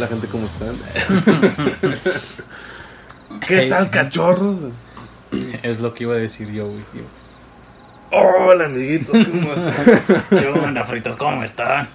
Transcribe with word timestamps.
Hola 0.00 0.08
gente, 0.08 0.28
¿cómo 0.28 0.46
están? 0.46 0.78
¿Qué 3.46 3.66
tal, 3.68 3.90
cachorros? 3.90 4.56
Es 5.62 5.80
lo 5.80 5.92
que 5.92 6.04
iba 6.04 6.14
a 6.14 6.16
decir 6.16 6.50
yo, 6.50 6.68
güey. 6.68 6.82
Hola 8.10 8.64
amiguitos, 8.64 9.14
¿cómo 9.28 9.52
están? 9.52 10.02
¿Qué 10.30 10.46
onda, 10.46 10.84
fritos? 10.84 11.16
¿Cómo 11.16 11.44
están? 11.44 11.86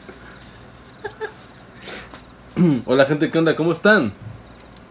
Hola 2.85 3.05
gente, 3.05 3.31
¿qué 3.31 3.39
onda? 3.39 3.55
¿Cómo 3.55 3.71
están? 3.71 4.13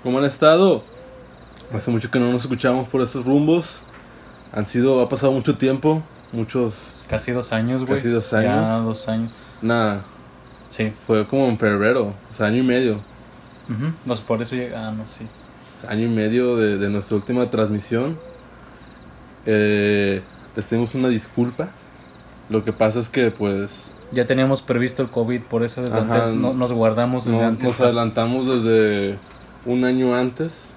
¿Cómo 0.03 0.19
han 0.19 0.25
estado? 0.25 0.83
Hace 1.73 1.93
mucho 1.93 2.11
que 2.11 2.19
no 2.19 2.33
nos 2.33 2.43
escuchamos 2.43 2.89
por 2.89 3.01
estos 3.01 3.25
rumbos. 3.25 3.83
Han 4.53 4.67
sido, 4.67 5.01
ha 5.01 5.09
pasado 5.09 5.31
mucho 5.31 5.57
tiempo, 5.57 6.03
muchos, 6.33 7.05
Casi 7.09 7.31
dos 7.31 7.53
años, 7.53 7.83
güey. 7.87 7.95
Casi 7.95 8.09
dos 8.09 8.29
Ya 8.33 8.39
años. 8.39 8.83
dos 8.85 9.09
años. 9.09 9.31
nada, 9.63 10.01
Sí. 10.69 10.93
fue 11.07 11.25
como 11.29 11.47
en 11.47 11.57
febrero, 11.59 12.13
o 12.35 12.37
sea, 12.37 12.47
año 12.47 12.59
y 12.59 12.63
medio. 12.67 12.99
No 14.05 14.15
sé, 14.17 14.23
por 14.27 14.43
eso 14.43 14.55
llega. 14.57 14.89
Ah, 14.89 14.93
no, 14.93 15.05
sí. 15.07 15.25
año 15.89 16.07
y 16.07 16.11
medio 16.11 16.57
de, 16.57 16.77
de 16.77 16.91
nuestra 16.91 17.17
última 17.17 17.47
transmisión. 17.51 18.19
Eh, 19.47 20.23
les 20.57 20.67
pedimos 20.67 20.95
una 20.95 21.09
disculpa. 21.09 21.69
Lo 22.51 22.65
que 22.65 22.73
pasa 22.73 22.99
es 22.99 23.09
que 23.09 23.31
pues 23.31 23.87
Ya 24.13 24.27
teníamos 24.27 24.61
previsto 24.63 25.03
el 25.03 25.09
COVID, 25.09 25.41
por 25.43 25.65
eso 25.65 25.83
desde 25.83 25.99
Ajá, 25.99 26.15
antes 26.27 26.35
no, 26.35 26.53
nos 26.53 26.73
guardamos 26.73 27.25
desde 27.25 27.41
no- 27.41 27.47
antes. 27.49 27.65
nos 27.65 27.81
adelantamos 27.81 28.47
desde 28.47 29.17
un 29.65 29.85
año 29.85 30.15
antes. 30.15 30.69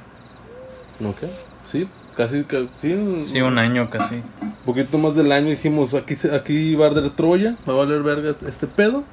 ¿No 0.99 1.13
qué? 1.15 1.27
Sí, 1.65 1.87
casi, 2.15 2.43
ca- 2.43 2.65
sí, 2.79 3.17
Sí, 3.19 3.41
un 3.41 3.57
año 3.57 3.89
casi. 3.89 4.15
un 4.41 4.53
poquito 4.65 4.97
más 4.97 5.13
del 5.15 5.31
año 5.31 5.49
dijimos, 5.49 5.93
aquí, 5.93 6.15
aquí 6.33 6.73
va 6.75 6.85
a 6.85 6.89
arder 6.89 7.09
Troya, 7.11 7.55
va 7.69 7.73
a 7.73 7.75
valer 7.77 8.01
verga 8.01 8.33
este 8.47 8.65
pedo, 8.65 9.03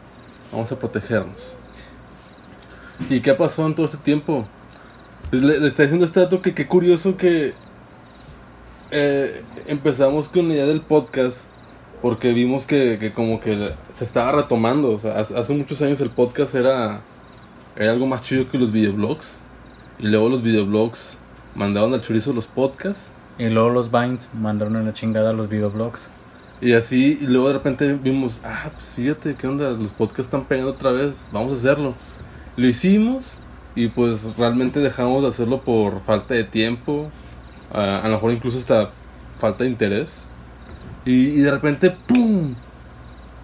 vamos 0.53 0.71
a 0.73 0.79
protegernos. 0.79 1.55
¿Y 3.11 3.21
qué 3.21 3.35
pasó 3.35 3.67
en 3.67 3.75
todo 3.75 3.87
este 3.87 3.99
tiempo? 3.99 4.47
Pues 5.31 5.43
le, 5.43 5.61
le 5.61 5.67
está 5.67 5.83
diciendo 5.83 6.07
este 6.07 6.21
dato 6.21 6.41
que 6.41 6.55
qué 6.55 6.67
curioso 6.67 7.17
que 7.17 7.55
eh, 8.91 9.43
empezamos 9.67 10.29
con 10.29 10.49
la 10.49 10.55
idea 10.55 10.67
del 10.67 10.81
podcast 10.81 11.45
porque 12.01 12.33
vimos 12.33 12.67
que, 12.67 12.99
que 12.99 13.13
como 13.13 13.41
que 13.41 13.73
se 13.93 14.05
estaba 14.05 14.33
retomando. 14.33 14.93
O 14.93 14.99
sea, 14.99 15.19
hace, 15.19 15.37
hace 15.37 15.53
muchos 15.55 15.81
años 15.83 16.01
el 16.01 16.11
podcast 16.11 16.55
era, 16.55 17.01
era 17.77 17.93
algo 17.93 18.07
más 18.07 18.23
chido 18.23 18.51
que 18.51 18.59
los 18.59 18.73
videoblogs. 18.73 19.41
Y 19.99 20.09
luego 20.09 20.29
los 20.29 20.43
videoblogs 20.43 21.17
mandaron 21.55 21.95
al 21.95 22.03
chorizo 22.03 22.33
los 22.33 22.47
podcasts. 22.47 23.09
Y 23.39 23.49
luego 23.49 23.71
los 23.71 23.91
Vines 23.91 24.29
mandaron 24.33 24.77
a 24.77 24.83
la 24.83 24.93
chingada 24.93 25.33
los 25.33 25.49
videoblogs. 25.49 26.11
Y 26.61 26.73
así, 26.73 27.19
y 27.21 27.27
luego 27.27 27.49
de 27.49 27.55
repente 27.55 27.93
vimos, 27.95 28.39
ah, 28.45 28.71
pues 28.73 28.87
fíjate, 28.95 29.35
¿qué 29.35 29.47
onda? 29.47 29.71
Los 29.71 29.93
podcasts 29.93 30.27
están 30.27 30.45
pegando 30.45 30.71
otra 30.71 30.93
vez, 30.93 31.13
vamos 31.33 31.53
a 31.53 31.57
hacerlo. 31.57 31.95
Lo 32.57 32.67
hicimos 32.67 33.35
y 33.75 33.89
pues 33.89 34.37
realmente 34.37 34.81
dejamos 34.81 35.23
de 35.23 35.29
hacerlo 35.29 35.63
por 35.63 36.01
falta 36.03 36.35
de 36.35 36.45
tiempo, 36.45 37.09
ah, 37.73 38.01
a 38.03 38.09
lo 38.09 38.15
mejor 38.15 38.33
incluso 38.33 38.59
hasta 38.59 38.91
falta 39.41 39.65
de 39.65 39.71
interés. 39.71 40.23
Y, 41.05 41.29
y 41.31 41.39
de 41.41 41.51
repente, 41.51 41.91
¡pum! 41.91 42.55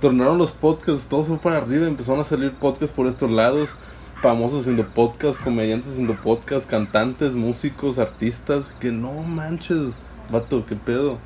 Tornaron 0.00 0.39
los 0.39 0.52
podcasts, 0.52 1.06
todos 1.08 1.27
fue 1.27 1.36
para 1.39 1.58
arriba, 1.58 1.86
empezaron 1.86 2.20
a 2.20 2.25
salir 2.25 2.52
podcasts 2.52 2.94
por 2.94 3.06
estos 3.06 3.30
lados, 3.30 3.75
famosos 4.22 4.61
haciendo 4.62 4.86
podcasts, 4.86 5.42
comediantes 5.42 5.92
haciendo 5.92 6.14
podcasts, 6.14 6.67
cantantes, 6.67 7.34
músicos, 7.34 7.98
artistas, 7.98 8.72
que 8.80 8.92
no 8.92 9.12
manches, 9.12 9.92
vato, 10.30 10.64
qué 10.64 10.77
pedo. 10.77 11.19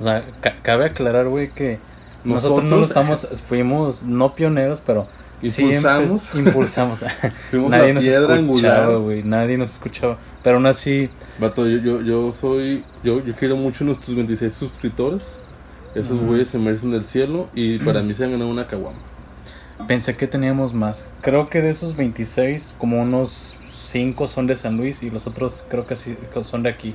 O 0.00 0.04
sea, 0.04 0.24
ca- 0.40 0.56
cabe 0.62 0.86
aclarar, 0.86 1.28
güey, 1.28 1.50
que 1.50 1.78
nosotros, 2.24 2.64
no 2.64 2.76
lo 2.76 2.82
estamos, 2.84 3.28
fuimos 3.46 4.02
no 4.02 4.34
pioneros, 4.34 4.82
pero 4.84 5.06
Impulsamos. 5.42 6.28
impulsamos. 6.34 7.04
Fuimos 7.50 7.70
nadie 7.72 7.94
la 7.94 8.00
piedra 8.00 8.34
angular. 8.34 8.96
güey, 8.98 9.22
nadie 9.22 9.56
nos 9.56 9.70
escuchaba. 9.70 10.18
Pero 10.42 10.56
aún 10.56 10.66
así, 10.66 11.08
Vato, 11.38 11.66
yo, 11.66 11.78
yo, 11.78 12.02
yo 12.02 12.32
soy. 12.32 12.84
Yo, 13.02 13.24
yo 13.24 13.34
quiero 13.34 13.56
mucho 13.56 13.84
a 13.84 13.88
nuestros 13.88 14.14
26 14.16 14.52
suscriptores. 14.52 15.36
Esos 15.94 16.20
güeyes 16.20 16.48
se 16.48 16.58
merecen 16.58 16.90
del 16.90 17.04
cielo. 17.04 17.48
Y 17.54 17.78
para 17.78 18.02
mí 18.02 18.14
se 18.14 18.24
han 18.24 18.32
ganado 18.32 18.50
una 18.50 18.66
caguama. 18.66 18.98
pensé 19.88 20.16
que 20.16 20.26
teníamos 20.26 20.72
más. 20.72 21.06
Creo 21.20 21.48
que 21.48 21.60
de 21.62 21.70
esos 21.70 21.96
26, 21.96 22.74
como 22.78 23.00
unos 23.02 23.56
5 23.86 24.28
son 24.28 24.46
de 24.46 24.56
San 24.56 24.76
Luis 24.76 25.02
y 25.02 25.10
los 25.10 25.26
otros 25.26 25.64
creo 25.68 25.86
que 25.86 25.96
sí 25.96 26.16
son 26.42 26.62
de 26.62 26.68
aquí. 26.70 26.94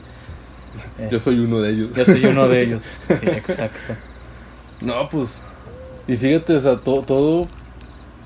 Eh, 0.99 1.09
Yo 1.11 1.19
soy 1.19 1.39
uno 1.39 1.59
de 1.61 1.71
ellos. 1.71 1.89
yo 1.95 2.05
soy 2.05 2.25
uno 2.25 2.47
de 2.47 2.61
ellos. 2.61 2.83
Sí, 3.19 3.27
exacto. 3.27 3.93
No, 4.81 5.09
pues. 5.09 5.37
Y 6.07 6.15
fíjate, 6.15 6.55
o 6.55 6.59
sea, 6.59 6.77
todo 6.77 7.47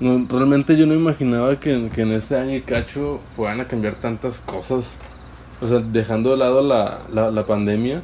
no, 0.00 0.26
realmente 0.28 0.76
yo 0.76 0.86
no 0.86 0.94
imaginaba 0.94 1.58
que, 1.60 1.74
en- 1.74 1.90
que 1.90 2.02
en 2.02 2.12
este 2.12 2.36
año 2.36 2.56
y 2.56 2.62
cacho 2.62 3.20
fueran 3.36 3.60
a 3.60 3.68
cambiar 3.68 3.96
tantas 3.96 4.40
cosas. 4.40 4.96
O 5.60 5.68
sea, 5.68 5.80
dejando 5.80 6.30
de 6.32 6.36
lado 6.38 6.62
la, 6.62 7.00
la, 7.12 7.30
la 7.30 7.46
pandemia. 7.46 8.02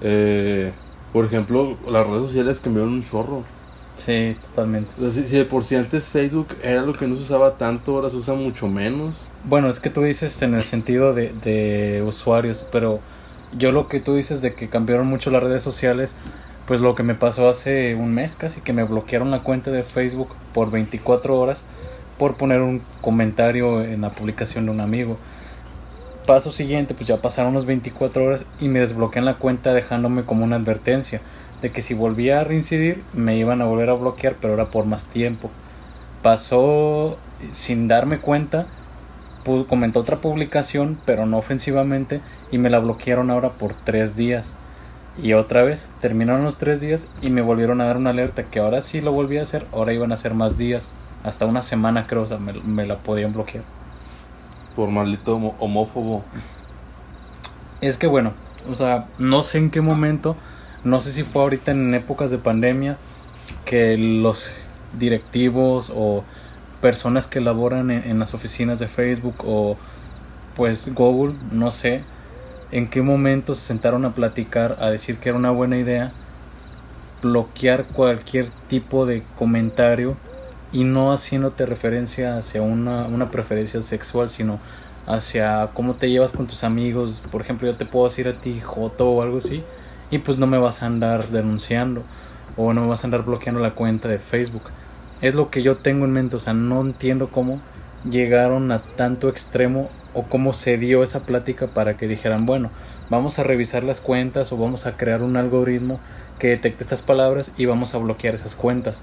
eh, 0.00 0.72
por 1.12 1.24
ejemplo, 1.26 1.78
las 1.88 2.06
redes 2.06 2.22
sociales 2.28 2.60
cambiaron 2.60 2.92
un 2.94 3.04
chorro. 3.04 3.44
Sí, 3.96 4.36
totalmente. 4.42 4.90
O 4.98 5.02
sea, 5.02 5.10
si, 5.10 5.28
si 5.28 5.36
de 5.36 5.44
por 5.44 5.64
sí 5.64 5.76
antes 5.76 6.08
Facebook 6.08 6.48
era 6.62 6.82
lo 6.82 6.94
que 6.94 7.06
no 7.06 7.16
se 7.16 7.22
usaba 7.22 7.56
tanto, 7.58 7.94
ahora 7.96 8.10
se 8.10 8.16
usa 8.16 8.34
mucho 8.34 8.68
menos. 8.68 9.30
Bueno, 9.44 9.68
es 9.68 9.80
que 9.80 9.90
tú 9.90 10.02
dices 10.02 10.40
en 10.42 10.54
el 10.54 10.64
sentido 10.64 11.14
de, 11.14 11.32
de 11.44 12.02
usuarios, 12.06 12.66
pero 12.72 13.00
yo 13.56 13.72
lo 13.72 13.88
que 13.88 14.00
tú 14.00 14.14
dices 14.14 14.40
de 14.42 14.54
que 14.54 14.68
cambiaron 14.68 15.06
mucho 15.06 15.30
las 15.30 15.42
redes 15.42 15.62
sociales, 15.62 16.16
pues 16.66 16.80
lo 16.80 16.94
que 16.94 17.02
me 17.02 17.14
pasó 17.14 17.48
hace 17.48 17.94
un 17.94 18.14
mes 18.14 18.36
casi, 18.36 18.60
que 18.60 18.72
me 18.72 18.84
bloquearon 18.84 19.30
la 19.30 19.42
cuenta 19.42 19.70
de 19.70 19.82
Facebook 19.82 20.28
por 20.54 20.70
24 20.70 21.38
horas 21.38 21.62
por 22.18 22.36
poner 22.36 22.60
un 22.60 22.82
comentario 23.00 23.82
en 23.82 24.02
la 24.02 24.10
publicación 24.10 24.66
de 24.66 24.70
un 24.70 24.80
amigo. 24.80 25.16
Paso 26.26 26.52
siguiente, 26.52 26.94
pues 26.94 27.08
ya 27.08 27.16
pasaron 27.16 27.54
las 27.54 27.64
24 27.64 28.24
horas 28.24 28.44
y 28.60 28.68
me 28.68 28.78
desbloquean 28.78 29.24
la 29.24 29.34
cuenta 29.34 29.74
dejándome 29.74 30.22
como 30.22 30.44
una 30.44 30.56
advertencia 30.56 31.20
de 31.62 31.70
que 31.70 31.82
si 31.82 31.94
volvía 31.94 32.40
a 32.40 32.44
reincidir 32.44 33.02
me 33.12 33.36
iban 33.36 33.60
a 33.60 33.64
volver 33.64 33.90
a 33.90 33.94
bloquear, 33.94 34.36
pero 34.40 34.54
era 34.54 34.66
por 34.66 34.84
más 34.84 35.06
tiempo. 35.06 35.50
Pasó 36.22 37.18
sin 37.50 37.88
darme 37.88 38.18
cuenta, 38.18 38.66
comentó 39.68 40.00
otra 40.00 40.18
publicación, 40.18 40.98
pero 41.04 41.26
no 41.26 41.38
ofensivamente, 41.38 42.20
y 42.52 42.58
me 42.58 42.70
la 42.70 42.78
bloquearon 42.78 43.30
ahora 43.30 43.50
por 43.50 43.74
tres 43.74 44.14
días. 44.14 44.54
Y 45.20 45.34
otra 45.34 45.62
vez, 45.62 45.88
terminaron 46.00 46.44
los 46.44 46.56
tres 46.56 46.80
días 46.80 47.06
y 47.20 47.28
me 47.28 47.42
volvieron 47.42 47.80
a 47.80 47.84
dar 47.84 47.98
una 47.98 48.10
alerta 48.10 48.44
que 48.44 48.60
ahora 48.60 48.80
sí 48.80 49.00
lo 49.00 49.12
volví 49.12 49.36
a 49.38 49.42
hacer, 49.42 49.66
ahora 49.72 49.92
iban 49.92 50.10
a 50.12 50.16
ser 50.16 50.32
más 50.32 50.56
días, 50.56 50.88
hasta 51.22 51.44
una 51.44 51.60
semana 51.60 52.06
creo, 52.06 52.22
o 52.22 52.26
sea, 52.26 52.38
me, 52.38 52.54
me 52.54 52.86
la 52.86 52.96
podían 52.96 53.32
bloquear. 53.32 53.64
Por 54.74 54.88
maldito 54.88 55.36
homófobo. 55.58 56.24
Es 57.82 57.98
que 57.98 58.06
bueno, 58.06 58.32
o 58.70 58.74
sea, 58.74 59.06
no 59.18 59.42
sé 59.42 59.58
en 59.58 59.70
qué 59.70 59.82
momento, 59.82 60.34
no 60.82 61.02
sé 61.02 61.12
si 61.12 61.24
fue 61.24 61.42
ahorita 61.42 61.72
en 61.72 61.94
épocas 61.94 62.30
de 62.30 62.38
pandemia, 62.38 62.96
que 63.66 63.98
los 63.98 64.50
directivos 64.98 65.92
o 65.94 66.24
personas 66.80 67.26
que 67.26 67.40
laboran 67.40 67.90
en, 67.90 68.10
en 68.10 68.18
las 68.18 68.32
oficinas 68.32 68.78
de 68.78 68.88
Facebook 68.88 69.36
o 69.44 69.76
pues 70.56 70.94
Google, 70.94 71.34
no 71.50 71.70
sé 71.70 72.02
en 72.72 72.88
qué 72.88 73.02
momento 73.02 73.54
se 73.54 73.66
sentaron 73.66 74.04
a 74.04 74.14
platicar, 74.14 74.78
a 74.80 74.90
decir 74.90 75.18
que 75.18 75.28
era 75.28 75.38
una 75.38 75.50
buena 75.50 75.76
idea 75.76 76.12
bloquear 77.22 77.84
cualquier 77.84 78.48
tipo 78.68 79.06
de 79.06 79.22
comentario 79.38 80.16
y 80.72 80.84
no 80.84 81.12
haciéndote 81.12 81.66
referencia 81.66 82.36
hacia 82.36 82.62
una, 82.62 83.04
una 83.04 83.30
preferencia 83.30 83.80
sexual, 83.82 84.30
sino 84.30 84.58
hacia 85.06 85.68
cómo 85.74 85.94
te 85.94 86.10
llevas 86.10 86.32
con 86.32 86.46
tus 86.46 86.64
amigos. 86.64 87.22
Por 87.30 87.42
ejemplo, 87.42 87.68
yo 87.68 87.76
te 87.76 87.84
puedo 87.84 88.06
decir 88.08 88.26
a 88.26 88.34
ti 88.34 88.60
Joto 88.60 89.08
o 89.08 89.22
algo 89.22 89.38
así, 89.38 89.62
y 90.10 90.18
pues 90.18 90.38
no 90.38 90.46
me 90.46 90.58
vas 90.58 90.82
a 90.82 90.86
andar 90.86 91.28
denunciando 91.28 92.02
o 92.56 92.72
no 92.72 92.82
me 92.82 92.88
vas 92.88 93.04
a 93.04 93.06
andar 93.06 93.22
bloqueando 93.22 93.60
la 93.60 93.74
cuenta 93.74 94.08
de 94.08 94.18
Facebook. 94.18 94.64
Es 95.20 95.34
lo 95.34 95.50
que 95.50 95.62
yo 95.62 95.76
tengo 95.76 96.04
en 96.04 96.12
mente, 96.12 96.36
o 96.36 96.40
sea, 96.40 96.54
no 96.54 96.80
entiendo 96.80 97.28
cómo 97.28 97.60
llegaron 98.08 98.72
a 98.72 98.82
tanto 98.96 99.28
extremo 99.28 99.90
o 100.14 100.24
cómo 100.24 100.52
se 100.52 100.76
dio 100.76 101.02
esa 101.02 101.20
plática 101.20 101.68
para 101.68 101.96
que 101.96 102.08
dijeran, 102.08 102.44
bueno, 102.46 102.70
vamos 103.08 103.38
a 103.38 103.42
revisar 103.42 103.82
las 103.82 104.00
cuentas 104.00 104.52
o 104.52 104.56
vamos 104.56 104.86
a 104.86 104.96
crear 104.96 105.22
un 105.22 105.36
algoritmo 105.36 106.00
que 106.38 106.48
detecte 106.48 106.84
estas 106.84 107.02
palabras 107.02 107.50
y 107.56 107.66
vamos 107.66 107.94
a 107.94 107.98
bloquear 107.98 108.34
esas 108.34 108.54
cuentas. 108.54 109.02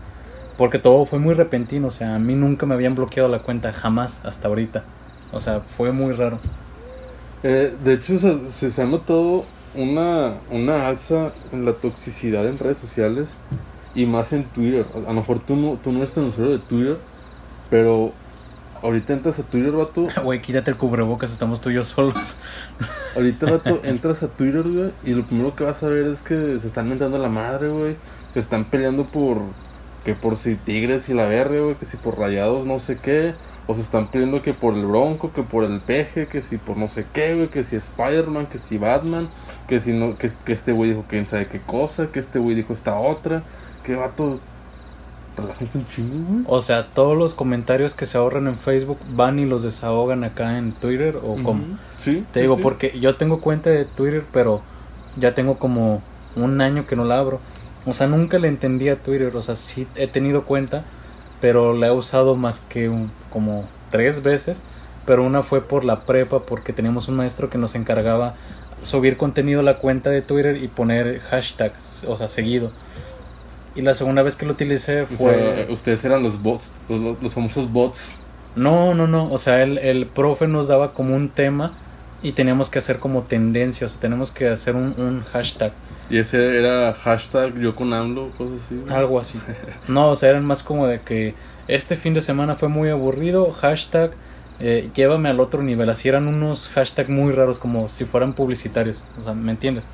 Porque 0.57 0.78
todo 0.78 1.06
fue 1.06 1.19
muy 1.19 1.34
repentino, 1.36 1.88
o 1.88 1.92
sea, 1.92 2.16
a 2.16 2.19
mí 2.19 2.36
nunca 2.36 2.66
me 2.66 2.75
habían 2.75 2.94
bloqueado 2.94 3.30
la 3.30 3.40
cuenta, 3.40 3.72
jamás 3.72 4.24
hasta 4.25 4.50
ahorita. 4.50 4.84
O 5.31 5.40
sea, 5.40 5.62
fue 5.62 5.92
muy 5.92 6.13
raro. 6.13 6.38
Eh, 7.44 7.74
de 7.84 7.94
hecho, 7.94 8.19
se, 8.19 8.72
se, 8.72 8.81
ha 8.81 8.86
notado 8.86 9.46
una, 9.74 10.34
una 10.51 10.88
alza 10.88 11.31
en 11.54 11.63
la 11.63 11.74
toxicidad 11.74 12.46
en 12.46 12.60
redes 12.60 12.78
sociales 12.78 13.30
y 13.96 14.06
más 14.06 14.34
en 14.34 14.44
Twitter. 14.44 14.86
A 14.96 15.00
lo 15.00 15.13
mejor 15.13 15.40
tú 15.40 15.56
no, 15.56 15.80
tú 15.81 15.92
no 15.94 16.00
eres 16.00 16.12
tan 16.12 16.25
usuario 16.25 16.57
de 16.57 16.60
Twitter, 16.60 16.98
pero 17.69 18.12
ahorita 18.81 19.14
entras 19.14 19.40
a 19.40 19.44
Twitter, 19.44 19.72
vato. 19.72 20.08
Güey, 20.24 20.42
quítate 20.42 20.72
el 20.72 20.78
cubrebocas, 20.78 21.31
estamos 21.31 21.62
tú 21.62 21.70
y 21.70 21.76
yo 21.76 21.86
solos. 21.86 22.36
Ahorita, 23.16 23.50
vato, 23.50 23.81
entras 23.84 24.24
a 24.24 24.28
Twitter, 24.28 24.64
güey, 24.64 24.92
y 25.04 25.12
lo 25.14 25.24
primero 25.24 25.56
que 25.56 25.64
vas 25.64 25.81
a 25.84 25.88
ver 25.88 26.08
es 26.08 26.22
que 26.22 26.60
se 26.60 26.68
están 26.68 26.90
mentando 26.90 27.18
la 27.18 27.30
madre, 27.30 27.70
güey. 27.70 27.96
Se 28.34 28.40
están 28.40 28.66
peleando 28.66 29.06
por. 29.06 29.38
Que 30.06 30.14
por 30.16 30.38
si 30.38 30.56
Tigres 30.56 31.10
y 31.10 31.14
la 31.14 31.26
verga, 31.26 31.60
güey, 31.60 31.76
que 31.76 31.86
si 31.86 31.98
por 31.98 32.18
rayados 32.18 32.66
no 32.66 32.80
sé 32.80 32.98
qué. 32.98 33.34
O 33.68 33.76
se 33.76 33.81
están 33.81 34.08
pidiendo 34.08 34.42
que 34.42 34.54
por 34.56 34.74
el 34.74 34.86
Bronco, 34.86 35.32
que 35.32 35.44
por 35.44 35.64
el 35.64 35.80
Peje, 35.80 36.28
que 36.28 36.42
si 36.42 36.58
por 36.58 36.75
no 36.78 36.88
sé 36.88 37.06
qué, 37.14 37.36
güey, 37.36 37.50
que 37.50 37.64
si 37.64 37.75
Spider-Man, 37.75 38.48
que 38.48 38.58
si 38.58 38.80
Batman, 38.80 39.30
que 39.68 39.80
si 39.80 39.94
no, 39.94 40.18
que, 40.18 40.32
que 40.44 40.54
este 40.54 40.72
güey 40.72 40.90
dijo 40.92 41.06
quién 41.08 41.28
sabe 41.28 41.48
qué 41.48 41.60
cosa, 41.60 42.08
que 42.08 42.20
este 42.20 42.40
güey 42.40 42.56
dijo 42.56 42.74
esta 42.74 42.98
otra, 42.98 43.44
que 43.84 43.96
vato. 43.96 44.40
Relájense 45.41 45.77
un 45.77 45.88
chingo, 45.88 46.15
güey. 46.27 46.44
O 46.47 46.62
sea, 46.62 46.88
todos 46.88 47.18
los 47.18 47.33
comentarios 47.33 47.94
que 47.94 48.06
se 48.06 48.18
ahorran 48.18 48.47
en 48.47 48.57
Facebook 48.57 49.00
van 49.12 49.39
y 49.39 49.45
los 49.45 49.63
desahogan 49.63 50.24
acá 50.24 50.57
en 50.57 50.71
Twitter 50.74 51.18
o 51.18 51.36
como... 51.44 51.63
Sí. 51.97 52.25
Te 52.31 52.39
sí, 52.39 52.41
digo, 52.41 52.56
sí. 52.56 52.62
porque 52.63 53.00
yo 53.00 53.15
tengo 53.15 53.41
cuenta 53.41 53.69
de 53.69 53.86
Twitter, 53.86 54.24
pero 54.31 54.62
ya 55.18 55.36
tengo 55.36 55.57
como 55.57 56.01
un 56.36 56.62
año 56.62 56.86
que 56.86 56.95
no 56.95 57.06
la 57.06 57.19
abro. 57.19 57.39
O 57.86 57.94
sea, 57.94 58.07
nunca 58.07 58.39
le 58.39 58.47
entendí 58.47 58.89
a 58.89 58.97
Twitter. 58.97 59.36
O 59.36 59.41
sea, 59.41 59.56
sí 59.56 59.88
he 59.95 60.07
tenido 60.07 60.44
cuenta, 60.44 60.83
pero 61.41 61.74
la 61.74 61.88
he 61.88 61.91
usado 61.91 62.36
más 62.36 62.59
que 62.59 62.89
un, 62.89 63.12
como 63.31 63.65
tres 63.91 64.24
veces. 64.24 64.63
Pero 65.06 65.24
una 65.24 65.44
fue 65.44 65.62
por 65.62 65.86
la 65.86 66.01
prepa, 66.01 66.39
porque 66.41 66.74
teníamos 66.74 67.07
un 67.07 67.15
maestro 67.15 67.50
que 67.50 67.57
nos 67.57 67.75
encargaba 67.75 68.36
subir 68.81 69.18
contenido 69.18 69.59
a 69.59 69.63
la 69.63 69.77
cuenta 69.77 70.09
de 70.09 70.21
Twitter 70.21 70.57
y 70.57 70.68
poner 70.68 71.19
hashtags, 71.19 72.06
o 72.07 72.18
sea, 72.18 72.27
seguido. 72.27 72.71
Y 73.80 73.81
la 73.81 73.94
segunda 73.94 74.22
vez 74.24 74.36
que 74.36 74.46
lo 74.46 74.52
utilicé 74.52 75.04
O 75.04 75.06
fue... 75.06 75.36
sea, 75.66 75.74
ustedes 75.74 76.04
eran 76.04 76.22
los 76.22 76.42
bots, 76.44 76.70
los, 76.90 77.22
los- 77.22 77.34
famosos 77.34 77.72
bots. 77.72 78.14
No, 78.56 78.94
no, 78.94 79.08
no. 79.08 79.31
O 79.31 79.38
sea, 79.38 79.64
el, 79.64 79.78
el 79.78 80.06
profe 80.06 80.48
nos 80.48 80.68
daba 80.68 80.92
como 80.92 81.16
un 81.16 81.30
tema 81.30 81.72
y 82.22 82.34
teníamos 82.34 82.70
que 82.70 82.80
hacer 82.80 83.00
como 83.00 83.22
tendencia. 83.22 83.88
O 83.88 83.90
sea, 83.90 84.02
tenemos 84.02 84.31
que 84.31 84.50
hacer 84.50 84.76
un, 84.76 84.96
un 84.98 85.24
hashtag. 85.31 85.72
Y 86.10 86.18
ese 86.18 86.58
era 86.58 86.92
hashtag 86.94 87.58
yo 87.58 87.74
con 87.76 87.94
AMLO, 87.94 88.31
cosas 88.38 88.66
así. 88.66 88.81
Algo 88.90 89.20
así. 89.20 89.40
No, 89.88 90.10
o 90.10 90.16
sea, 90.18 90.32
eran 90.32 90.44
más 90.44 90.62
como 90.64 90.88
de 90.88 91.00
que 91.00 91.36
este 91.70 91.96
fin 91.96 92.14
de 92.14 92.22
semana 92.22 92.56
fue 92.56 92.68
muy 92.68 92.90
aburrido. 92.90 93.52
Hashtag 93.54 94.12
eh, 94.60 94.90
llévame 94.94 95.30
al 95.30 95.40
otro 95.40 95.64
nivel. 95.64 95.90
Así 95.90 96.10
eran 96.10 96.28
unos 96.28 96.68
hashtags 96.70 97.10
muy 97.10 97.32
raros, 97.32 97.60
como 97.60 97.88
si 97.88 98.04
fueran 98.04 98.34
publicitarios. 98.34 98.98
O 99.18 99.22
sea, 99.22 99.34
¿me 99.34 99.52
entiendes? 99.52 99.86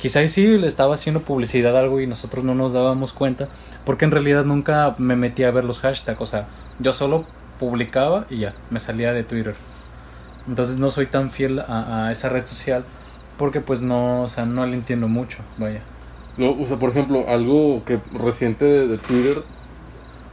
Quizá 0.00 0.20
ahí 0.20 0.28
sí 0.28 0.58
le 0.58 0.66
estaba 0.66 0.94
haciendo 0.94 1.20
publicidad 1.20 1.76
a 1.76 1.80
algo 1.80 2.00
y 2.00 2.06
nosotros 2.06 2.44
no 2.44 2.54
nos 2.54 2.72
dábamos 2.72 3.12
cuenta. 3.12 3.48
Porque 3.84 4.06
en 4.06 4.10
realidad 4.10 4.44
nunca 4.44 4.94
me 4.98 5.14
metí 5.14 5.44
a 5.44 5.50
ver 5.50 5.64
los 5.64 5.80
hashtags. 5.80 6.20
O 6.20 6.26
sea, 6.26 6.46
yo 6.78 6.92
solo 6.92 7.24
publicaba 7.58 8.24
y 8.30 8.38
ya, 8.38 8.54
me 8.70 8.80
salía 8.80 9.12
de 9.12 9.24
Twitter. 9.24 9.54
Entonces 10.48 10.78
no 10.78 10.90
soy 10.90 11.06
tan 11.06 11.30
fiel 11.30 11.60
a, 11.60 12.06
a 12.06 12.12
esa 12.12 12.30
red 12.30 12.46
social. 12.46 12.84
Porque 13.36 13.60
pues 13.60 13.80
no, 13.82 14.22
o 14.22 14.28
sea, 14.28 14.46
no 14.46 14.64
le 14.66 14.74
entiendo 14.74 15.06
mucho. 15.08 15.38
Vaya. 15.58 15.80
No, 16.36 16.52
o 16.52 16.66
sea, 16.66 16.78
por 16.78 16.90
ejemplo, 16.90 17.28
algo 17.28 17.82
que 17.84 17.98
reciente 18.12 18.64
de, 18.64 18.88
de 18.88 18.98
Twitter 18.98 19.42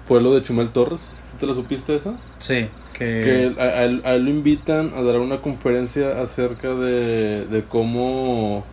fue 0.08 0.22
lo 0.22 0.34
de 0.34 0.44
Chumel 0.44 0.70
Torres. 0.70 1.02
¿Sí 1.02 1.38
¿Te 1.40 1.46
lo 1.46 1.56
supiste 1.56 1.96
esa? 1.96 2.14
Sí, 2.40 2.68
que... 2.94 3.54
Que 3.56 3.62
a, 3.62 3.64
a 3.64 3.84
él, 3.84 4.02
a 4.06 4.14
él 4.14 4.24
lo 4.24 4.30
invitan 4.30 4.94
a 4.96 5.02
dar 5.02 5.20
una 5.20 5.38
conferencia 5.38 6.22
acerca 6.22 6.74
de, 6.74 7.46
de 7.46 7.64
cómo. 7.64 8.64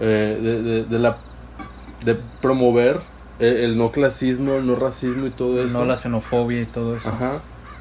Eh, 0.00 0.38
de, 0.40 0.62
de- 0.62 0.84
de 0.84 0.98
la. 0.98 1.16
de 2.04 2.16
promover 2.40 3.00
el, 3.38 3.56
el 3.56 3.78
no 3.78 3.90
clasismo, 3.92 4.54
el 4.54 4.66
no 4.66 4.76
racismo 4.76 5.26
y 5.26 5.30
todo 5.30 5.62
eso. 5.64 5.78
No 5.78 5.84
la 5.84 5.96
xenofobia 5.96 6.62
y 6.62 6.66
todo 6.66 6.96
eso. 6.96 7.08
Ajá. 7.08 7.40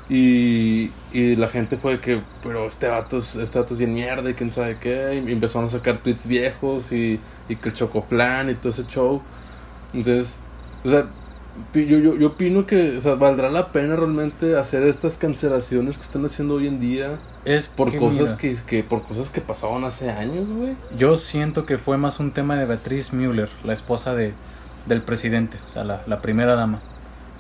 Y, 0.10 0.92
y 1.14 1.36
la 1.38 1.48
gente 1.48 1.78
fue 1.78 1.94
de 1.94 2.00
que, 2.02 2.22
pero 2.44 2.68
este 2.68 2.88
vato 2.90 3.20
es, 3.20 3.36
este 3.38 3.60
vato 3.60 3.74
es 3.74 3.80
bien 3.80 3.94
mierda 3.94 4.30
y 4.30 4.34
quién 4.34 4.52
sabe 4.52 4.78
qué. 4.80 5.24
Y 5.26 5.32
empezaron 5.32 5.68
a 5.70 5.72
sacar 5.72 5.98
tweets 6.00 6.28
viejos 6.28 6.92
y, 6.92 7.20
y 7.48 7.56
que 7.56 7.70
el 7.70 7.76
chocoflan 7.76 8.50
y 8.50 8.56
todo 8.56 8.72
ese 8.74 8.86
show. 8.88 9.22
Entonces, 9.94 10.38
o 10.84 10.90
sea, 10.90 11.06
yo, 11.74 11.82
yo, 11.82 12.16
yo 12.18 12.28
opino 12.28 12.66
que, 12.66 12.98
o 12.98 13.02
sea, 13.02 13.16
valdrá 13.16 13.50
la 13.50 13.72
pena 13.72 13.96
realmente 13.96 14.58
hacer 14.58 14.84
estas 14.84 15.18
cancelaciones 15.18 15.98
que 15.98 16.04
están 16.04 16.26
haciendo 16.26 16.56
hoy 16.56 16.68
en 16.68 16.80
día 16.82 17.18
Es 17.46 17.70
por 17.70 17.90
que, 17.92 17.98
cosas 17.98 18.34
que, 18.34 18.56
que, 18.68 18.84
por 18.84 19.02
cosas 19.04 19.30
que 19.32 19.42
pasaban 19.42 19.84
hace 19.84 20.12
años, 20.12 20.48
güey. 20.48 20.76
Yo 20.98 21.18
siento 21.18 21.66
que 21.66 21.78
fue 21.78 21.98
más 21.98 22.20
un 22.20 22.32
tema 22.32 22.56
de 22.56 22.66
Beatriz 22.66 23.14
Müller, 23.14 23.50
la 23.64 23.74
esposa 23.74 24.14
de, 24.14 24.34
del 24.86 25.02
presidente, 25.02 25.58
o 25.66 25.70
sea, 25.70 25.84
la, 25.84 26.02
la 26.06 26.22
primera 26.22 26.56
dama, 26.56 26.80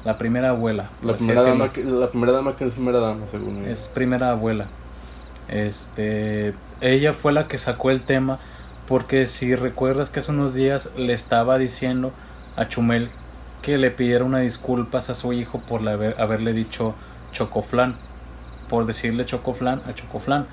la 0.03 0.17
primera 0.17 0.49
abuela. 0.49 0.89
La 1.03 1.13
primera, 1.13 1.43
dama 1.43 1.71
que, 1.71 1.83
la 1.83 2.09
primera 2.09 2.31
dama 2.31 2.55
que 2.55 2.65
es 2.65 2.73
primera 2.73 2.99
dama, 2.99 3.25
según 3.29 3.57
ella. 3.57 3.71
Es 3.71 3.87
primera 3.93 4.31
abuela. 4.31 4.65
Este, 5.47 6.53
ella 6.81 7.13
fue 7.13 7.33
la 7.33 7.47
que 7.47 7.57
sacó 7.57 7.91
el 7.91 8.01
tema 8.01 8.39
porque 8.87 9.27
si 9.27 9.55
recuerdas 9.55 10.09
que 10.09 10.19
hace 10.21 10.31
unos 10.31 10.53
días 10.53 10.89
le 10.97 11.13
estaba 11.13 11.57
diciendo 11.57 12.11
a 12.55 12.67
Chumel 12.67 13.09
que 13.61 13.77
le 13.77 13.91
pidiera 13.91 14.23
una 14.25 14.39
disculpas 14.39 15.09
a 15.09 15.13
su 15.13 15.33
hijo 15.33 15.59
por 15.59 15.81
la- 15.81 15.91
haber- 15.93 16.19
haberle 16.19 16.53
dicho 16.53 16.95
chocoflan, 17.31 17.95
por 18.71 18.85
decirle 18.85 19.25
chocoflan 19.25 19.81
a 19.85 19.93
chocoflan. 19.93 20.45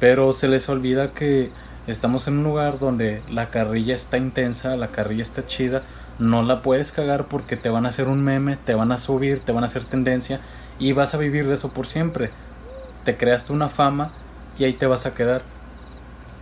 Pero 0.00 0.32
se 0.32 0.48
les 0.48 0.68
olvida 0.68 1.12
que 1.12 1.50
estamos 1.86 2.26
en 2.26 2.38
un 2.38 2.44
lugar 2.44 2.80
donde 2.80 3.22
la 3.30 3.50
carrilla 3.50 3.94
está 3.94 4.18
intensa, 4.18 4.76
la 4.76 4.88
carrilla 4.88 5.22
está 5.22 5.46
chida, 5.46 5.82
no 6.18 6.42
la 6.42 6.60
puedes 6.60 6.90
cagar 6.90 7.26
porque 7.26 7.56
te 7.56 7.68
van 7.68 7.86
a 7.86 7.90
hacer 7.90 8.08
un 8.08 8.24
meme, 8.24 8.58
te 8.66 8.74
van 8.74 8.90
a 8.90 8.98
subir, 8.98 9.38
te 9.40 9.52
van 9.52 9.62
a 9.62 9.68
hacer 9.68 9.84
tendencia 9.84 10.40
y 10.80 10.90
vas 10.90 11.14
a 11.14 11.18
vivir 11.18 11.46
de 11.46 11.54
eso 11.54 11.68
por 11.68 11.86
siempre. 11.86 12.30
Te 13.04 13.16
creaste 13.16 13.52
una 13.52 13.68
fama 13.68 14.10
y 14.58 14.64
ahí 14.64 14.72
te 14.72 14.86
vas 14.86 15.06
a 15.06 15.14
quedar. 15.14 15.42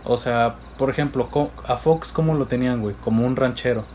O 0.05 0.17
sea, 0.17 0.55
por 0.79 0.89
ejemplo, 0.89 1.29
a 1.67 1.75
Fox 1.77 2.11
como 2.11 2.33
lo 2.33 2.47
tenían, 2.47 2.81
güey, 2.81 2.95
como 3.03 3.27
un 3.27 3.35
ranchero. 3.35 3.85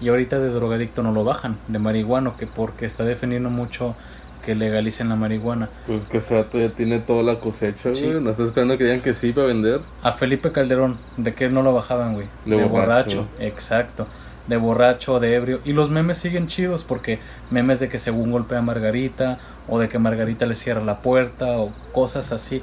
Y 0.00 0.08
ahorita 0.08 0.38
de 0.38 0.50
drogadicto 0.50 1.02
no 1.02 1.10
lo 1.10 1.24
bajan, 1.24 1.56
de 1.66 1.80
marihuano, 1.80 2.36
que 2.36 2.46
porque 2.46 2.86
está 2.86 3.02
defendiendo 3.02 3.50
mucho 3.50 3.96
que 4.44 4.54
legalicen 4.54 5.08
la 5.08 5.16
marihuana. 5.16 5.68
Pues 5.86 6.02
que 6.04 6.20
sea, 6.20 6.44
ya 6.52 6.68
tiene 6.70 6.98
toda 7.00 7.22
la 7.22 7.40
cosecha, 7.40 7.94
Sí. 7.94 8.06
güey. 8.06 8.20
No 8.20 8.30
está 8.30 8.44
esperando 8.44 8.76
que 8.78 8.84
digan 8.84 9.00
que 9.00 9.14
sí 9.14 9.32
para 9.32 9.46
vender. 9.48 9.80
A 10.02 10.12
Felipe 10.12 10.52
Calderón, 10.52 10.96
¿de 11.16 11.34
qué 11.34 11.48
no 11.48 11.62
lo 11.62 11.72
bajaban, 11.74 12.14
güey? 12.14 12.26
De 12.44 12.62
borracho. 12.64 13.26
exacto. 13.40 14.06
De 14.46 14.56
borracho, 14.58 15.20
de 15.20 15.34
ebrio. 15.34 15.60
Y 15.64 15.72
los 15.72 15.88
memes 15.90 16.18
siguen 16.18 16.48
chidos 16.48 16.84
porque 16.84 17.18
memes 17.50 17.80
de 17.80 17.88
que 17.88 17.98
según 17.98 18.30
golpea 18.30 18.58
a 18.58 18.62
Margarita 18.62 19.38
o 19.68 19.78
de 19.78 19.88
que 19.88 19.98
Margarita 19.98 20.44
le 20.44 20.54
cierra 20.54 20.82
la 20.84 20.98
puerta 20.98 21.46
o 21.58 21.72
cosas 21.92 22.30
así. 22.30 22.62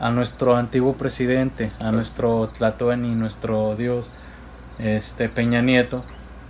A 0.00 0.10
nuestro 0.10 0.56
antiguo 0.56 0.94
presidente, 0.94 1.66
a 1.74 1.78
Claro. 1.78 1.92
nuestro 1.98 2.48
Tlatoani, 2.58 3.14
nuestro 3.14 3.76
Dios, 3.76 4.10
este 4.78 5.28
Peña 5.28 5.60
Nieto, 5.62 6.02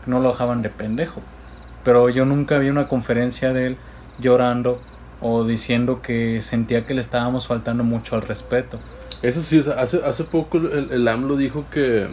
no 0.06 0.20
lo 0.20 0.30
bajaban 0.30 0.62
de 0.62 0.68
pendejo. 0.70 1.20
Pero 1.84 2.08
yo 2.08 2.24
nunca 2.24 2.58
vi 2.58 2.70
una 2.70 2.86
conferencia 2.86 3.52
de 3.52 3.66
él 3.66 3.76
llorando 4.18 4.80
o 5.20 5.44
diciendo 5.44 6.00
que 6.02 6.40
sentía 6.42 6.84
que 6.86 6.94
le 6.94 7.00
estábamos 7.00 7.46
faltando 7.46 7.84
mucho 7.84 8.16
al 8.16 8.22
respeto. 8.22 8.78
Eso 9.22 9.40
sí, 9.42 9.58
o 9.58 9.62
sea, 9.62 9.74
hace, 9.74 10.00
hace 10.04 10.24
poco 10.24 10.58
el, 10.58 10.88
el 10.90 11.06
AMLO 11.08 11.36
dijo 11.36 11.64
que, 11.70 12.08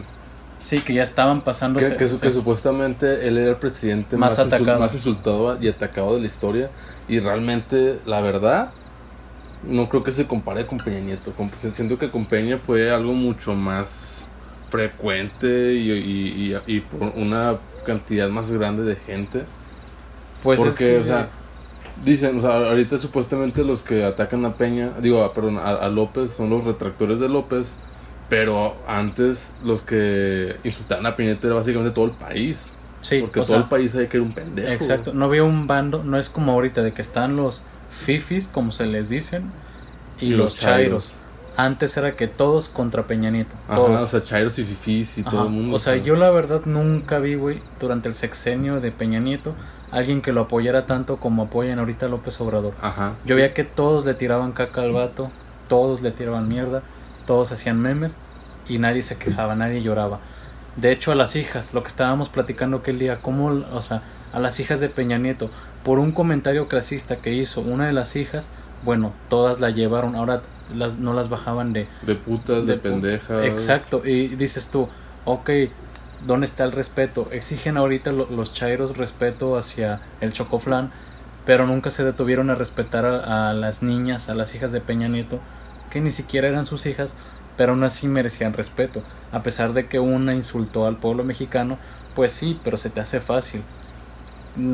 Sí, 0.62 0.78
que 0.80 0.92
ya 0.92 1.02
estaban 1.02 1.40
pasando. 1.40 1.80
que, 1.80 1.96
que 1.96 2.06
su- 2.06 2.20
que 2.20 2.30
supuestamente 2.30 3.26
él 3.26 3.38
era 3.38 3.50
el 3.50 3.56
presidente 3.56 4.16
Más 4.18 4.36
más, 4.38 4.46
atacado. 4.46 4.78
más 4.78 4.92
insultado 4.94 5.58
y 5.60 5.66
atacado 5.68 6.14
de 6.16 6.20
la 6.20 6.26
historia. 6.26 6.70
Y 7.08 7.18
realmente, 7.18 7.98
la 8.04 8.20
verdad, 8.20 8.70
no 9.66 9.88
creo 9.88 10.04
que 10.04 10.12
se 10.12 10.26
compare 10.26 10.66
con 10.66 10.78
Peña 10.78 11.00
Nieto. 11.00 11.32
Con- 11.32 11.50
siento 11.72 11.98
que 11.98 12.10
con 12.10 12.26
Peña 12.26 12.58
fue 12.58 12.90
algo 12.92 13.14
mucho 13.14 13.54
más 13.54 14.26
frecuente 14.68 15.72
y, 15.74 15.90
y, 15.90 16.54
y- 16.54 16.76
y 16.76 16.80
por 16.80 17.12
una 17.16 17.56
cantidad 17.84 18.28
más 18.28 18.50
grande 18.52 18.82
de 18.84 18.96
gente. 18.96 19.42
Pues 20.42 20.60
es 20.60 20.66
Porque, 20.66 20.84
que- 20.84 20.98
o 20.98 21.04
sea, 21.04 21.28
dicen, 22.00 22.38
o 22.38 22.40
sea, 22.40 22.56
ahorita 22.68 22.98
supuestamente 22.98 23.64
los 23.64 23.82
que 23.82 24.04
atacan 24.04 24.44
a 24.44 24.56
Peña, 24.56 24.98
digo, 25.00 25.22
a- 25.24 25.32
perdón, 25.34 25.58
a, 25.58 25.68
a 25.76 25.88
López 25.88 26.32
son 26.34 26.50
los 26.50 26.64
retractores 26.64 27.18
de 27.20 27.28
López, 27.28 27.80
pero 28.28 28.82
antes 28.86 29.56
los 29.62 29.82
que 29.82 30.60
insultaban 30.64 31.06
a 31.06 31.16
Peña 31.16 31.38
era 31.42 31.54
básicamente 31.54 31.94
todo 31.94 32.06
el 32.06 32.16
país. 32.16 32.72
sí, 33.00 33.18
porque 33.18 33.42
todo 33.42 33.44
sea, 33.44 33.58
el 33.58 33.68
país 33.68 33.92
sabe 33.92 34.08
que 34.08 34.16
era 34.18 34.24
un 34.26 34.34
pendejo. 34.34 34.74
Exacto, 34.74 35.14
no 35.14 35.26
había 35.26 35.44
un 35.44 35.66
bando, 35.66 36.04
no 36.04 36.18
es 36.18 36.30
como 36.30 36.52
ahorita 36.52 36.82
de 36.82 36.92
que 36.94 37.02
están 37.02 37.36
los 37.36 37.68
fifis, 37.88 38.48
como 38.48 38.72
se 38.72 38.86
les 38.86 39.08
dicen, 39.08 39.54
y, 40.16 40.30
Y 40.30 40.34
los, 40.34 40.54
los 40.54 40.56
chairos. 40.56 41.12
chairos. 41.12 41.16
Antes 41.56 41.96
era 41.96 42.16
que 42.16 42.28
todos 42.28 42.68
contra 42.70 43.06
Peña 43.06 43.30
Nieto, 43.30 43.62
Ajá, 43.66 43.80
todos. 43.80 44.02
o 44.02 44.06
sea, 44.06 44.22
chairos 44.22 44.58
y 44.58 44.64
fifís 44.64 45.16
y 45.18 45.24
Ajá, 45.24 45.30
todo 45.30 45.44
el 45.44 45.50
mundo. 45.50 45.76
O 45.76 45.78
sea, 45.78 45.96
yo 45.96 46.16
la 46.16 46.30
verdad 46.30 46.62
nunca 46.66 47.18
vi, 47.18 47.34
güey, 47.34 47.62
durante 47.78 48.08
el 48.08 48.14
sexenio 48.14 48.80
de 48.80 48.92
Peña 48.92 49.20
Nieto, 49.20 49.56
alguien 49.92 50.22
que 50.22 50.32
lo 50.32 50.42
apoyara 50.42 50.86
tanto 50.86 51.16
como 51.16 51.44
apoyan 51.44 51.78
ahorita 51.78 52.06
a 52.06 52.08
López 52.08 52.40
Obrador. 52.40 52.74
Ajá. 52.82 53.14
Yo 53.24 53.36
veía 53.36 53.54
que 53.54 53.64
todos 53.64 54.04
le 54.04 54.14
tiraban 54.14 54.52
caca 54.52 54.82
al 54.82 54.92
vato, 54.92 55.30
todos 55.68 56.00
le 56.02 56.10
tiraban 56.10 56.48
mierda, 56.48 56.82
todos 57.26 57.52
hacían 57.52 57.80
memes 57.80 58.14
y 58.68 58.78
nadie 58.78 59.02
se 59.02 59.16
quejaba, 59.16 59.54
nadie 59.56 59.82
lloraba. 59.82 60.18
De 60.76 60.92
hecho, 60.92 61.10
a 61.12 61.14
las 61.14 61.34
hijas, 61.36 61.74
lo 61.74 61.82
que 61.82 61.88
estábamos 61.88 62.28
platicando 62.28 62.78
aquel 62.78 62.98
día, 62.98 63.18
como, 63.20 63.46
o 63.46 63.82
sea, 63.82 64.02
a 64.32 64.38
las 64.38 64.60
hijas 64.60 64.78
de 64.80 64.88
Peña 64.88 65.18
Nieto, 65.18 65.50
por 65.84 65.98
un 65.98 66.12
comentario 66.12 66.68
clasista 66.68 67.16
que 67.16 67.32
hizo 67.32 67.60
una 67.60 67.86
de 67.86 67.92
las 67.92 68.14
hijas, 68.16 68.46
bueno, 68.84 69.12
todas 69.28 69.60
la 69.60 69.70
llevaron, 69.70 70.14
ahora 70.14 70.42
las, 70.74 70.98
no 70.98 71.12
las 71.12 71.28
bajaban 71.28 71.72
de, 71.72 71.86
De 72.02 72.14
putas, 72.14 72.66
de, 72.66 72.76
pu- 72.76 72.82
pendejas. 72.82 73.44
Exacto, 73.44 74.02
y 74.06 74.28
dices 74.28 74.68
tú, 74.68 74.88
ok, 75.24 75.50
¿dónde 76.26 76.46
está 76.46 76.64
el 76.64 76.72
respeto? 76.72 77.28
Exigen 77.32 77.76
ahorita 77.76 78.12
lo- 78.12 78.28
los 78.30 78.52
chairos 78.54 78.96
respeto 78.96 79.56
hacia 79.56 80.00
el 80.20 80.32
chocoflán, 80.32 80.90
pero 81.44 81.66
nunca 81.66 81.90
se 81.90 82.04
detuvieron 82.04 82.50
a 82.50 82.54
respetar 82.54 83.04
a, 83.06 83.52
las 83.54 83.82
niñas, 83.82 84.28
a 84.28 84.34
las 84.34 84.54
hijas 84.54 84.72
de 84.72 84.80
Peña 84.80 85.08
Nieto, 85.08 85.40
que 85.90 86.00
ni 86.00 86.12
siquiera 86.12 86.48
eran 86.48 86.66
sus 86.66 86.86
hijas, 86.86 87.14
pero 87.56 87.72
aún 87.72 87.84
así 87.84 88.06
merecían 88.08 88.52
respeto. 88.52 89.02
A 89.32 89.42
pesar 89.42 89.72
de 89.72 89.86
que 89.88 89.98
una 90.00 90.34
insultó 90.34 90.86
al 90.86 90.96
pueblo 90.96 91.24
mexicano, 91.24 91.78
pues 92.14 92.32
sí, 92.32 92.58
pero 92.64 92.76
se 92.78 92.90
te 92.90 93.00
hace 93.00 93.20
fácil. 93.20 93.62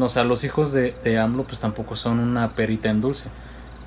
O 0.01 0.09
sea, 0.09 0.25
los 0.25 0.45
hijos 0.45 0.73
de, 0.73 0.95
de 1.05 1.19
AMLO 1.19 1.45
pues 1.45 1.61
tampoco 1.61 1.97
son 1.97 2.19
una 2.19 2.49
perita 2.55 2.89
en 2.91 3.01
dulce. 3.01 3.31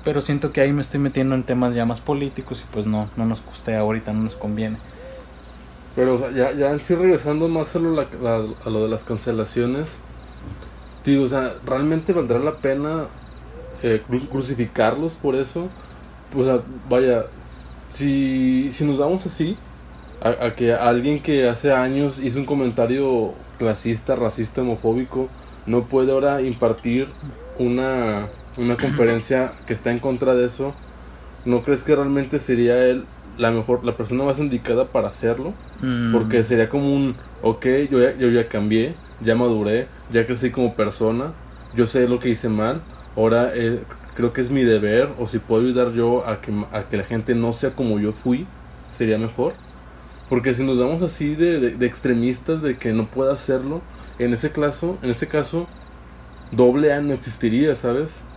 Pero 0.04 0.22
siento 0.22 0.52
que 0.52 0.60
ahí 0.62 0.72
me 0.72 0.80
estoy 0.82 1.00
metiendo 1.00 1.34
en 1.34 1.42
temas 1.44 1.74
ya 1.74 1.84
más 1.84 2.00
políticos 2.00 2.62
y 2.62 2.72
pues 2.72 2.86
no, 2.86 3.10
no 3.16 3.26
nos 3.26 3.44
guste 3.44 3.76
ahorita, 3.76 4.12
no 4.12 4.22
nos 4.22 4.36
conviene. 4.36 4.78
Pero 6.00 6.30
ya, 6.32 6.52
ya 6.52 6.72
en 6.72 6.80
sí 6.80 6.94
regresando 6.94 7.48
más 7.48 7.76
a 7.76 7.78
lo, 7.78 7.92
la- 7.92 8.08
la- 8.22 8.46
a 8.64 8.70
lo 8.70 8.82
de 8.84 8.88
las 8.88 9.04
cancelaciones, 9.04 9.98
digo, 11.04 11.24
o 11.24 11.28
sea, 11.28 11.54
¿realmente 11.64 12.12
valdrá 12.12 12.38
la 12.38 12.60
pena 12.60 13.10
eh, 13.82 14.02
cru- 14.08 14.28
crucificarlos 14.28 15.14
por 15.16 15.36
eso? 15.36 15.72
O 16.36 16.44
sea, 16.44 16.60
vaya, 16.88 17.26
si, 17.88 18.72
si 18.72 18.84
nos 18.86 18.98
damos 18.98 19.26
así, 19.26 19.58
a, 20.20 20.46
a 20.46 20.56
que 20.56 20.74
alguien 20.74 21.22
que 21.22 21.48
hace 21.48 21.72
años 21.72 22.20
hizo 22.20 22.40
un 22.40 22.46
comentario 22.46 23.34
clasista, 23.58 24.16
racista, 24.16 24.62
homofóbico, 24.62 25.32
no 25.66 25.88
puede 25.88 26.12
ahora 26.12 26.42
impartir 26.42 27.16
una, 27.58 28.34
una 28.56 28.78
conferencia 28.78 29.60
que 29.66 29.74
está 29.74 29.92
en 29.92 30.00
contra 30.00 30.34
de 30.36 30.46
eso, 30.46 30.76
¿no 31.44 31.62
crees 31.64 31.84
que 31.84 31.96
realmente 31.96 32.38
sería 32.40 32.84
él 32.86 33.08
la 33.36 33.50
mejor, 33.50 33.84
la 33.84 33.96
persona 33.96 34.24
más 34.24 34.38
indicada 34.38 34.92
para 34.92 35.08
hacerlo? 35.08 35.58
Mm, 35.82 35.90
Porque 36.10 36.42
sería 36.42 36.68
como 36.68 36.94
un, 36.94 37.22
ok, 37.40 37.66
yo 37.90 38.00
ya, 38.00 38.16
yo 38.16 38.28
ya 38.30 38.48
cambié, 38.48 39.00
ya 39.20 39.34
maduré, 39.36 39.92
ya 40.08 40.26
crecí 40.26 40.50
como 40.50 40.76
persona, 40.76 41.36
yo 41.72 41.86
sé 41.86 42.08
lo 42.08 42.18
que 42.18 42.30
hice 42.30 42.48
mal, 42.48 42.86
ahora 43.14 43.52
eh, 43.54 43.86
creo 44.14 44.32
que 44.32 44.40
es 44.40 44.50
mi 44.50 44.64
deber, 44.64 45.14
o 45.18 45.26
si 45.26 45.38
puedo 45.38 45.62
ayudar 45.62 45.92
yo 45.92 46.26
a 46.26 46.40
que, 46.40 46.52
a 46.72 46.88
que 46.88 46.96
la 46.96 47.04
gente 47.04 47.34
no 47.34 47.52
sea 47.52 47.74
como 47.74 48.00
yo 48.00 48.12
fui, 48.12 48.52
sería 48.88 49.18
mejor. 49.18 49.60
Porque 50.28 50.54
si 50.54 50.64
nos 50.64 50.78
damos 50.78 51.02
así 51.02 51.34
de, 51.36 51.60
de- 51.60 51.76
de 51.76 51.86
extremistas 51.86 52.62
de 52.62 52.78
que 52.78 52.92
no 52.92 53.10
pueda 53.10 53.32
hacerlo, 53.34 53.88
en 54.18 54.32
ese 54.32 54.52
caso, 54.52 54.98
en 55.02 55.10
ese 55.10 55.28
caso, 55.28 55.70
doble 56.50 56.92
A 56.92 57.00
no 57.02 57.14
existiría, 57.14 57.74
¿sabes? 57.74 58.29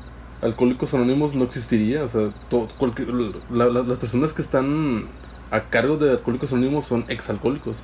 Alcohólicos 0.43 0.93
Anónimos 0.93 1.33
no 1.33 1.43
existiría, 1.45 2.03
o 2.03 2.07
sea, 2.07 2.29
cualquier- 2.77 3.09
la- 3.51 3.65
la- 3.65 3.81
las 3.83 3.97
personas 3.97 4.33
que 4.33 4.41
están 4.41 5.05
a 5.51 5.61
cargo 5.61 5.97
de 5.97 6.11
Alcohólicos 6.11 6.51
Anónimos 6.51 6.85
son 6.85 7.05
exalcohólicos. 7.07 7.77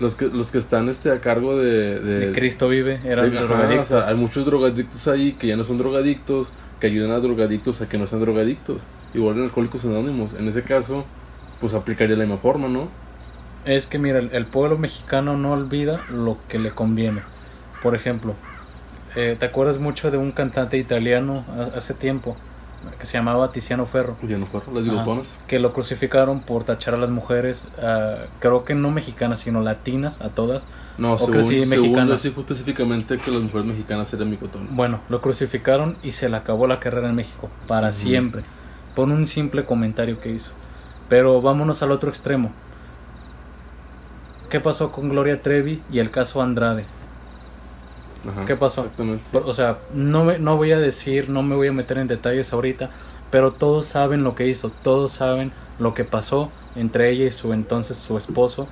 Los 0.00 0.14
que, 0.16 0.26
los 0.26 0.50
que 0.50 0.58
están 0.58 0.88
este, 0.88 1.10
a 1.12 1.20
cargo 1.20 1.56
de... 1.56 2.00
de- 2.00 2.26
de 2.28 2.32
Cristo 2.32 2.68
vive, 2.68 3.00
eran 3.04 3.30
de- 3.30 3.38
ajá, 3.38 3.46
drogadictos. 3.46 3.90
o 3.92 4.00
sea, 4.00 4.08
hay 4.08 4.14
muchos 4.16 4.44
drogadictos 4.44 5.06
ahí 5.08 5.32
que 5.32 5.46
ya 5.46 5.56
no 5.56 5.64
son 5.64 5.78
drogadictos, 5.78 6.50
que 6.80 6.88
ayudan 6.88 7.12
a 7.12 7.20
drogadictos 7.20 7.80
a 7.80 7.88
que 7.88 7.96
no 7.98 8.06
sean 8.06 8.20
drogadictos. 8.20 8.82
Igual 9.14 9.36
en 9.38 9.44
Alcohólicos 9.44 9.84
Anónimos. 9.84 10.32
En 10.38 10.48
ese 10.48 10.62
caso, 10.62 11.04
pues 11.60 11.74
aplicaría 11.74 12.16
la 12.16 12.24
misma 12.24 12.38
forma, 12.38 12.66
¿no? 12.68 12.88
Es 13.64 13.86
que 13.86 13.98
mira, 13.98 14.18
el, 14.18 14.30
el 14.32 14.46
pueblo 14.46 14.76
mexicano 14.78 15.36
no 15.38 15.52
olvida 15.52 16.02
lo 16.10 16.36
que 16.48 16.58
le 16.58 16.72
conviene. 16.72 17.20
Por 17.82 17.94
ejemplo, 17.94 18.34
eh, 19.16 19.36
¿te 19.38 19.46
acuerdas 19.46 19.78
mucho 19.78 20.10
de 20.10 20.18
un 20.18 20.30
cantante 20.32 20.76
italiano 20.78 21.44
ha- 21.58 21.76
hace 21.76 21.94
tiempo 21.94 22.36
que 22.98 23.06
se 23.06 23.14
llamaba 23.16 23.50
Tiziano 23.52 23.86
Ferro? 23.86 24.16
Pues 24.20 24.30
ya 24.30 24.38
no 24.38 24.46
fueron 24.46 24.74
las 24.74 24.84
bigotonas. 24.84 25.38
que 25.46 25.58
lo 25.58 25.72
crucificaron 25.72 26.40
por 26.40 26.64
tachar 26.64 26.94
a 26.94 26.98
las 26.98 27.10
mujeres, 27.10 27.66
ah, 27.82 28.16
creo 28.40 28.64
que 28.64 28.74
no 28.74 28.90
mexicanas, 28.90 29.40
sino 29.40 29.60
latinas, 29.62 30.20
a 30.20 30.28
todas. 30.28 30.62
No, 30.98 31.14
O 31.14 31.18
según, 31.18 31.34
que 31.34 31.42
sí, 31.44 31.56
mexicanas. 31.70 32.24
específicamente 32.24 33.18
que 33.18 33.30
las 33.30 33.40
mujeres 33.42 33.66
mexicanas 33.66 34.12
eran 34.12 34.30
bigotonas. 34.30 34.68
Bueno, 34.70 35.00
lo 35.08 35.20
crucificaron 35.20 35.96
y 36.02 36.12
se 36.12 36.28
le 36.28 36.36
acabó 36.36 36.66
la 36.66 36.78
carrera 36.78 37.08
en 37.08 37.14
México, 37.16 37.50
para 37.66 37.90
siempre, 37.90 38.42
por 38.94 39.08
un 39.08 39.26
simple 39.26 39.64
comentario 39.64 40.20
que 40.20 40.30
hizo. 40.30 40.52
Pero 41.08 41.40
vámonos 41.42 41.82
al 41.82 41.90
otro 41.90 42.10
extremo. 42.10 42.52
¿Qué 44.50 44.60
pasó 44.60 44.92
con 44.92 45.08
Gloria 45.08 45.42
Trevi 45.42 45.82
y 45.90 45.98
el 45.98 46.10
caso 46.10 46.40
Andrade? 46.42 46.84
Ajá, 48.26 48.44
¿Qué 48.46 48.56
pasó? 48.56 48.82
Exactamente. 48.82 49.24
sí. 49.30 49.36
O 49.44 49.54
sea, 49.54 49.78
no, 49.92 50.24
me- 50.24 50.38
no 50.38 50.56
voy 50.56 50.72
a 50.72 50.78
decir, 50.78 51.28
no 51.30 51.42
me 51.42 51.56
voy 51.56 51.68
a 51.68 51.72
meter 51.72 51.98
en 51.98 52.08
detalles 52.08 52.52
ahorita, 52.52 52.90
pero 53.30 53.52
todos 53.52 53.86
saben 53.86 54.24
lo 54.24 54.34
que 54.34 54.48
hizo, 54.48 54.70
todos 54.70 55.12
saben 55.12 55.52
lo 55.78 55.94
que 55.94 56.04
pasó 56.04 56.50
entre 56.74 57.10
ella 57.10 57.26
y 57.26 57.32
su 57.32 57.52
entonces 57.52 57.96
su 57.98 58.16
esposo, 58.18 58.68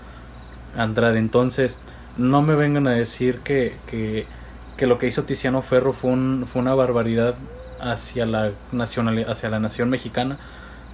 Andrade. 0.77 1.19
Entonces, 1.19 1.79
no 2.17 2.43
me 2.43 2.55
vengan 2.55 2.87
a 2.87 2.93
decir 2.93 3.41
que, 3.41 3.81
que, 3.87 4.27
que 4.77 4.87
lo 4.87 4.99
que 4.99 5.07
hizo 5.09 5.25
Tiziano 5.25 5.63
Ferro 5.63 5.93
fue, 5.93 6.11
un- 6.13 6.47
fue 6.51 6.63
una 6.63 6.75
barbaridad 6.75 7.35
hacia 7.81 8.27
la, 8.27 8.53
nacional, 8.73 9.27
hacia 9.29 9.51
la 9.51 9.61
nación 9.61 9.91
mexicana, 9.91 10.39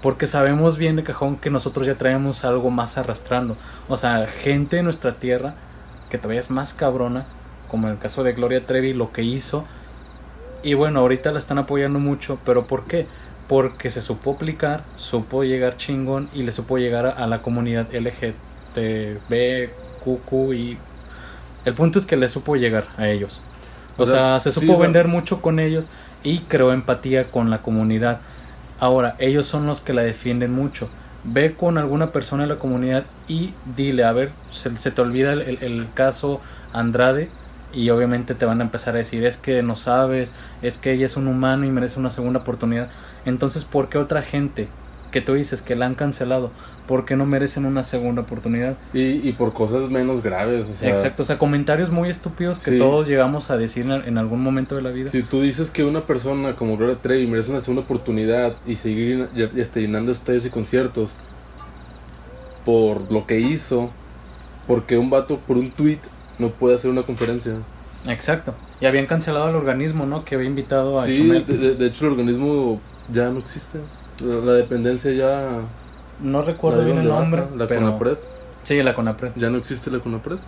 porque 0.03 0.27
sabemos 0.27 0.79
bien 0.79 0.97
de 0.97 1.05
cajón 1.05 1.37
que 1.39 1.51
nosotros 1.51 1.87
ya 1.87 1.97
traemos 1.97 2.45
algo 2.45 2.71
más 2.71 2.99
arrastrando. 2.99 3.57
O 3.89 3.97
sea, 3.97 4.27
gente 4.29 4.77
de 4.77 4.83
nuestra 4.83 5.15
tierra 5.15 5.55
que 6.11 6.19
todavía 6.19 6.41
es 6.41 6.51
más 6.51 6.75
cabrona, 6.75 7.27
como 7.69 7.89
en 7.89 7.95
el 7.95 8.01
caso 8.01 8.25
de 8.25 8.35
Gloria 8.35 8.67
Trevi, 8.67 8.95
lo 8.95 9.13
que 9.13 9.23
hizo. 9.25 9.69
Y 10.63 10.75
bueno, 10.75 11.01
ahorita 11.01 11.33
la 11.33 11.39
están 11.39 11.59
apoyando 11.59 11.99
mucho, 12.01 12.43
pero 12.45 12.67
¿por 12.67 12.87
qué? 12.87 13.09
Porque 13.47 13.91
se 13.91 14.03
supo 14.03 14.33
aplicar, 14.35 14.91
supo 14.97 15.45
llegar 15.45 15.77
chingón 15.77 16.31
y 16.33 16.43
le 16.43 16.53
supo 16.53 16.79
llegar 16.79 17.07
a, 17.07 17.11
a 17.13 17.27
la 17.29 17.43
comunidad 17.43 17.95
LGTB, 17.95 19.77
QQ 20.01 20.55
y... 20.55 20.87
El 21.65 21.75
punto 21.75 21.99
es 21.99 22.07
que 22.07 22.17
le 22.17 22.29
supo 22.29 22.57
llegar 22.57 22.93
a 22.97 23.09
ellos. 23.09 23.47
O, 23.97 24.05
O 24.05 24.07
sea, 24.07 24.39
sea, 24.41 24.41
se 24.41 24.53
sí, 24.53 24.53
supo 24.53 24.73
o 24.73 24.77
sea- 24.77 24.93
vender 24.93 25.09
mucho 25.09 25.43
con 25.43 25.59
ellos 25.61 25.91
y 26.23 26.47
creó 26.47 26.73
empatía 26.73 27.31
con 27.31 27.51
la 27.51 27.63
comunidad. 27.63 28.23
Ahora, 28.79 29.17
ellos 29.19 29.47
son 29.47 29.67
los 29.67 29.81
que 29.81 29.93
la 29.93 30.03
defienden 30.03 30.53
mucho. 30.53 30.93
Ve 31.25 31.57
con 31.57 31.79
alguna 31.79 32.13
persona 32.13 32.45
de 32.45 32.49
la 32.51 32.59
comunidad 32.59 33.07
y 33.27 33.59
dile, 33.65 34.05
a 34.05 34.13
ver, 34.13 34.37
se, 34.51 34.77
se 34.79 34.93
te 34.93 35.01
olvida 35.03 35.33
el, 35.33 35.43
el- 35.43 35.63
el 35.63 35.93
caso 35.95 36.43
Andrade 36.73 37.33
y 37.73 37.91
obviamente 37.91 38.35
te 38.35 38.47
van 38.47 38.61
a 38.61 38.65
empezar 38.65 38.95
a 38.95 38.99
decir, 38.99 39.25
es 39.25 39.37
que 39.37 39.63
no 39.63 39.77
sabes, 39.77 40.33
es 40.63 40.79
que 40.79 40.93
ella 40.93 41.07
es 41.07 41.17
un 41.17 41.27
humano 41.29 41.67
y 41.67 41.71
merece 41.71 42.01
una 42.01 42.11
segunda 42.11 42.41
oportunidad. 42.41 42.89
Entonces, 43.27 43.65
¿por 43.65 43.89
qué 43.89 43.99
otra 43.99 44.23
gente 44.23 44.69
que 45.13 45.21
tú 45.21 45.35
dices 45.35 45.63
que 45.63 45.75
la 45.77 45.87
han 45.87 45.95
cancelado, 45.95 46.51
por 46.87 47.05
qué 47.05 47.17
no 47.17 47.25
merecen 47.27 47.65
una 47.67 47.83
segunda 47.83 48.23
oportunidad? 48.23 48.77
Y, 48.95 49.27
y 49.29 49.33
por 49.33 49.53
cosas 49.53 49.91
menos 49.91 50.23
graves. 50.23 50.67
O 50.69 50.73
sea, 50.73 50.91
Exacto, 50.91 51.23
o 51.23 51.27
sea, 51.27 51.37
comentarios 51.39 51.91
muy 51.91 52.09
estúpidos 52.09 52.59
que 52.59 52.73
Sí. 52.73 52.79
todos 52.79 53.07
llegamos 53.09 53.51
a 53.51 53.57
decir 53.59 53.85
en, 53.85 53.93
en 53.93 54.17
algún 54.19 54.43
momento 54.43 54.75
de 54.77 54.83
la 54.83 54.91
vida. 54.91 55.11
Si 55.11 55.23
tú 55.23 55.43
dices 55.43 55.71
que 55.71 55.85
una 55.85 56.03
persona 56.03 56.57
como 56.57 56.77
Gloria 56.77 56.97
Trevi 57.01 57.27
merece 57.27 57.51
una 57.51 57.61
segunda 57.61 57.83
oportunidad 57.83 58.55
y 58.67 58.77
seguir 58.77 59.29
este, 59.57 59.81
llenando 59.83 60.11
estadios 60.13 60.47
y 60.47 60.51
conciertos 60.51 61.13
por 62.65 63.11
lo 63.11 63.27
que 63.27 63.41
hizo, 63.41 63.91
porque 64.67 64.99
un 64.99 65.11
vato 65.11 65.39
por 65.39 65.57
un 65.57 65.71
tweet 65.71 65.99
no 66.39 66.51
puede 66.51 66.77
hacer 66.77 66.91
una 66.91 67.03
conferencia. 67.03 67.55
Exacto. 68.07 68.55
Y 68.81 68.87
habían 68.87 69.07
cancelado 69.07 69.47
al 69.47 69.57
organismo, 69.57 70.07
¿no? 70.07 70.25
Que 70.25 70.35
había 70.37 70.47
invitado 70.47 71.01
a 71.01 71.07
Sí, 71.07 71.19
Chumel. 71.19 71.45
de, 71.79 71.87
hecho 71.87 72.07
el 72.07 72.13
organismo 72.13 72.81
ya 73.13 73.31
no 73.31 73.39
existe. 73.41 73.79
La, 74.21 74.37
la 74.37 74.53
dependencia 74.53 75.13
ya... 75.13 75.49
No 76.21 76.43
recuerdo 76.43 76.85
bien 76.85 76.99
el 76.99 77.09
nombre. 77.09 77.43
baja, 77.43 77.57
La 77.57 77.67
pero... 77.67 77.81
CONAPRED. 77.83 78.19
Sí, 78.63 78.83
la 78.83 78.95
CONAPRED. 78.95 79.33
Ya 79.37 79.51
no 79.51 79.59
existe 79.59 79.91
la 79.91 79.99
CONAPRED. 79.99 80.39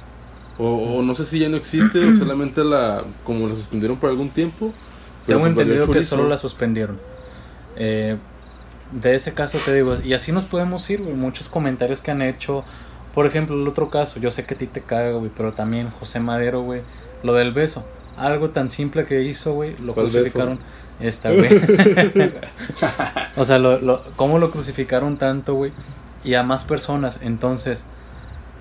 O, 0.58 0.98
o 0.98 1.02
no 1.02 1.14
sé 1.14 1.24
si 1.24 1.38
ya 1.38 1.48
no 1.48 1.56
existe 1.56 1.98
o 2.04 2.14
solamente 2.18 2.64
la... 2.64 3.02
como 3.24 3.48
la 3.48 3.54
suspendieron 3.54 3.96
por 3.96 4.10
algún 4.10 4.30
tiempo. 4.30 4.72
Tengo 5.26 5.40
pues 5.40 5.50
entendido 5.52 5.90
que 5.90 6.02
solo 6.02 6.28
la 6.28 6.36
suspendieron. 6.38 6.98
Eh, 7.76 8.16
de 8.92 9.14
ese 9.14 9.32
caso 9.34 9.58
te 9.64 9.72
digo, 9.74 9.96
y 10.04 10.14
así 10.14 10.32
nos 10.32 10.44
podemos 10.44 10.88
ir. 10.90 11.00
Muchos 11.00 11.48
comentarios 11.48 12.00
que 12.00 12.10
han 12.10 12.22
hecho. 12.22 12.64
Por 13.14 13.26
ejemplo, 13.26 13.56
el 13.56 13.66
otro 13.66 13.88
caso, 13.88 14.20
yo 14.20 14.30
sé 14.30 14.44
que 14.44 14.54
a 14.54 14.58
ti 14.58 14.66
te 14.66 14.80
caga, 14.82 15.12
güey, 15.12 15.30
pero 15.36 15.52
también 15.52 15.90
José 15.90 16.20
Madero, 16.20 16.62
güey. 16.62 16.82
Lo 17.22 17.34
del 17.34 17.52
beso. 17.52 17.84
Algo 18.16 18.50
tan 18.50 18.70
simple 18.70 19.06
que 19.06 19.22
hizo, 19.22 19.54
güey, 19.54 19.76
lo 19.78 19.94
¿Cuál 19.94 20.08
crucificaron. 20.08 20.58
Esta, 21.00 21.32
güey. 21.32 21.48
o 23.36 23.44
sea, 23.44 23.58
lo, 23.58 23.80
lo, 23.80 24.02
cómo 24.16 24.38
lo 24.38 24.50
crucificaron 24.50 25.16
tanto, 25.16 25.54
güey. 25.54 25.72
Y 26.24 26.34
a 26.34 26.42
más 26.42 26.64
personas. 26.64 27.18
Entonces, 27.22 27.84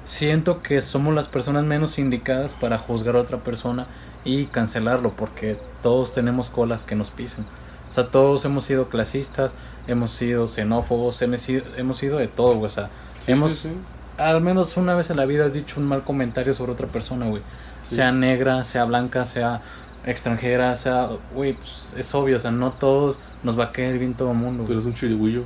siento 0.05 0.63
que 0.63 0.81
somos 0.81 1.13
las 1.13 1.27
personas 1.27 1.65
menos 1.65 1.99
indicadas 1.99 2.53
para 2.53 2.77
juzgar 2.77 3.15
a 3.15 3.19
otra 3.19 3.39
persona 3.39 3.85
y 4.23 4.45
cancelarlo, 4.45 5.11
porque 5.11 5.57
todos 5.83 6.13
tenemos 6.13 6.49
colas 6.49 6.83
que 6.83 6.95
nos 6.95 7.09
pisen. 7.09 7.45
O 7.89 7.93
sea, 7.93 8.07
todos 8.07 8.45
hemos 8.45 8.65
sido 8.65 8.89
clasistas, 8.89 9.51
hemos 9.87 10.11
sido 10.11 10.47
xenófobos, 10.47 11.21
hemos 11.21 11.41
sido, 11.41 11.63
hemos 11.77 11.97
sido 11.97 12.17
de 12.17 12.27
todo, 12.27 12.55
güey. 12.55 12.67
O 12.67 12.73
sea, 12.73 12.89
Sí, 13.19 13.33
hemos, 13.33 13.53
sí, 13.53 13.69
sí. 13.69 13.75
Al 14.19 14.41
menos 14.41 14.77
una 14.77 14.93
vez 14.95 15.09
en 15.09 15.17
la 15.17 15.25
vida 15.25 15.45
has 15.45 15.53
dicho 15.53 15.79
un 15.79 15.87
mal 15.87 16.03
comentario 16.03 16.53
sobre 16.53 16.73
otra 16.73 16.87
persona, 16.87 17.27
güey. 17.27 17.41
Sí. 17.87 17.95
Sea 17.95 18.11
negra, 18.11 18.63
sea 18.63 18.85
blanca, 18.85 19.25
sea 19.25 19.61
extranjera, 20.05 20.75
sea, 20.75 21.09
güey, 21.33 21.53
pues, 21.53 21.95
es 21.97 22.13
obvio, 22.15 22.37
o 22.37 22.39
sea, 22.39 22.51
no 22.51 22.71
todos 22.71 23.19
nos 23.43 23.57
va 23.59 23.65
a 23.65 23.71
caer 23.71 23.99
bien 23.99 24.13
todo 24.13 24.31
el 24.31 24.37
mundo. 24.37 24.63
Tú 24.63 24.67
güey. 24.67 24.77
eres 24.77 24.85
un 24.85 24.93
chirigüillo. 24.93 25.43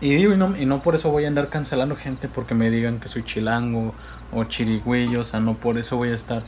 Y 0.00 0.14
digo, 0.14 0.32
y 0.32 0.36
no, 0.36 0.56
y 0.56 0.64
no 0.64 0.80
por 0.80 0.94
eso 0.94 1.10
voy 1.10 1.24
a 1.24 1.28
andar 1.28 1.48
cancelando 1.48 1.96
gente 1.96 2.28
porque 2.28 2.54
me 2.54 2.70
digan 2.70 3.00
que 3.00 3.08
soy 3.08 3.24
chilango 3.24 3.94
o 4.32 4.44
chirigüillo, 4.44 5.20
o 5.20 5.24
sea, 5.24 5.40
no 5.40 5.54
por 5.54 5.78
eso 5.78 5.96
voy 5.96 6.10
a 6.10 6.14
estar. 6.14 6.42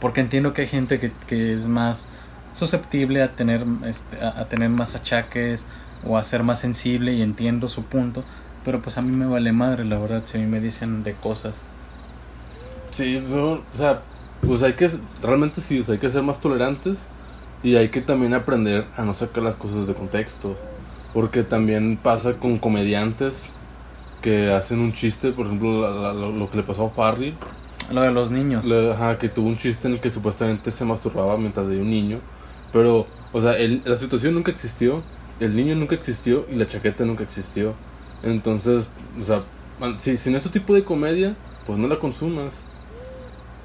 Porque 0.00 0.20
entiendo 0.20 0.54
que 0.54 0.62
hay 0.62 0.68
gente 0.68 1.00
que, 1.00 1.10
que 1.26 1.52
es 1.54 1.66
más 1.66 2.06
susceptible 2.52 3.22
a 3.22 3.32
tener, 3.32 3.64
este, 3.84 4.24
a, 4.24 4.40
a 4.40 4.44
tener 4.48 4.68
más 4.68 4.94
achaques 4.94 5.64
o 6.06 6.16
a 6.16 6.24
ser 6.24 6.44
más 6.44 6.60
sensible 6.60 7.12
y 7.12 7.22
entiendo 7.22 7.68
su 7.68 7.82
punto. 7.84 8.22
Pero 8.68 8.82
pues 8.82 8.98
a 8.98 9.00
mí 9.00 9.16
me 9.16 9.24
vale 9.24 9.50
madre, 9.50 9.82
la 9.86 9.96
verdad, 9.96 10.22
si 10.26 10.36
a 10.36 10.40
mí 10.42 10.46
me 10.46 10.60
dicen 10.60 11.02
de 11.02 11.14
cosas. 11.14 11.62
Sí, 12.90 13.18
no, 13.30 13.52
o 13.52 13.62
sea, 13.74 14.02
pues 14.46 14.62
hay 14.62 14.74
que, 14.74 14.90
realmente 15.22 15.62
sí, 15.62 15.80
o 15.80 15.84
sea, 15.84 15.94
hay 15.94 15.98
que 16.00 16.10
ser 16.10 16.22
más 16.22 16.38
tolerantes 16.38 16.98
y 17.62 17.76
hay 17.76 17.88
que 17.88 18.02
también 18.02 18.34
aprender 18.34 18.84
a 18.98 19.04
no 19.04 19.14
sacar 19.14 19.42
las 19.42 19.56
cosas 19.56 19.86
de 19.86 19.94
contexto. 19.94 20.54
Porque 21.14 21.44
también 21.44 21.96
pasa 21.96 22.34
con 22.34 22.58
comediantes 22.58 23.48
que 24.20 24.52
hacen 24.52 24.80
un 24.80 24.92
chiste, 24.92 25.32
por 25.32 25.46
ejemplo, 25.46 25.80
la- 25.90 26.12
la- 26.12 26.28
lo, 26.28 26.50
que 26.50 26.58
le 26.58 26.62
pasó 26.62 26.88
a 26.88 26.90
Farley, 26.90 27.32
Lo 27.90 28.02
de 28.02 28.10
los 28.10 28.30
niños. 28.30 28.66
le- 28.66 28.92
ajá, 28.92 29.16
que 29.16 29.30
tuvo 29.30 29.48
un 29.48 29.56
chiste 29.56 29.88
en 29.88 29.94
el 29.94 30.00
que 30.02 30.10
supuestamente 30.10 30.70
se 30.72 30.84
masturbaba 30.84 31.38
mientras 31.38 31.66
veía 31.66 31.80
un 31.80 31.88
niño. 31.88 32.18
Pero, 32.74 33.06
o 33.32 33.40
sea, 33.40 33.52
el- 33.52 33.80
la 33.86 33.96
situación 33.96 34.34
nunca 34.34 34.50
existió, 34.50 35.00
el 35.40 35.56
niño 35.56 35.74
nunca 35.74 35.94
existió 35.94 36.44
y 36.52 36.56
la 36.56 36.66
chaqueta 36.66 37.06
nunca 37.06 37.22
existió. 37.24 37.72
Entonces, 38.22 38.90
o 39.20 39.22
sea, 39.22 39.42
si, 39.98 40.16
si 40.16 40.30
no 40.30 40.38
es 40.38 40.42
tu 40.42 40.48
tipo 40.50 40.74
de 40.74 40.84
comedia, 40.84 41.34
pues 41.66 41.78
no 41.78 41.86
la 41.88 41.98
consumas. 41.98 42.60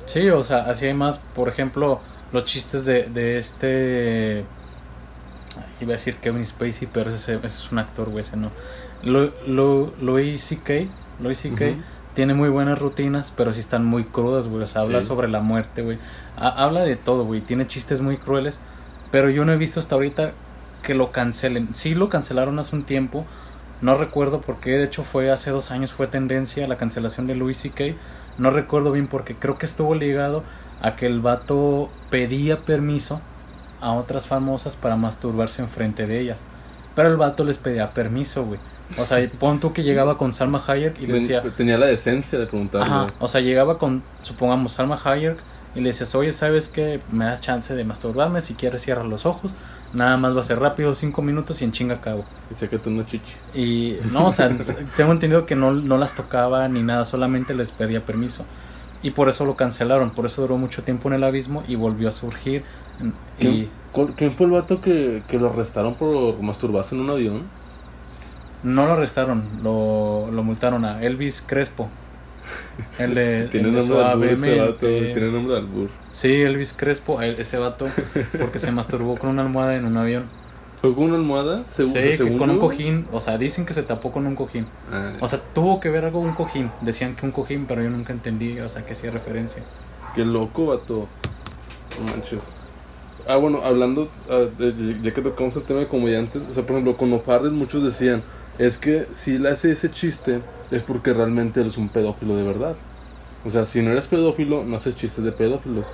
Sí, 0.05 0.29
o 0.29 0.43
sea, 0.43 0.69
así 0.69 0.85
hay 0.85 0.93
más, 0.93 1.17
por 1.17 1.47
ejemplo, 1.49 1.99
los 2.31 2.45
chistes 2.45 2.85
de, 2.85 3.03
de 3.03 3.37
este... 3.37 4.45
Iba 5.81 5.91
a 5.91 5.93
decir 5.93 6.15
Kevin 6.17 6.45
Spacey, 6.45 6.87
pero 6.91 7.09
ese, 7.09 7.35
ese 7.35 7.45
es 7.45 7.71
un 7.71 7.79
actor, 7.79 8.09
güey, 8.09 8.23
ese 8.23 8.37
no. 8.37 8.49
Lo, 9.03 9.31
lo, 9.47 9.93
Louis 10.01 10.41
C.K. 10.41 10.85
Louis 11.21 11.37
C.K. 11.37 11.65
Ujú. 11.65 11.75
tiene 12.15 12.33
muy 12.33 12.49
buenas 12.49 12.79
rutinas, 12.79 13.33
pero 13.35 13.53
sí 13.53 13.59
están 13.59 13.85
muy 13.85 14.03
crudas, 14.03 14.47
güey. 14.47 14.63
O 14.63 14.67
sea, 14.67 14.81
habla 14.81 15.01
Sí. 15.01 15.07
sobre 15.07 15.27
la 15.27 15.41
muerte, 15.41 15.81
güey. 15.81 15.97
Ha- 16.37 16.63
habla 16.63 16.81
de 16.81 16.95
todo, 16.95 17.23
güey. 17.25 17.41
Tiene 17.41 17.67
chistes 17.67 18.01
muy 18.01 18.17
crueles, 18.17 18.59
pero 19.11 19.29
yo 19.29 19.45
no 19.45 19.51
he 19.53 19.57
visto 19.57 19.79
hasta 19.79 19.95
ahorita 19.95 20.31
que 20.83 20.93
lo 20.95 21.11
cancelen. 21.11 21.73
Sí 21.73 21.95
lo 21.95 22.09
cancelaron 22.09 22.57
hace 22.59 22.75
un 22.75 22.83
tiempo. 22.83 23.25
No 23.83 23.97
recuerdo 23.97 24.39
por 24.39 24.61
qué, 24.61 24.77
de 24.77 24.85
hecho 24.85 25.03
fue 25.03 25.29
hace 25.29 25.51
dos 25.51 25.69
años 25.69 25.91
fue 25.91 26.07
tendencia 26.07 26.65
la 26.69 26.77
cancelación 26.77 27.27
de 27.27 27.35
Louis 27.35 27.57
C.K. 27.57 27.95
No 28.37 28.49
recuerdo 28.49 28.93
bien 28.93 29.07
porque 29.07 29.35
creo 29.35 29.57
que 29.57 29.65
estuvo 29.65 29.93
ligado 29.93 30.41
a 30.81 30.95
que 30.95 31.05
el 31.05 31.19
vato 31.19 31.89
pedía 32.09 32.61
permiso 32.61 33.19
a 33.81 33.91
otras 33.91 34.25
famosas 34.25 34.77
para 34.77 34.95
masturbarse 34.95 35.61
enfrente 35.61 36.07
de 36.07 36.21
ellas. 36.21 36.45
Pero 36.95 37.09
el 37.09 37.17
vato 37.17 37.43
les 37.43 37.57
pedía 37.57 37.91
permiso, 37.91 38.45
güey. 38.45 38.59
O 38.97 39.03
sea, 39.03 39.29
pon 39.39 39.59
tú 39.59 39.73
que 39.73 39.83
llegaba 39.83 40.17
con 40.17 40.31
Salma 40.31 40.63
Hayek 40.65 41.01
y 41.01 41.07
le 41.07 41.19
decía... 41.19 41.43
Tenía 41.57 41.77
la 41.77 41.87
decencia 41.87 42.39
de 42.39 42.45
preguntarle. 42.45 42.87
Ajá, 42.87 43.07
o 43.19 43.27
sea, 43.27 43.41
llegaba 43.41 43.79
con, 43.79 44.01
supongamos, 44.21 44.71
Salma 44.71 44.97
Hayek 45.03 45.37
y 45.75 45.81
le 45.81 45.89
decías, 45.89 46.15
oye, 46.15 46.31
¿sabes 46.31 46.69
qué? 46.69 47.01
Me 47.11 47.25
das 47.25 47.41
chance 47.41 47.75
de 47.75 47.83
masturbarme, 47.83 48.39
si 48.39 48.53
quieres 48.53 48.81
cierra 48.81 49.03
los 49.03 49.25
ojos, 49.25 49.51
nada 49.93 50.17
más 50.17 50.35
va 50.35 50.41
a 50.41 50.43
ser 50.45 50.59
rápido, 50.59 50.95
cinco 50.95 51.21
minutos 51.21 51.61
y 51.61 51.65
en 51.65 51.71
chinga 51.73 51.95
acabo. 51.95 52.25
Y 52.49 52.55
sácate 52.55 52.89
una 52.89 53.05
chichi. 53.05 53.43
Y 53.53 53.99
no, 54.03 54.27
o 54.27 54.31
sea, 54.31 54.49
tengo 54.95 55.11
entendido 55.13 55.45
que 55.45 55.55
no, 55.55 55.71
no 55.73 55.97
las 55.97 56.15
tocaba 56.15 56.67
ni 56.69 56.83
nada, 56.83 57.05
solamente 57.05 57.53
les 57.55 57.71
pedía 57.71 58.05
permiso. 58.05 58.49
Y 59.01 59.11
por 59.11 59.29
eso 59.29 59.45
lo 59.45 59.55
cancelaron, 59.57 60.15
por 60.15 60.25
eso 60.25 60.41
duró 60.41 60.57
mucho 60.57 60.83
tiempo 60.83 61.09
en 61.09 61.15
el 61.15 61.23
abismo 61.23 61.63
y 61.67 61.75
volvió 61.75 62.09
a 62.09 62.11
surgir. 62.13 62.65
Y 63.37 63.67
¿Quién, 63.67 63.71
cuál- 63.91 64.15
quién 64.15 64.35
fue 64.35 64.45
el 64.47 64.53
vato 64.53 64.81
que, 64.81 65.25
que 65.27 65.39
lo 65.39 65.49
arrestaron 65.51 65.97
por 65.97 66.41
masturbarse 66.41 66.95
en 66.95 67.01
un 67.01 67.09
avión? 67.11 67.51
no 68.61 68.85
lo 68.87 68.93
arrestaron, 68.93 69.61
lo, 69.61 70.29
lo 70.31 70.43
multaron 70.43 70.85
a 70.85 71.03
Elvis 71.03 71.41
Crespo. 71.41 71.89
El 72.99 73.13
de, 73.15 73.47
Tiene 73.51 73.69
el 73.69 73.75
de 73.75 73.79
nombre 73.81 73.97
de 73.97 74.03
albur 74.05 74.27
ese 74.27 74.59
vato, 74.59 74.87
tiene 74.87 75.31
nombre 75.31 75.53
de 75.53 75.59
albur. 75.59 75.89
Sí, 76.11 76.33
Elvis 76.41 76.73
Crespo, 76.73 77.21
el- 77.21 77.39
ese 77.39 77.57
vato, 77.57 77.87
porque 78.39 78.59
se 78.59 78.71
masturbó 78.71 79.17
con 79.17 79.29
una 79.29 79.41
almohada 79.43 79.75
en 79.75 79.85
un 79.85 79.97
avión. 79.97 80.25
¿Fue 80.81 80.93
con 80.93 81.05
una 81.05 81.15
almohada? 81.15 81.63
Sí, 81.69 81.83
Segu- 81.83 81.93
que 81.93 82.17
según 82.17 82.37
con 82.37 82.49
un 82.49 82.59
cojín, 82.59 83.07
o 83.13 83.21
sea, 83.21 83.37
dicen 83.37 83.65
que 83.65 83.73
se 83.73 83.83
tapó 83.83 84.11
con 84.11 84.27
un 84.27 84.35
cojín. 84.35 84.65
Ah, 84.91 85.13
O 85.21 85.27
sea, 85.29 85.39
tuvo 85.53 85.79
que 85.79 85.89
ver 85.89 86.03
algo 86.05 86.19
un 86.19 86.33
cojín. 86.33 86.71
Decían 86.81 87.15
que 87.15 87.25
un 87.25 87.31
cojín, 87.31 87.65
pero 87.67 87.81
yo 87.81 87.89
nunca 87.89 88.11
entendí, 88.11 88.59
o 88.59 88.67
sea, 88.69 88.85
que 88.85 88.91
hacía 88.93 89.09
referencia. 89.11 89.63
Qué 90.13 90.25
loco, 90.25 90.65
vato. 90.67 91.07
No 91.99 92.11
manches. 92.11 92.41
Ah, 93.27 93.37
bueno, 93.37 93.61
hablando, 93.63 94.09
ah, 94.29 94.41
de- 94.57 94.97
ya 95.01 95.13
que 95.13 95.21
tocamos 95.21 95.55
el 95.55 95.63
tema 95.63 95.79
de 95.79 95.87
comediantes, 95.87 96.41
o 96.49 96.53
sea, 96.53 96.63
por 96.63 96.71
ejemplo, 96.73 96.97
con 96.97 97.13
O'Farrell 97.13 97.51
muchos 97.51 97.81
decían, 97.83 98.21
es 98.59 98.77
que 98.77 99.05
si 99.15 99.35
él 99.35 99.45
hace 99.47 99.71
ese 99.71 99.89
chiste 99.89 100.41
es 100.71 100.83
porque 100.83 101.13
realmente 101.13 101.61
él 101.61 101.67
es 101.67 101.77
un 101.77 101.89
pedófilo 101.89 102.35
de 102.35 102.43
verdad. 102.43 102.75
O 103.45 103.49
sea, 103.49 103.65
si 103.65 103.81
no 103.81 103.91
eres 103.91 104.07
pedófilo, 104.07 104.63
no 104.63 104.77
haces 104.77 104.95
chistes 104.95 105.23
de 105.23 105.31
pedófilos. 105.31 105.87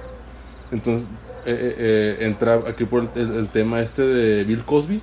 Entonces, 0.71 1.07
eh, 1.45 1.51
eh, 1.55 1.75
eh, 2.19 2.25
entra 2.25 2.61
aquí 2.67 2.85
por 2.85 3.07
el, 3.15 3.47
tema 3.47 3.81
este 3.81 4.03
de 4.03 4.43
Bill 4.43 4.63
Cosby. 4.63 5.01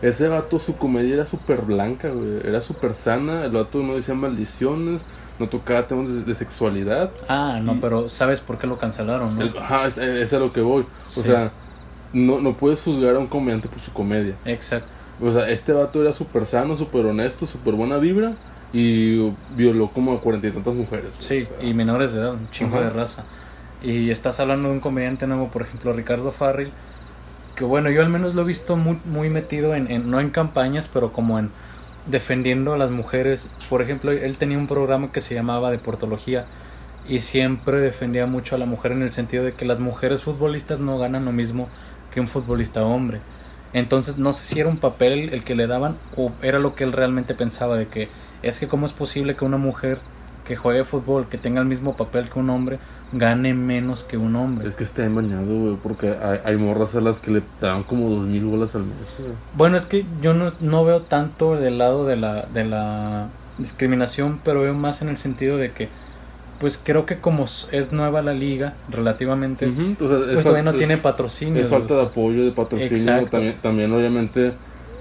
Ese 0.00 0.28
vato, 0.28 0.58
su 0.58 0.76
comedia 0.78 1.12
era 1.14 1.26
súper 1.26 1.60
blanca, 1.60 2.08
güey. 2.08 2.38
Era 2.42 2.62
súper 2.62 2.94
sana. 2.94 3.44
El 3.44 3.50
vato 3.52 3.82
no 3.82 3.94
decía 3.96 4.14
maldiciones, 4.14 5.04
no 5.38 5.46
tocaba 5.48 5.86
temas 5.86 6.08
de- 6.08 6.22
de 6.22 6.34
sexualidad. 6.34 7.10
Ah, 7.28 7.60
no, 7.62 7.74
Y- 7.74 7.78
pero 7.78 8.08
¿sabes 8.08 8.40
por 8.40 8.56
qué 8.58 8.66
lo 8.66 8.78
cancelaron, 8.78 9.36
no? 9.38 9.42
El- 9.44 9.58
ajá, 9.58 9.86
es, 9.86 9.98
es 9.98 10.32
a 10.32 10.38
lo 10.38 10.54
que 10.54 10.62
voy. 10.62 10.86
Sí. 11.06 11.20
O 11.20 11.22
sea, 11.22 11.50
no, 12.14 12.40
no 12.40 12.54
puedes 12.54 12.80
juzgar 12.80 13.14
a 13.16 13.18
un 13.18 13.26
comediante 13.26 13.68
por 13.68 13.80
su 13.80 13.92
comedia. 13.92 14.34
Exacto. 14.46 14.88
O 15.20 15.30
sea, 15.30 15.48
este 15.48 15.72
vato 15.72 16.00
era 16.02 16.12
súper 16.12 16.46
sano, 16.46 16.76
súper 16.76 17.06
honesto, 17.06 17.46
súper 17.46 17.74
buena 17.74 17.98
vibra 17.98 18.32
y 18.72 19.30
violó 19.56 19.88
como 19.88 20.12
a 20.12 20.20
cuarenta 20.20 20.48
y 20.48 20.50
tantas 20.50 20.74
mujeres. 20.74 21.12
Sí, 21.18 21.42
O 21.42 21.46
sea, 21.60 21.68
y 21.68 21.74
menores 21.74 22.12
de 22.12 22.20
edad, 22.20 22.32
un 22.34 22.50
chingo 22.50 22.76
Ajá. 22.76 22.86
de 22.86 22.90
raza. 22.90 23.24
Y 23.82 24.10
estás 24.10 24.40
hablando 24.40 24.68
de 24.68 24.74
un 24.74 24.80
comediante 24.80 25.26
nuevo, 25.26 25.48
por 25.48 25.62
ejemplo, 25.62 25.92
Ricardo 25.92 26.32
Farrell, 26.32 26.70
que 27.56 27.64
bueno, 27.64 27.90
yo 27.90 28.00
al 28.02 28.08
menos 28.08 28.34
lo 28.34 28.42
he 28.42 28.44
visto 28.44 28.76
muy, 28.76 28.98
muy 29.04 29.28
metido 29.30 29.74
en, 29.74 29.90
en- 29.90 30.10
no 30.10 30.20
en 30.20 30.30
campañas, 30.30 30.88
pero 30.92 31.12
como 31.12 31.38
en 31.38 31.50
defendiendo 32.06 32.72
a 32.72 32.78
las 32.78 32.90
mujeres. 32.90 33.46
Por 33.68 33.82
ejemplo, 33.82 34.10
él 34.12 34.36
tenía 34.38 34.58
un 34.58 34.66
programa 34.66 35.12
que 35.12 35.20
se 35.20 35.34
llamaba 35.34 35.70
Deportología 35.70 36.46
y 37.08 37.20
siempre 37.20 37.78
defendía 37.80 38.26
mucho 38.26 38.54
a 38.54 38.58
la 38.58 38.66
mujer 38.66 38.92
en 38.92 39.02
el 39.02 39.12
sentido 39.12 39.44
de 39.44 39.52
que 39.52 39.64
las 39.64 39.78
mujeres 39.80 40.22
futbolistas 40.22 40.78
no 40.80 40.98
ganan 40.98 41.24
lo 41.24 41.32
mismo 41.32 41.68
que 42.12 42.20
un 42.20 42.28
futbolista 42.28 42.84
hombre. 42.84 43.20
Entonces 43.72 44.18
no 44.18 44.32
sé 44.32 44.54
si 44.54 44.60
era 44.60 44.68
un 44.68 44.76
papel 44.76 45.30
el 45.32 45.44
que 45.44 45.54
le 45.54 45.66
daban 45.66 45.96
o 46.16 46.32
era 46.42 46.58
lo 46.58 46.74
que 46.74 46.84
él 46.84 46.92
realmente 46.92 47.34
pensaba 47.34 47.76
de 47.76 47.86
que 47.86 48.08
es 48.42 48.58
que 48.58 48.68
cómo 48.68 48.86
es 48.86 48.92
posible 48.92 49.36
que 49.36 49.44
una 49.44 49.56
mujer 49.56 49.98
que 50.46 50.56
juegue 50.56 50.84
fútbol, 50.84 51.26
que 51.28 51.38
tenga 51.38 51.60
el 51.60 51.66
mismo 51.66 51.96
papel 51.96 52.28
que 52.28 52.38
un 52.38 52.50
hombre, 52.50 52.78
gane 53.12 53.54
menos 53.54 54.02
que 54.02 54.16
un 54.16 54.34
hombre. 54.36 54.66
Es 54.66 54.74
que 54.74 54.84
está 54.84 55.04
engañado, 55.04 55.46
güey, 55.46 55.76
porque 55.82 56.14
hay, 56.20 56.38
hay 56.44 56.56
morras 56.56 56.94
a 56.94 57.00
las 57.00 57.20
que 57.20 57.30
le 57.30 57.42
dan 57.60 57.84
como 57.84 58.08
dos 58.08 58.26
mil 58.26 58.44
bolas 58.44 58.74
al 58.74 58.82
mes. 58.82 58.96
Bueno, 59.54 59.76
es 59.76 59.86
que 59.86 60.04
yo 60.20 60.34
no, 60.34 60.52
no 60.60 60.84
veo 60.84 61.02
tanto 61.02 61.56
del 61.56 61.78
lado 61.78 62.06
de 62.06 62.16
la, 62.16 62.46
de 62.46 62.64
la 62.64 63.28
discriminación, 63.58 64.40
pero 64.44 64.62
veo 64.62 64.74
más 64.74 65.02
en 65.02 65.08
el 65.08 65.16
sentido 65.16 65.56
de 65.58 65.72
que, 65.72 65.88
pues 66.62 66.80
creo 66.82 67.04
que 67.04 67.18
como 67.18 67.44
es 67.72 67.92
nueva 67.92 68.22
la 68.22 68.32
liga, 68.32 68.72
relativamente, 68.88 69.66
o 69.66 70.08
sea, 70.08 70.18
pues 70.32 70.42
todavía 70.42 70.62
no 70.62 70.70
es- 70.70 70.78
tiene 70.78 70.96
patrocinio. 70.96 71.60
Es 71.60 71.68
falta 71.68 71.94
de 71.96 72.02
apoyo, 72.02 72.44
de 72.44 72.52
patrocinio. 72.52 73.26
También, 73.26 73.56
también, 73.60 73.92
obviamente, 73.92 74.52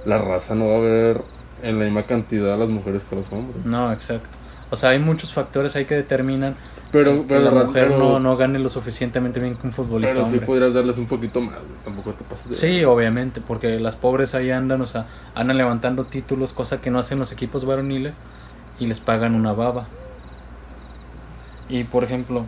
la 0.06 0.18
raza 0.18 0.56
no 0.56 0.68
va 0.68 0.76
a 0.78 0.80
ver 0.80 1.22
en 1.64 1.78
la 1.80 1.86
misma 1.86 2.04
cantidad 2.04 2.56
a 2.56 2.58
las 2.58 2.68
mujeres 2.70 3.04
que 3.08 3.16
a 3.16 3.20
los 3.20 3.32
hombres. 3.32 3.64
No, 3.66 3.94
exacto. 3.94 4.28
O 4.72 4.76
sea, 4.76 4.90
hay 4.90 5.00
muchos 5.00 5.32
factores 5.32 5.76
ahí 5.76 5.86
que 5.86 5.96
determinan 5.96 6.56
Pero, 6.92 7.26
que 7.28 7.40
la 7.40 7.52
mujer 7.52 7.90
pero- 7.90 7.98
no, 8.00 8.20
no 8.20 8.36
gane 8.38 8.58
lo 8.58 8.68
suficientemente 8.70 9.40
bien 9.40 9.56
que 9.56 9.68
un 9.68 9.72
futbolista 9.74 10.14
Pero 10.16 10.26
sí 10.26 10.32
hombre. 10.34 10.46
podrías 10.48 10.74
darles 10.74 10.98
un 10.98 11.06
poquito 11.06 11.40
más, 11.42 11.56
Tampoco 11.86 12.12
te 12.14 12.24
pases 12.24 12.50
de. 12.50 12.56
Sí, 12.56 12.84
obviamente, 12.84 13.40
porque 13.46 13.80
las 13.80 13.96
pobres 13.96 14.34
ahí 14.36 14.50
andan, 14.52 14.82
o 14.82 14.88
sea, 14.88 15.06
andan 15.36 15.58
levantando 15.58 16.06
títulos, 16.06 16.52
cosa 16.54 16.82
que 16.82 16.90
no 16.90 17.00
hacen 17.00 17.20
los 17.20 17.32
equipos 17.32 17.64
varoniles, 17.66 18.16
y 18.80 18.88
les 18.88 19.00
pagan 19.00 19.36
una 19.36 19.54
baba. 19.54 19.88
Y 21.72 21.84
por 21.86 22.04
ejemplo, 22.04 22.46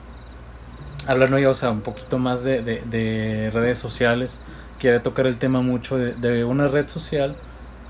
hablando 1.08 1.40
ya, 1.40 1.50
o 1.50 1.56
sea, 1.56 1.72
un 1.72 1.82
poquito 1.82 2.18
más 2.20 2.44
de, 2.44 2.62
de- 2.62 2.82
de 2.90 3.50
redes 3.52 3.80
sociales, 3.80 4.38
quiere 4.80 5.00
tocar 5.00 5.28
el 5.28 5.38
tema 5.38 5.62
mucho 5.62 5.98
de, 5.98 6.14
de 6.14 6.44
una 6.44 6.68
red 6.68 6.88
social 6.88 7.36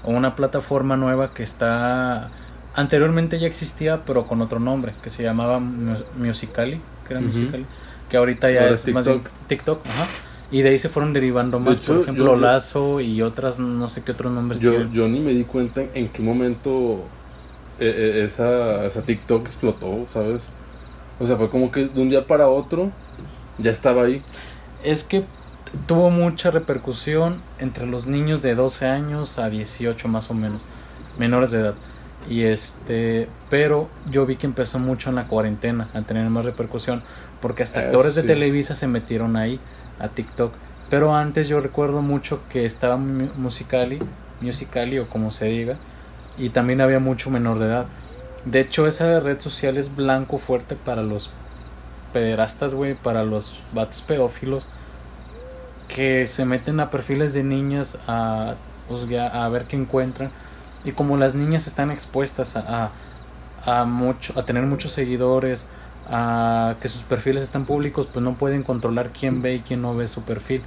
o 0.04 0.12
una 0.12 0.36
plataforma 0.36 0.96
nueva 0.98 1.34
que 1.34 1.44
está 1.44 2.30
anteriormente 2.76 3.40
ya 3.40 3.48
existía, 3.48 4.02
pero 4.06 4.26
con 4.26 4.42
otro 4.42 4.60
nombre, 4.60 4.94
que 5.04 5.10
se 5.10 5.24
llamaba 5.24 5.60
Mu- 5.60 5.96
Musicali, 6.18 6.80
que 7.08 7.14
era. 7.14 7.22
Musicali, 7.22 7.66
que 8.10 8.18
ahorita 8.18 8.52
ya 8.52 8.62
Ahora 8.62 8.74
es 8.76 8.88
más 8.94 9.06
bien 9.06 9.22
TikTok. 9.48 9.86
Ajá. 9.88 10.06
Y 10.52 10.62
de 10.62 10.70
ahí 10.70 10.78
se 10.80 10.88
fueron 10.90 11.14
derivando 11.14 11.60
más, 11.60 11.80
hecho, 11.80 11.94
por 11.94 12.02
ejemplo, 12.04 12.26
yo- 12.36 12.42
Lazo 12.42 13.00
y 13.02 13.22
otras, 13.24 13.60
no 13.60 13.90
sé 13.90 14.04
qué 14.04 14.12
otros 14.12 14.32
nombres. 14.32 14.60
Yo, 14.60 14.72
tienen. 14.72 14.94
yo 14.94 15.08
ni 15.08 15.20
me 15.20 15.34
di 15.34 15.46
cuenta 15.46 15.82
en 15.96 16.10
qué 16.10 16.22
momento 16.22 17.06
eh, 17.80 18.20
eh, 18.22 18.24
esa, 18.26 18.86
esa 18.86 19.02
TikTok 19.02 19.46
explotó, 19.46 20.06
¿sabes? 20.14 20.48
O 21.20 21.26
sea, 21.26 21.38
fue 21.38 21.50
como 21.50 21.72
que 21.72 21.88
de 21.88 22.02
un 22.02 22.10
día 22.10 22.28
para 22.28 22.48
otro 22.48 22.92
ya 23.58 23.72
estaba 23.72 24.04
ahí. 24.04 24.22
Es 24.84 25.04
que 25.04 25.24
tuvo 25.88 26.10
mucha 26.10 26.52
repercusión 26.52 27.42
entre 27.60 27.86
los 27.88 28.08
niños 28.08 28.42
de 28.42 28.56
12 28.56 28.88
años 28.88 29.40
a 29.40 29.50
18 29.50 30.08
más 30.08 30.30
o 30.30 30.34
menos, 30.34 30.62
menores 31.18 31.52
de 31.52 31.60
edad. 31.62 31.76
Y 32.30 32.44
este, 32.44 33.28
pero 33.50 33.90
yo 34.10 34.26
vi 34.26 34.38
que 34.38 34.46
empezó 34.48 34.80
mucho 34.80 35.10
en 35.10 35.16
la 35.16 35.28
cuarentena 35.28 35.90
a 35.94 36.02
tener 36.04 36.30
más 36.30 36.46
repercusión 36.46 37.04
porque 37.42 37.64
hasta 37.64 37.80
Eso 37.80 37.88
actores 37.90 38.16
de 38.16 38.22
sí. 38.22 38.28
Televisa 38.28 38.76
se 38.76 38.88
metieron 38.88 39.36
ahí 39.36 39.60
a 40.00 40.10
TikTok. 40.10 40.54
Pero 40.90 41.16
antes 41.16 41.48
yo 41.48 41.60
recuerdo 41.60 42.02
mucho 42.02 42.42
que 42.50 42.66
estaba 42.66 42.98
Mu- 42.98 43.30
Musicali, 43.38 44.00
Musicali 44.42 45.00
o 45.00 45.08
como 45.08 45.32
se 45.32 45.46
diga, 45.46 45.76
y 46.38 46.50
también 46.50 46.82
había 46.82 47.00
mucho 47.00 47.30
menor 47.30 47.60
de 47.60 47.66
edad. 47.66 47.86
De 48.46 48.60
hecho, 48.60 48.88
esa 48.88 49.20
red 49.20 49.40
social 49.40 49.78
es 49.78 49.96
blanco 49.96 50.38
fuerte 50.38 50.76
para 50.76 51.02
los 51.02 51.30
pederastas, 52.12 52.74
güey, 52.74 52.94
para 52.94 53.24
los 53.24 53.56
vatos 53.74 54.02
pedófilos 54.02 54.66
que 55.88 56.28
se 56.28 56.46
meten 56.46 56.80
a 56.80 56.90
perfiles 56.90 57.34
de 57.34 57.44
niñas 57.44 57.98
a, 58.08 58.56
pues, 58.88 59.04
a 59.20 59.50
ver 59.50 59.66
qué 59.66 59.76
encuentran. 59.76 60.32
Y 60.84 60.92
como 60.92 61.18
las 61.18 61.36
niñas 61.36 61.68
están 61.68 61.92
expuestas 61.92 62.58
a, 62.58 62.92
a, 63.66 63.86
mucho, 63.86 64.38
a 64.38 64.44
tener 64.44 64.64
muchos 64.64 64.92
seguidores, 64.92 65.68
a 66.10 66.76
que 66.82 66.90
sus 66.90 67.02
perfiles 67.04 67.44
están 67.44 67.66
públicos, 67.66 68.08
pues 68.12 68.24
no 68.24 68.34
pueden 68.34 68.64
controlar 68.64 69.12
quién 69.12 69.42
ve 69.42 69.56
y 69.56 69.60
quién 69.62 69.82
no 69.82 69.96
ve 69.96 70.08
su 70.08 70.24
perfil. 70.24 70.62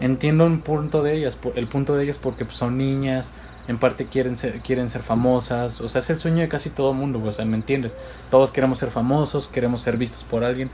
Entiendo 0.00 0.46
un 0.46 0.60
punto 0.60 1.02
de 1.02 1.16
ellas, 1.16 1.38
el 1.54 1.66
punto 1.66 1.94
de 1.94 2.04
ellas 2.04 2.18
porque 2.18 2.44
pues, 2.44 2.56
son 2.56 2.78
niñas, 2.78 3.30
en 3.68 3.78
parte 3.78 4.06
quieren 4.06 4.36
ser, 4.38 4.60
quieren 4.60 4.90
ser 4.90 5.02
famosas, 5.02 5.80
o 5.80 5.88
sea, 5.88 6.00
es 6.00 6.10
el 6.10 6.18
sueño 6.18 6.40
de 6.40 6.48
casi 6.48 6.70
todo 6.70 6.92
mundo, 6.92 7.22
o 7.24 7.32
sea, 7.32 7.44
¿me 7.44 7.56
entiendes? 7.56 7.96
Todos 8.30 8.50
queremos 8.50 8.78
ser 8.78 8.90
famosos, 8.90 9.46
queremos 9.48 9.82
ser 9.82 9.96
vistos 9.96 10.24
por 10.24 10.44
alguien, 10.44 10.70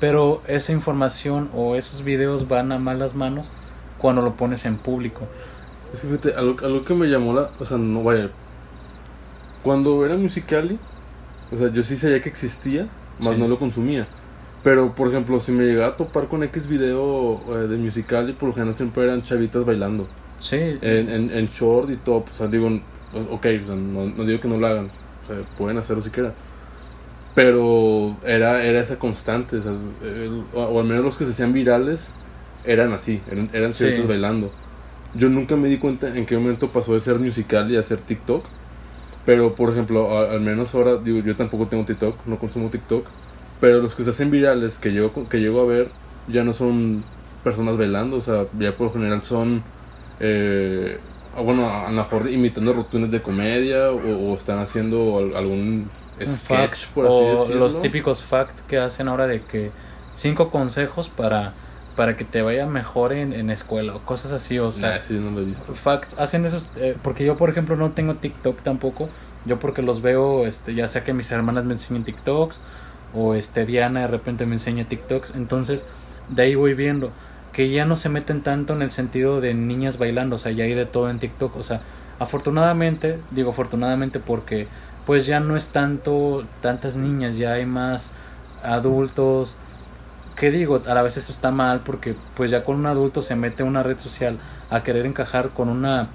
pero 0.00 0.42
esa 0.46 0.72
información 0.72 1.50
o 1.54 1.76
esos 1.76 2.02
videos 2.04 2.48
van 2.48 2.72
a 2.72 2.78
malas 2.78 3.14
manos 3.14 3.46
cuando 3.98 4.22
lo 4.22 4.34
pones 4.34 4.64
en 4.64 4.76
público. 4.76 5.28
Es 5.92 6.00
que 6.00 6.08
fíjate, 6.08 6.34
algo, 6.34 6.56
algo 6.64 6.84
que 6.84 6.94
me 6.94 7.06
llamó 7.06 7.34
la. 7.34 7.50
O 7.60 7.64
sea, 7.64 7.76
no 7.76 8.02
vaya. 8.02 8.30
Cuando 9.62 10.04
era 10.04 10.16
Musicali, 10.16 10.78
o 11.52 11.56
sea, 11.56 11.68
yo 11.70 11.82
sí 11.82 11.96
sabía 11.96 12.20
que 12.20 12.28
existía, 12.28 12.88
más 13.20 13.34
Sí. 13.34 13.40
no 13.40 13.46
lo 13.46 13.58
consumía. 13.58 14.08
Pero, 14.64 14.94
por 14.94 15.08
ejemplo, 15.08 15.38
si 15.38 15.52
me 15.52 15.64
llegaba 15.64 15.92
a 15.92 15.96
topar 15.96 16.28
con 16.28 16.42
X 16.44 16.66
video 16.66 17.40
eh, 17.48 17.68
de 17.68 17.76
Musicali, 17.76 18.32
por 18.32 18.48
lo 18.48 18.54
general 18.54 18.76
siempre 18.76 19.04
eran 19.04 19.22
chavitas 19.22 19.64
bailando. 19.64 20.06
Sí, 20.42 20.56
En, 20.56 21.08
en, 21.08 21.30
en 21.30 21.46
short 21.46 21.90
y 21.90 21.96
todo, 21.96 22.22
pues, 22.24 22.34
o 22.34 22.38
sea, 22.38 22.48
digo, 22.48 22.68
pues, 23.12 23.24
ok, 23.30 23.46
o 23.62 23.66
sea, 23.66 23.74
no, 23.76 24.06
no 24.06 24.24
digo 24.24 24.40
que 24.40 24.48
no 24.48 24.56
lo 24.56 24.66
hagan, 24.66 24.86
o 25.22 25.26
sea, 25.26 25.36
pueden 25.56 25.78
hacerlo 25.78 26.02
si 26.02 26.10
quieran. 26.10 26.34
Pero 27.34 28.16
era, 28.26 28.62
era 28.64 28.80
esa 28.80 28.98
constante, 28.98 29.56
o, 29.58 29.62
sea, 29.62 29.72
el- 30.02 30.44
o- 30.52 30.80
al 30.80 30.86
menos 30.86 31.04
los 31.04 31.16
que 31.16 31.24
se 31.24 31.30
hacían 31.30 31.52
virales 31.52 32.10
eran 32.64 32.92
así, 32.92 33.22
eran, 33.30 33.48
eran 33.52 33.72
Sí. 33.72 33.84
chavitas 33.84 34.06
bailando. 34.06 34.50
Yo 35.14 35.28
nunca 35.28 35.56
me 35.56 35.68
di 35.68 35.78
cuenta 35.78 36.08
en 36.16 36.26
qué 36.26 36.36
momento 36.36 36.68
pasó 36.70 36.94
de 36.94 37.00
ser 37.00 37.18
musical 37.18 37.70
y 37.70 37.76
a 37.76 37.82
ser 37.82 38.00
TikTok. 38.00 38.44
Pero, 39.24 39.54
por 39.54 39.70
ejemplo, 39.70 40.18
al 40.18 40.40
menos 40.40 40.74
ahora, 40.74 40.96
digo, 40.96 41.20
yo 41.20 41.36
tampoco 41.36 41.68
tengo 41.68 41.84
TikTok, 41.84 42.26
no 42.26 42.38
consumo 42.38 42.70
TikTok. 42.70 43.06
Pero 43.60 43.80
los 43.80 43.94
que 43.94 44.04
se 44.04 44.10
hacen 44.10 44.30
virales, 44.30 44.78
que 44.78 44.90
llego, 44.90 45.28
que 45.28 45.38
llego 45.40 45.60
a 45.60 45.66
ver, 45.66 45.88
ya 46.28 46.44
no 46.44 46.52
son 46.52 47.04
personas 47.44 47.78
bailando, 47.78 48.16
o 48.16 48.20
sea, 48.20 48.46
ya 48.58 48.72
por 48.76 48.88
lo 48.88 48.92
general 48.92 49.22
son, 49.22 49.62
eh, 50.22 50.98
ah, 51.36 51.40
bueno, 51.42 51.68
a 51.68 51.90
lo 51.90 51.96
mejor 51.96 52.30
imitando 52.30 52.72
rutinas 52.72 53.10
de 53.10 53.20
comedia 53.22 53.90
o, 53.90 54.30
o 54.32 54.34
están 54.34 54.58
haciendo 54.60 55.18
al- 55.18 55.36
algún 55.36 55.90
sketch, 56.24 56.86
fact, 56.86 56.86
por 56.94 57.06
así 57.06 57.16
o 57.16 57.30
decirlo. 57.40 57.60
los 57.60 57.82
típicos 57.82 58.22
fact 58.22 58.58
que 58.68 58.78
hacen 58.78 59.08
ahora 59.08 59.26
de 59.26 59.42
que 59.42 59.72
cinco 60.14 60.50
consejos 60.50 61.08
para 61.08 61.54
para 61.96 62.16
que 62.16 62.24
te 62.24 62.40
vaya 62.40 62.66
mejor 62.66 63.12
en, 63.12 63.34
en 63.34 63.50
escuela 63.50 63.94
o 63.96 64.00
cosas 64.00 64.32
así, 64.32 64.58
o 64.58 64.72
sea, 64.72 64.92
Nah, 64.96 65.00
sí, 65.02 65.12
no 65.14 65.30
lo 65.32 65.40
he 65.40 65.44
visto. 65.44 65.74
facts 65.74 66.18
hacen 66.18 66.46
esos 66.46 66.70
eh, 66.76 66.96
porque 67.02 67.24
yo 67.24 67.36
por 67.36 67.50
ejemplo 67.50 67.76
no 67.76 67.90
tengo 67.90 68.14
TikTok 68.14 68.62
tampoco, 68.62 69.10
yo 69.44 69.58
porque 69.60 69.82
los 69.82 70.00
veo 70.00 70.46
este 70.46 70.74
ya 70.74 70.88
sea 70.88 71.04
que 71.04 71.12
mis 71.12 71.30
hermanas 71.32 71.66
me 71.66 71.74
enseñen 71.74 72.04
TikToks 72.04 72.60
o 73.14 73.34
este 73.34 73.66
Diana 73.66 74.00
de 74.02 74.06
repente 74.06 74.46
me 74.46 74.54
enseña 74.54 74.84
TikToks, 74.86 75.34
entonces 75.34 75.86
de 76.30 76.42
ahí 76.44 76.54
voy 76.54 76.72
viendo 76.74 77.10
que 77.52 77.70
ya 77.70 77.84
no 77.84 77.96
se 77.96 78.08
meten 78.08 78.42
tanto 78.42 78.74
en 78.74 78.82
el 78.82 78.90
sentido 78.90 79.40
de 79.40 79.54
niñas 79.54 79.98
bailando, 79.98 80.36
o 80.36 80.38
sea, 80.38 80.52
ya 80.52 80.64
hay 80.64 80.74
de 80.74 80.86
todo 80.86 81.10
en 81.10 81.18
TikTok, 81.18 81.56
o 81.56 81.62
sea, 81.62 81.80
afortunadamente, 82.18 83.18
digo 83.30 83.50
afortunadamente 83.50 84.20
porque 84.20 84.68
pues 85.06 85.26
ya 85.26 85.40
no 85.40 85.56
es 85.56 85.68
tanto 85.68 86.44
tantas 86.60 86.96
niñas, 86.96 87.36
ya 87.36 87.54
hay 87.54 87.66
más 87.66 88.12
adultos. 88.62 89.56
¿Qué 90.36 90.50
digo? 90.50 90.80
A 90.86 90.94
la 90.94 91.02
vez 91.02 91.16
eso 91.16 91.32
está 91.32 91.50
mal 91.50 91.80
porque 91.84 92.14
pues 92.36 92.50
ya 92.50 92.62
con 92.62 92.76
un 92.76 92.86
adulto 92.86 93.22
se 93.22 93.36
mete 93.36 93.62
una 93.64 93.82
red 93.82 93.98
social 93.98 94.38
a 94.70 94.82
querer 94.82 95.04
encajar 95.06 95.50
con 95.50 95.68
una 95.68 96.08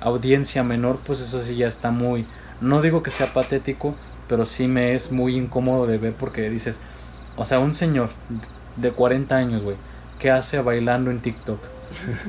audiencia 0.00 0.62
menor, 0.62 0.98
pues 1.06 1.20
eso 1.20 1.42
sí 1.42 1.56
ya 1.56 1.68
está 1.68 1.90
muy 1.90 2.26
no 2.60 2.80
digo 2.80 3.02
que 3.02 3.10
sea 3.10 3.32
patético, 3.32 3.94
pero 4.28 4.46
sí 4.46 4.66
me 4.66 4.94
es 4.94 5.12
muy 5.12 5.36
incómodo 5.36 5.86
de 5.86 5.98
ver 5.98 6.14
porque 6.14 6.48
dices, 6.48 6.80
o 7.36 7.44
sea, 7.44 7.58
un 7.58 7.74
señor 7.74 8.10
de 8.76 8.90
40 8.90 9.36
años, 9.36 9.62
güey, 9.62 9.76
¿qué 10.18 10.30
hace 10.30 10.60
bailando 10.60 11.10
en 11.10 11.20
TikTok? 11.20 11.60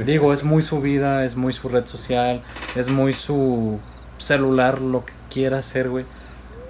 Digo, 0.05 0.33
es 0.33 0.43
muy 0.43 0.61
su 0.61 0.81
vida, 0.81 1.25
es 1.25 1.35
muy 1.35 1.53
su 1.53 1.69
red 1.69 1.85
social, 1.85 2.41
es 2.75 2.89
muy 2.89 3.13
su 3.13 3.79
celular, 4.17 4.81
lo 4.81 5.05
que 5.05 5.13
quiera 5.31 5.59
hacer, 5.59 5.89
güey. 5.89 6.05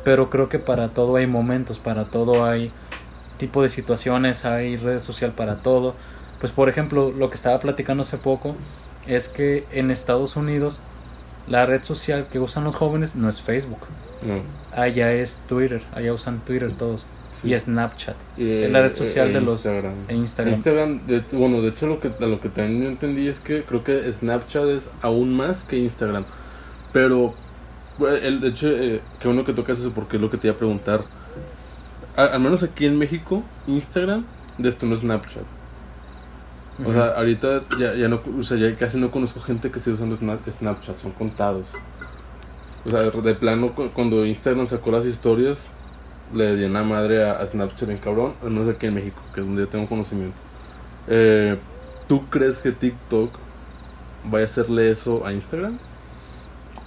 Pero 0.04 0.30
creo 0.30 0.50
que 0.50 0.60
para 0.60 0.90
todo 0.90 1.18
hay 1.18 1.28
momentos, 1.28 1.80
para 1.80 2.06
todo 2.06 2.46
hay 2.46 2.72
tipo 3.38 3.62
de 3.62 3.70
situaciones, 3.70 4.46
hay 4.46 4.78
red 4.78 5.00
social 5.00 5.32
para 5.32 5.58
todo. 5.58 5.96
Pues 6.40 6.52
por 6.52 6.70
ejemplo, 6.70 7.12
lo 7.12 7.30
que 7.30 7.36
estaba 7.36 7.60
platicando 7.60 8.04
hace 8.04 8.18
poco 8.18 8.56
es 9.06 9.28
que 9.28 9.66
en 9.72 9.92
Estados 9.92 10.36
Unidos 10.36 10.82
la 11.48 11.66
red 11.66 11.84
social 11.84 12.28
que 12.32 12.40
usan 12.40 12.64
los 12.64 12.76
jóvenes 12.76 13.16
no 13.16 13.30
es 13.30 13.42
Facebook. 13.42 13.80
No. 14.26 14.42
Allá 14.76 15.14
es 15.14 15.42
Twitter, 15.48 15.82
allá 15.94 16.14
usan 16.14 16.40
Twitter 16.40 16.72
todos. 16.78 17.06
Sí. 17.42 17.54
Y 17.54 17.60
Snapchat. 17.60 18.16
Eh, 18.38 18.64
Es 18.66 18.72
la 18.72 18.82
red 18.82 18.96
social 18.96 19.30
eh, 19.30 19.34
de 19.34 19.42
los- 19.42 19.56
Instagram. 19.56 19.94
e 20.08 20.16
Instagram. 20.16 20.54
Instagram, 20.56 21.06
de- 21.08 21.24
bueno, 21.34 21.62
de 21.62 21.70
hecho 21.70 21.86
lo 21.88 22.00
que, 22.00 22.12
lo 22.20 22.42
que 22.42 22.50
también 22.50 22.84
yo 22.84 22.90
entendí 22.90 23.28
es 23.28 23.40
que 23.40 23.64
creo 23.64 23.84
que 23.84 24.12
Snapchat 24.12 24.66
es 24.70 24.90
aún 25.02 25.36
más 25.36 25.64
que 25.64 25.78
Instagram. 25.78 26.26
Pero, 26.94 27.34
el 28.22 28.42
de 28.42 28.48
hecho, 28.48 28.70
eh, 28.70 29.02
que 29.20 29.28
bueno 29.28 29.44
que 29.46 29.54
tocas 29.54 29.78
eso 29.80 29.92
porque 29.92 30.16
es 30.18 30.22
lo 30.22 30.30
que 30.32 30.38
te 30.38 30.48
iba 30.48 30.56
a 30.56 30.58
preguntar. 30.58 31.02
A- 32.16 32.26
al 32.26 32.40
menos 32.40 32.64
aquí 32.64 32.86
en 32.86 32.98
México, 32.98 33.44
Instagram 33.68 34.26
de 34.58 34.70
esto 34.70 34.86
no 34.88 34.96
es 34.96 35.02
Snapchat. 35.02 35.44
O 36.86 36.92
sea, 36.94 37.08
ahorita 37.18 37.64
ya, 37.80 37.96
ya 37.96 38.08
no, 38.08 38.22
o 38.40 38.44
sea, 38.44 38.56
ya 38.58 38.76
casi 38.76 39.00
no 39.00 39.10
conozco 39.10 39.40
gente 39.40 39.72
que 39.72 39.80
esté 39.80 39.92
usando 39.92 40.16
Sna- 40.18 40.38
Snapchat, 40.50 40.96
son 40.98 41.12
contados. 41.12 41.68
O 42.86 42.90
sea, 42.90 43.02
de 43.02 43.34
plano, 43.36 43.74
cu- 43.74 43.90
cuando 43.94 44.26
Instagram 44.26 44.68
sacó 44.68 44.92
las 44.92 45.06
historias, 45.06 45.70
le 46.32 46.56
di 46.56 46.64
una 46.66 46.84
madre 46.84 47.24
a, 47.24 47.34
a 47.42 47.48
Snapchat 47.48 47.88
bien 47.88 48.00
cabrón, 48.00 48.38
al 48.42 48.52
menos 48.52 48.68
aquí 48.70 48.88
en 48.88 48.96
México, 48.96 49.30
que 49.34 49.42
es 49.42 49.46
donde 49.46 49.64
yo 49.64 49.70
tengo 49.70 49.88
conocimiento. 49.88 50.42
Eh, 51.08 51.64
¿Tú 52.08 52.30
crees 52.30 52.62
que 52.62 52.72
TikTok 52.74 53.40
vaya 54.24 54.46
a 54.46 54.48
hacerle 54.48 54.92
eso 54.92 55.26
a 55.26 55.34
Instagram? 55.34 55.80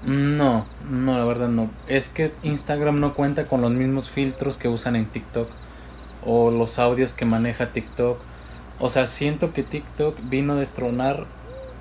No, 0.03 0.67
no, 0.81 1.19
la 1.19 1.25
verdad 1.25 1.49
no. 1.49 1.77
Es 1.87 2.09
que 2.09 2.39
Instagram 2.43 3.01
no 3.01 3.15
cuenta 3.15 3.47
con 3.49 3.61
los 3.61 3.71
mismos 3.73 4.11
filtros 4.11 4.57
que 4.57 4.69
usan 4.69 4.97
en 4.97 5.11
TikTok 5.11 5.55
o 6.21 6.51
los 6.51 6.79
audios 6.79 7.13
que 7.15 7.27
maneja 7.27 7.73
TikTok. 7.73 8.25
O 8.79 8.91
sea, 8.91 9.07
siento 9.07 9.53
que 9.53 9.63
TikTok 9.65 10.19
vino 10.23 10.55
a 10.55 10.57
destronar. 10.57 11.33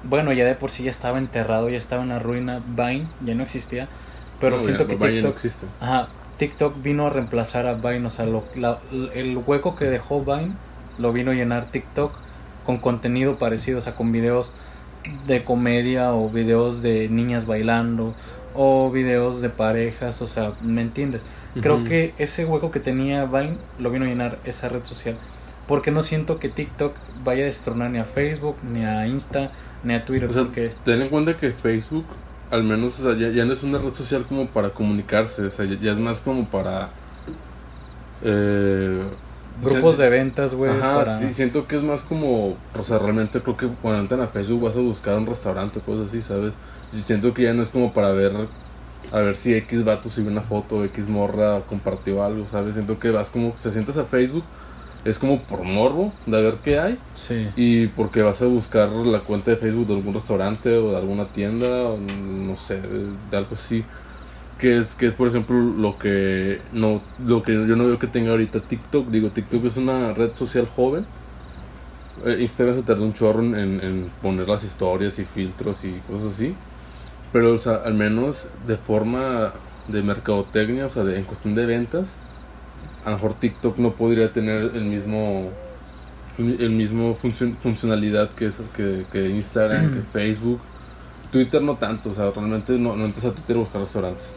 Bueno, 0.04 0.34
ya 0.34 0.46
de 0.46 0.56
por 0.56 0.72
sí 0.72 0.84
ya 0.84 0.92
estaba 0.92 1.18
enterrado, 1.20 1.70
ya 1.70 1.78
estaba 1.78 2.04
en 2.04 2.10
la 2.10 2.20
ruina. 2.20 2.62
Vine 2.66 3.16
ya 3.20 3.36
no 3.36 3.44
existía. 3.44 3.90
Pero 4.40 4.60
No, 4.60 4.60
siento 4.60 4.86
ya, 4.86 4.88
que 4.88 4.98
Vine 4.98 5.22
no 5.22 5.30
TikTok, 5.30 5.30
existe. 5.30 5.68
ajá, 5.80 6.19
TikTok 6.40 6.82
vino 6.82 7.06
a 7.06 7.10
reemplazar 7.12 7.68
a 7.68 7.74
Vine. 7.76 8.08
O 8.08 8.10
sea, 8.10 8.26
lo- 8.26 8.44
la- 8.56 8.80
el 9.14 9.38
hueco 9.38 9.76
que 9.76 9.86
dejó 9.86 10.24
Vine 10.26 10.54
lo 10.98 11.14
vino 11.14 11.32
a 11.32 11.34
llenar 11.36 11.66
TikTok 11.66 12.12
con 12.66 12.78
contenido 12.80 13.36
parecido, 13.38 13.80
o 13.80 13.82
sea, 13.82 13.96
con 13.96 14.12
videos 14.12 14.54
de 15.28 15.44
comedia 15.44 16.14
o 16.14 16.30
videos 16.30 16.82
de 16.82 17.08
niñas 17.10 17.46
bailando 17.46 18.14
o 18.56 18.90
videos 18.92 19.42
de 19.42 19.50
parejas, 19.50 20.22
o 20.22 20.28
sea, 20.28 20.54
¿me 20.62 20.82
entiendes? 20.82 21.24
Creo 21.62 21.84
que 21.84 22.14
ese 22.18 22.46
hueco 22.46 22.70
que 22.72 22.80
tenía 22.80 23.26
Vine 23.26 23.58
lo 23.80 23.92
vino 23.92 24.06
a 24.06 24.08
llenar 24.08 24.38
esa 24.46 24.70
red 24.70 24.84
social. 24.84 25.16
Porque 25.68 25.92
no 25.92 26.02
siento 26.04 26.40
que 26.40 26.50
TikTok 26.50 26.96
vaya 27.24 27.44
a 27.44 27.46
destronar 27.46 27.92
ni 27.92 28.00
a 28.00 28.06
Facebook, 28.06 28.56
ni 28.64 28.84
a 28.86 29.06
Insta, 29.08 29.52
ni 29.84 29.94
a 29.94 30.04
Twitter. 30.06 30.30
O 30.30 30.34
sea, 30.34 30.44
porque 30.44 30.72
ten 30.84 31.02
en 31.02 31.10
cuenta 31.10 31.38
que 31.38 31.52
Facebook, 31.52 32.06
al 32.52 32.64
menos, 32.64 33.00
o 33.00 33.04
sea, 33.04 33.18
ya, 33.18 33.30
ya 33.30 33.46
no 33.46 33.54
es 33.54 33.64
una 33.64 33.78
red 33.78 33.94
social 33.94 34.26
como 34.28 34.48
para 34.48 34.70
comunicarse, 34.70 35.44
o 35.46 35.50
sea, 35.50 35.66
ya, 35.66 35.78
ya 35.80 35.92
es 35.92 36.00
más 36.00 36.20
como 36.20 36.46
para... 36.46 36.90
Eh, 38.24 39.04
grupos 39.62 39.98
de 39.98 40.10
ventas, 40.10 40.54
güey, 40.56 40.72
Ajá, 40.72 40.96
para... 40.96 41.20
sí, 41.20 41.34
siento 41.34 41.68
que 41.68 41.76
es 41.76 41.84
más 41.84 42.02
como, 42.02 42.56
o 42.78 42.84
sea, 42.84 42.98
realmente 42.98 43.42
creo 43.42 43.58
que 43.58 43.68
cuando 43.82 44.02
entran 44.02 44.22
a 44.22 44.28
Facebook 44.28 44.64
vas 44.64 44.76
a 44.76 44.80
buscar 44.80 45.18
un 45.18 45.26
restaurante, 45.26 45.80
cosas 45.80 46.10
así, 46.10 46.22
¿sabes? 46.22 46.54
Y 46.92 47.02
siento 47.02 47.34
que 47.34 47.44
ya 47.44 47.54
no 47.54 47.62
es 47.62 47.70
como 47.70 47.94
para 47.94 48.12
ver, 48.12 48.34
a 49.12 49.20
ver 49.20 49.36
si 49.36 49.54
X 49.54 49.84
vato 49.84 50.10
subió 50.10 50.32
una 50.32 50.42
foto, 50.42 50.84
X 50.86 51.08
morra 51.08 51.62
compartió 51.62 52.24
algo, 52.24 52.48
¿sabes? 52.48 52.74
Siento 52.74 52.98
que 52.98 53.12
vas 53.12 53.30
como, 53.30 53.54
se 53.60 53.72
sientas 53.72 53.98
a 53.98 54.06
Facebook, 54.06 54.44
es 55.06 55.18
como 55.18 55.42
por 55.44 55.64
morbo 55.64 56.12
de 56.26 56.42
ver 56.42 56.56
qué 56.64 56.80
hay 56.80 56.98
Sí. 57.16 57.48
y 57.56 57.88
porque 57.88 58.22
vas 58.22 58.42
a 58.42 58.46
buscar 58.46 58.90
la 58.90 59.20
cuenta 59.20 59.52
de 59.52 59.58
Facebook 59.58 59.88
de 59.88 59.96
algún 59.96 60.14
restaurante 60.14 60.78
o 60.78 60.92
de 60.92 60.98
alguna 60.98 61.26
tienda, 61.26 61.68
o 61.84 61.98
no 61.98 62.56
sé, 62.58 62.80
de, 62.82 63.38
algo 63.38 63.52
así. 63.54 63.84
Que 64.58 64.78
es, 64.78 64.94
que 64.96 65.06
es 65.06 65.14
por 65.14 65.30
ejemplo 65.30 65.56
lo 65.58 65.98
que 65.98 66.60
no 66.74 67.02
lo 67.26 67.44
que 67.44 67.54
yo 67.54 67.78
no 67.78 67.86
veo 67.86 67.98
que 67.98 68.08
tenga 68.08 68.32
ahorita 68.32 68.60
TikTok. 68.60 69.08
Digo, 69.08 69.30
TikTok 69.30 69.64
es 69.66 69.78
una 69.78 70.14
red 70.14 70.32
social 70.36 70.68
joven. 70.76 71.06
Eh, 72.26 72.38
Instagram 72.42 72.76
se 72.76 72.84
tardó 72.84 73.04
un 73.06 73.14
chorro 73.14 73.42
en- 73.42 73.56
en 73.56 74.10
poner 74.22 74.50
las 74.50 74.66
historias 74.66 75.18
y 75.20 75.24
filtros 75.24 75.86
y 75.86 75.94
cosas 76.12 76.34
así. 76.34 76.54
Pero, 77.32 77.54
o 77.54 77.58
sea, 77.58 77.76
al 77.86 77.94
menos 77.94 78.48
de 78.68 78.76
forma 78.76 79.54
de 79.88 80.02
mercadotecnia, 80.04 80.88
o 80.88 80.90
sea, 80.90 81.04
de- 81.04 81.18
en 81.18 81.24
cuestión 81.24 81.56
de 81.56 81.66
ventas, 81.66 82.18
a 83.06 83.10
lo 83.10 83.16
mejor 83.18 83.34
TikTok 83.36 83.78
no 83.78 83.92
podría 83.92 84.30
tener 84.32 84.72
el 84.76 84.86
mismo 84.86 85.50
el 86.38 86.70
mismo 86.72 87.18
funcio- 87.22 87.54
funcionalidad 87.62 88.30
que, 88.30 88.46
es, 88.46 88.56
que, 88.76 89.04
que 89.12 89.28
Instagram, 89.30 89.94
que 89.94 90.02
Facebook. 90.14 90.60
Twitter 91.32 91.62
no 91.62 91.76
tanto, 91.76 92.10
o 92.10 92.14
sea, 92.14 92.32
realmente 92.32 92.74
no, 92.78 92.96
no 92.96 93.06
entras 93.06 93.26
a 93.26 93.32
Twitter 93.32 93.58
a 93.58 93.60
buscar 93.60 93.82
restaurantes. 93.82 94.32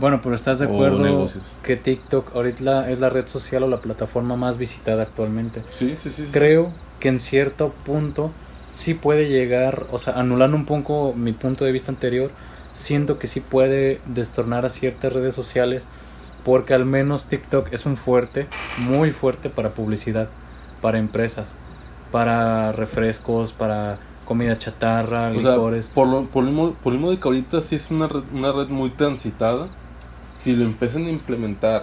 Bueno, 0.00 0.20
pero 0.22 0.34
¿estás 0.34 0.58
de 0.58 0.64
acuerdo 0.64 1.30
que 1.62 1.76
TikTok 1.76 2.34
ahorita 2.34 2.90
es 2.90 3.00
la 3.00 3.08
red 3.10 3.28
social 3.28 3.62
o 3.62 3.68
la 3.68 3.78
plataforma 3.78 4.36
más 4.36 4.58
visitada 4.58 5.02
actualmente? 5.02 5.62
Sí, 5.70 5.96
sí, 6.02 6.10
sí. 6.10 6.24
sí. 6.24 6.28
Creo 6.32 6.70
que 7.00 7.08
en 7.08 7.20
cierto 7.20 7.72
punto 7.84 8.30
sí 8.74 8.94
puede 8.94 9.28
llegar, 9.28 9.84
o 9.92 9.98
sea, 9.98 10.14
anulando 10.14 10.56
un 10.56 10.66
poco 10.66 11.14
mi 11.14 11.32
punto 11.32 11.64
de 11.64 11.72
vista 11.72 11.92
anterior, 11.92 12.30
siento 12.74 13.18
que 13.18 13.26
sí 13.26 13.40
puede 13.40 14.00
destornar 14.06 14.66
a 14.66 14.70
ciertas 14.70 15.12
redes 15.12 15.34
sociales 15.34 15.84
porque 16.46 16.74
al 16.74 16.84
menos 16.86 17.24
TikTok 17.24 17.72
es 17.72 17.86
un 17.86 17.96
fuerte, 17.96 18.46
muy 18.78 19.10
fuerte 19.10 19.50
para 19.50 19.70
publicidad, 19.70 20.28
para 20.80 20.98
empresas, 20.98 21.56
para 22.12 22.70
refrescos, 22.70 23.52
para 23.52 23.98
comida 24.24 24.56
chatarra, 24.56 25.32
O 25.32 25.40
sea, 25.40 25.52
licores. 25.54 25.88
por 25.88 26.06
lo, 26.06 26.22
por, 26.26 26.44
lo 26.44 26.50
mismo, 26.52 26.72
por 26.74 26.92
lo 26.92 26.98
mismo 27.00 27.10
de 27.10 27.18
que 27.18 27.26
ahorita 27.26 27.60
sí 27.62 27.74
es 27.74 27.90
una 27.90 28.06
red, 28.06 28.22
una 28.32 28.52
red 28.52 28.68
muy 28.68 28.90
transitada, 28.90 29.66
si 30.36 30.54
lo 30.54 30.64
empiezan 30.64 31.06
a 31.06 31.10
implementar 31.10 31.82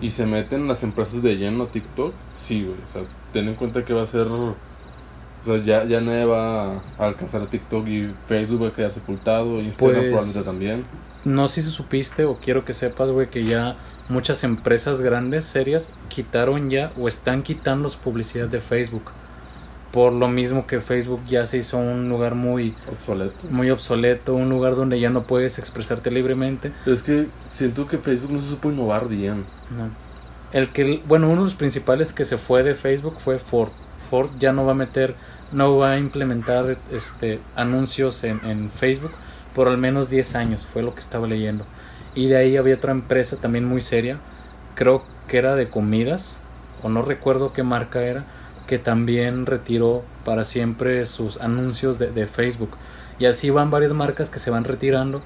y 0.00 0.08
se 0.08 0.24
meten 0.24 0.68
las 0.68 0.82
empresas 0.82 1.22
de 1.22 1.36
lleno 1.36 1.64
a 1.64 1.66
TikTok, 1.66 2.14
sí, 2.34 2.62
güey. 2.62 2.76
O 2.88 2.92
sea, 2.94 3.02
ten 3.34 3.46
en 3.46 3.56
cuenta 3.56 3.84
que 3.84 3.92
va 3.92 4.02
a 4.02 4.06
ser. 4.06 4.26
O 4.28 4.54
sea, 5.44 5.62
ya, 5.62 5.84
ya 5.84 6.00
nadie 6.00 6.24
va 6.24 6.76
a 6.76 6.80
alcanzar 6.98 7.42
a 7.42 7.46
TikTok 7.46 7.86
y 7.88 8.10
Facebook 8.26 8.62
va 8.62 8.68
a 8.68 8.72
quedar 8.72 8.92
sepultado, 8.92 9.60
Instagram 9.60 9.96
Pues- 10.00 10.08
probablemente 10.08 10.42
también. 10.42 10.82
No 11.26 11.48
sé 11.48 11.62
si 11.62 11.72
supiste 11.72 12.24
o 12.24 12.36
quiero 12.36 12.64
que 12.64 12.72
sepas, 12.72 13.10
güey, 13.10 13.28
que 13.28 13.44
ya 13.44 13.74
muchas 14.08 14.44
empresas 14.44 15.00
grandes, 15.00 15.44
serias, 15.44 15.88
quitaron 16.08 16.70
ya 16.70 16.92
o 16.96 17.08
están 17.08 17.42
quitando 17.42 17.90
publicidad 17.90 18.46
de 18.46 18.60
Facebook. 18.60 19.10
Por 19.90 20.12
lo 20.12 20.28
mismo 20.28 20.68
que 20.68 20.80
Facebook 20.80 21.22
ya 21.26 21.44
se 21.48 21.58
hizo 21.58 21.78
un 21.78 22.08
lugar 22.08 22.36
muy, 22.36 22.76
Obsoleto. 22.92 23.34
muy 23.50 23.70
obsoleto, 23.70 24.34
un 24.34 24.50
lugar 24.50 24.76
donde 24.76 25.00
ya 25.00 25.10
no 25.10 25.24
puedes 25.24 25.58
expresarte 25.58 26.12
libremente. 26.12 26.70
Es 26.86 27.02
que 27.02 27.26
siento 27.48 27.88
que 27.88 27.98
Facebook 27.98 28.30
no 28.30 28.40
se 28.40 28.50
supo 28.50 28.70
innovar 28.70 29.08
bien. 29.08 29.46
No. 29.76 29.88
El 30.52 30.68
que, 30.68 31.02
bueno, 31.08 31.26
uno 31.26 31.40
de 31.40 31.46
los 31.46 31.54
principales 31.54 32.12
que 32.12 32.24
se 32.24 32.38
fue 32.38 32.62
de 32.62 32.76
Facebook 32.76 33.16
fue 33.18 33.40
Ford. 33.40 33.70
Ford 34.10 34.30
ya 34.38 34.52
no 34.52 34.64
va 34.64 34.72
a 34.72 34.76
meter, 34.76 35.16
no 35.50 35.76
va 35.76 35.94
a 35.94 35.98
implementar 35.98 36.76
este 36.92 37.40
anuncios 37.56 38.22
en, 38.22 38.40
en 38.44 38.70
Facebook 38.70 39.10
por 39.56 39.66
al 39.66 39.78
menos 39.78 40.08
10 40.10 40.36
años, 40.36 40.64
fue 40.72 40.82
lo 40.82 40.94
que 40.94 41.00
estaba 41.00 41.26
leyendo. 41.26 41.64
Y 42.14 42.28
de 42.28 42.36
ahí 42.36 42.56
había 42.56 42.76
otra 42.76 42.92
empresa 42.92 43.36
también 43.38 43.64
muy 43.64 43.80
seria, 43.82 44.18
creo 44.76 45.02
que 45.26 45.38
era 45.38 45.56
de 45.56 45.68
comidas, 45.68 46.38
o 46.82 46.88
no 46.88 47.02
recuerdo 47.02 47.52
qué 47.52 47.64
marca 47.64 48.02
era, 48.04 48.24
que 48.68 48.78
también 48.78 49.46
retiró 49.46 50.04
para 50.24 50.44
siempre 50.44 51.06
sus 51.06 51.40
anuncios 51.40 51.98
de, 51.98 52.10
de 52.10 52.26
Facebook. 52.28 52.70
Y 53.18 53.26
así 53.26 53.50
van 53.50 53.70
varias 53.70 53.92
marcas 53.92 54.28
que 54.30 54.38
se 54.38 54.50
van 54.50 54.64
retirando 54.64 55.22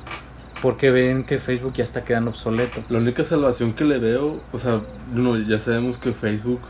porque 0.63 0.91
ven 0.91 1.25
que 1.25 1.39
Facebook 1.39 1.73
ya 1.75 1.85
está 1.85 2.05
quedando 2.05 2.31
obsoleto. 2.31 2.83
La 2.89 2.99
única 2.99 3.25
salvación 3.25 3.73
que 3.73 3.85
le 3.85 3.99
veo, 3.99 4.41
o 4.53 4.59
sea, 4.59 4.81
no, 5.15 5.37
ya 5.39 5.59
sabemos 5.59 5.97
que 5.99 6.13
Facebook, 6.13 6.61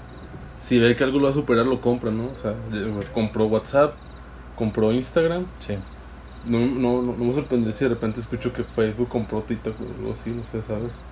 si 0.59 0.79
ve 0.79 0.95
que 0.97 1.05
algo 1.05 1.19
lo 1.19 1.25
va 1.25 1.31
a 1.31 1.35
superar, 1.35 1.67
lo 1.67 1.81
compra, 1.81 2.11
¿no? 2.11 2.27
O 2.27 2.37
sea, 2.37 2.55
ya- 2.73 2.89
o 2.89 3.01
sea, 3.03 3.13
compró 3.13 3.47
WhatsApp, 3.47 3.95
compró 4.57 4.93
Instagram. 4.93 5.45
Sí. 5.59 5.75
No, 6.45 6.59
no, 6.67 7.03
no, 7.03 7.17
no 7.17 7.25
me 7.25 7.33
sorprendería 7.35 7.75
si 7.77 7.85
de 7.85 7.91
repente 7.91 8.21
escucho 8.21 8.53
que 8.53 8.65
Facebook 8.65 9.09
compró 9.09 9.43
TikTok 9.45 9.81
o 9.81 9.95
algo 9.95 10.11
así, 10.13 10.31
no 10.33 10.45
sé, 10.45 10.63
¿sabes? 10.63 11.05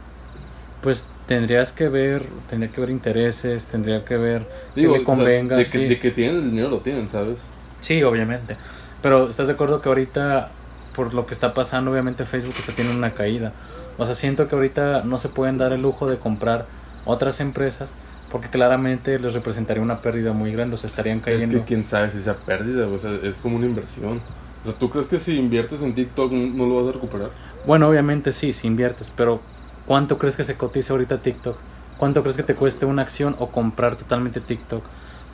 Pues 0.80 1.08
tendrías 1.26 1.72
que 1.72 1.88
ver, 1.88 2.42
tendría 2.46 2.70
que 2.72 2.80
ver 2.80 2.90
intereses, 2.90 3.66
tendría 3.66 4.04
que 4.04 4.16
ver 4.16 4.48
Digo, 4.74 4.92
que 4.92 4.98
le 5.00 5.04
o 5.08 5.12
sea, 5.14 5.36
convenga. 5.40 5.56
de, 5.56 5.64
sí. 5.64 5.78
que, 5.78 5.78
de 5.86 5.98
que 6.00 6.10
tienen 6.10 6.36
el 6.36 6.50
dinero, 6.50 6.70
lo 6.70 6.80
tienen, 6.82 7.08
¿sabes? 7.08 7.50
Sí, 7.80 8.02
obviamente. 8.02 8.56
Pero 9.00 9.28
¿estás 9.28 9.46
de 9.46 9.54
acuerdo 9.54 9.80
que 9.80 9.88
ahorita, 9.88 10.56
por 10.92 11.14
lo 11.14 11.26
que 11.26 11.34
está 11.34 11.54
pasando, 11.54 11.90
obviamente 11.92 12.26
Facebook 12.26 12.56
está 12.58 12.74
teniendo 12.74 12.98
una 12.98 13.14
caída? 13.14 13.54
O 13.96 14.06
sea, 14.06 14.14
siento 14.14 14.48
que 14.48 14.54
ahorita 14.56 15.02
no 15.04 15.18
se 15.18 15.28
pueden 15.28 15.58
dar 15.58 15.72
el 15.72 15.82
lujo 15.82 16.08
de 16.08 16.18
comprar 16.18 16.66
otras 17.04 17.40
empresas 17.40 17.94
porque 18.28 18.50
claramente 18.50 19.18
les 19.18 19.32
representaría 19.34 19.82
una 19.82 20.02
pérdida 20.02 20.32
muy 20.32 20.52
grande, 20.52 20.74
o 20.74 20.78
sea, 20.78 20.88
estarían 20.88 21.22
Es 21.24 21.24
cayendo. 21.24 21.48
que 21.48 21.64
quién 21.64 21.84
sabe 21.84 22.10
si 22.10 22.20
sea 22.22 22.36
pérdida, 22.44 22.88
o 22.88 22.98
sea, 22.98 23.12
es 23.22 23.36
como 23.40 23.56
una 23.56 23.66
inversión. 23.66 24.22
O 24.62 24.64
sea, 24.66 24.74
¿tú 24.78 24.90
crees 24.90 25.06
que 25.06 25.18
si 25.18 25.36
inviertes 25.36 25.82
en 25.82 25.94
TikTok 25.94 26.32
no 26.32 26.66
lo 26.66 26.76
vas 26.76 26.88
a 26.88 26.92
recuperar? 26.92 27.30
Bueno, 27.66 27.88
obviamente 27.88 28.32
sí, 28.32 28.52
si 28.52 28.66
inviertes, 28.66 29.12
pero 29.14 29.40
¿cuánto 29.86 30.18
crees 30.18 30.36
que 30.36 30.44
se 30.44 30.56
cotiza 30.56 30.92
ahorita 30.92 31.18
TikTok? 31.22 31.56
¿Cuánto 31.96 32.22
crees 32.22 32.36
que 32.36 32.42
te 32.42 32.54
cueste 32.54 32.86
una 32.86 33.02
acción 33.02 33.34
o 33.38 33.48
comprar 33.50 33.96
totalmente 33.96 34.40
TikTok? 34.40 34.82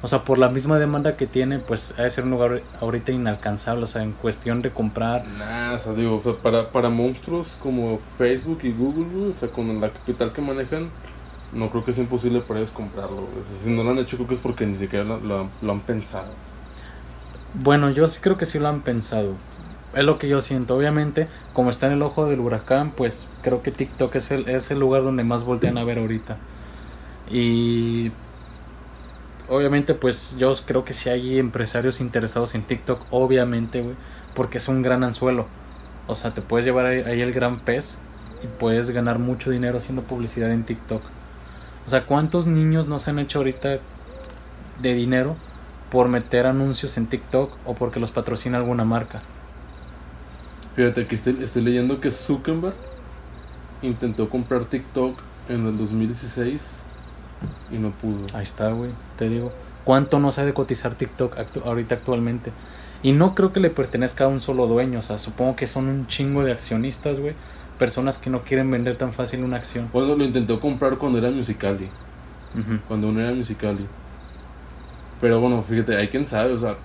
O 0.03 0.09
sea, 0.09 0.25
por 0.25 0.39
la 0.39 0.51
misma 0.51 0.79
demanda 0.79 1.17
que 1.17 1.27
tiene, 1.27 1.59
pues 1.59 1.95
ha 1.99 2.03
de 2.03 2.11
ser 2.11 2.25
un 2.25 2.31
lugar 2.31 2.63
ahorita 2.81 3.11
inalcanzable, 3.13 3.85
o 3.85 3.87
sea, 3.87 4.03
en 4.03 4.13
cuestión 4.13 4.61
de 4.61 4.71
comprar. 4.71 5.27
Nah, 5.27 5.75
o 5.75 5.79
sea, 5.79 5.95
digo, 5.95 6.17
o 6.17 6.23
sea, 6.23 6.35
para, 6.35 6.71
para 6.71 6.91
monstruos 6.91 7.57
como 7.63 7.99
Facebook 8.19 8.61
y 8.65 8.73
Google, 8.73 9.31
o 9.31 9.35
sea, 9.35 9.49
con 9.49 9.81
la 9.81 9.91
capital 9.91 10.33
que 10.33 10.43
manejan, 10.43 10.91
no 11.53 11.71
creo 11.71 11.85
que 11.85 11.93
sea 11.95 12.03
imposible 12.05 12.41
para 12.41 12.61
ellos 12.61 12.71
comprarlo. 12.71 13.17
güey. 13.17 13.41
O 13.41 13.45
sea, 13.45 13.57
si 13.65 13.71
no 13.71 13.83
lo 13.83 13.91
han 13.93 13.99
hecho, 13.99 14.17
creo 14.17 14.29
que 14.29 14.35
es 14.35 14.41
porque 14.41 14.67
ni 14.67 14.77
siquiera 14.77 15.05
lo, 15.05 15.21
lo 15.21 15.49
lo 15.63 15.73
han 15.73 15.81
pensado. 15.81 16.37
Bueno, 17.55 17.91
yo 17.91 18.09
sí 18.09 18.19
creo 18.21 18.37
que 18.37 18.47
sí 18.47 18.59
lo 18.59 18.69
han 18.69 18.81
pensado. 18.81 19.37
Es 19.95 20.03
lo 20.05 20.19
que 20.19 20.29
yo 20.29 20.43
siento. 20.43 20.77
Obviamente, 20.77 21.29
como 21.53 21.71
está 21.71 21.87
en 21.87 21.93
el 21.93 22.03
ojo 22.03 22.27
del 22.27 22.41
huracán, 22.41 22.91
pues 22.91 23.27
creo 23.43 23.63
que 23.63 23.71
TikTok 23.71 24.15
es 24.17 24.33
el, 24.33 24.49
es 24.49 24.73
el 24.73 24.81
lugar 24.81 25.05
donde 25.05 25.23
más 25.23 25.45
voltean 25.45 25.79
a 25.79 25.85
ver 25.85 25.99
ahorita. 25.99 26.37
Y 27.31 28.11
obviamente, 29.49 29.95
pues 29.95 30.37
yo 30.37 30.53
creo 30.67 30.85
que 30.85 30.93
si 30.93 31.11
hay 31.11 31.39
empresarios 31.39 32.01
interesados 32.01 32.57
en 32.57 32.63
TikTok, 32.65 33.03
obviamente, 33.11 33.83
güey, 33.83 33.95
porque 34.35 34.59
es 34.59 34.67
un 34.67 34.83
gran 34.83 35.05
anzuelo. 35.05 35.47
O 36.09 36.17
sea, 36.17 36.33
te 36.33 36.43
puedes 36.43 36.67
llevar 36.67 36.87
ahí, 36.87 37.21
el 37.21 37.33
gran 37.33 37.61
pez 37.61 37.99
y 38.43 38.49
puedes 38.59 38.91
ganar 38.91 39.21
mucho 39.21 39.51
dinero 39.53 39.79
haciendo 39.79 40.03
publicidad 40.03 40.51
en 40.51 40.65
TikTok. 40.65 41.03
O 41.87 41.91
sea, 41.91 42.05
¿cuántos 42.05 42.49
niños 42.49 42.89
no 42.89 42.99
se 42.99 43.11
han 43.11 43.21
hecho 43.21 43.39
ahorita 43.39 43.79
de 44.83 44.95
dinero 44.95 45.37
por 45.91 46.09
meter 46.09 46.47
anuncios 46.47 46.97
en 46.97 47.07
TikTok 47.07 47.53
o 47.67 47.75
porque 47.75 48.01
los 48.01 48.11
patrocina 48.11 48.59
alguna 48.59 48.85
marca? 48.85 49.21
Fíjate 50.77 51.07
que 51.07 51.15
estoy, 51.15 51.39
estoy 51.43 51.63
leyendo 51.63 52.01
que 52.01 52.11
Zuckerberg 52.11 52.75
intentó 53.83 54.29
comprar 54.29 54.65
TikTok 54.65 55.19
en 55.49 55.67
el 55.67 55.79
2016 55.79 56.81
y 57.71 57.77
no 57.77 57.91
pudo. 57.91 58.27
Ahí 58.35 58.43
está, 58.43 58.71
güey, 58.73 58.91
te 59.19 59.29
digo. 59.29 59.53
¿Cuánto 59.85 60.19
no 60.19 60.33
sabe 60.33 60.55
cotizar 60.55 60.95
TikTok 60.95 61.37
actu- 61.37 61.65
ahorita 61.65 61.95
actualmente? 61.97 62.51
Y 63.03 63.13
no 63.13 63.35
creo 63.35 63.53
que 63.53 63.61
le 63.61 63.69
pertenezca 63.71 64.25
a 64.25 64.29
un 64.29 64.41
solo 64.41 64.67
dueño, 64.67 65.01
o 65.01 65.03
sea, 65.03 65.19
supongo 65.19 65.55
que 65.57 65.67
son 65.67 65.89
un 65.89 66.07
chingo 66.07 66.43
de 66.43 66.53
accionistas, 66.53 67.21
güey. 67.21 67.35
Personas 67.79 68.19
que 68.19 68.31
no 68.31 68.43
quieren 68.43 68.71
vender 68.71 68.97
tan 68.97 69.13
fácil 69.13 69.43
una 69.45 69.57
acción. 69.59 69.91
Bueno, 69.93 70.17
lo 70.17 70.25
intentó 70.25 70.59
comprar 70.59 70.97
cuando 70.97 71.19
era 71.19 71.31
Musicali. 71.31 71.89
Cuando 72.89 73.09
uno 73.09 73.21
era 73.21 73.33
Musicali. 73.33 73.85
Pero 75.25 75.41
bueno, 75.41 75.63
fíjate, 75.63 75.97
hay 75.97 76.09
quien 76.09 76.27
sabe, 76.27 76.53
o 76.53 76.59
sea, 76.59 76.77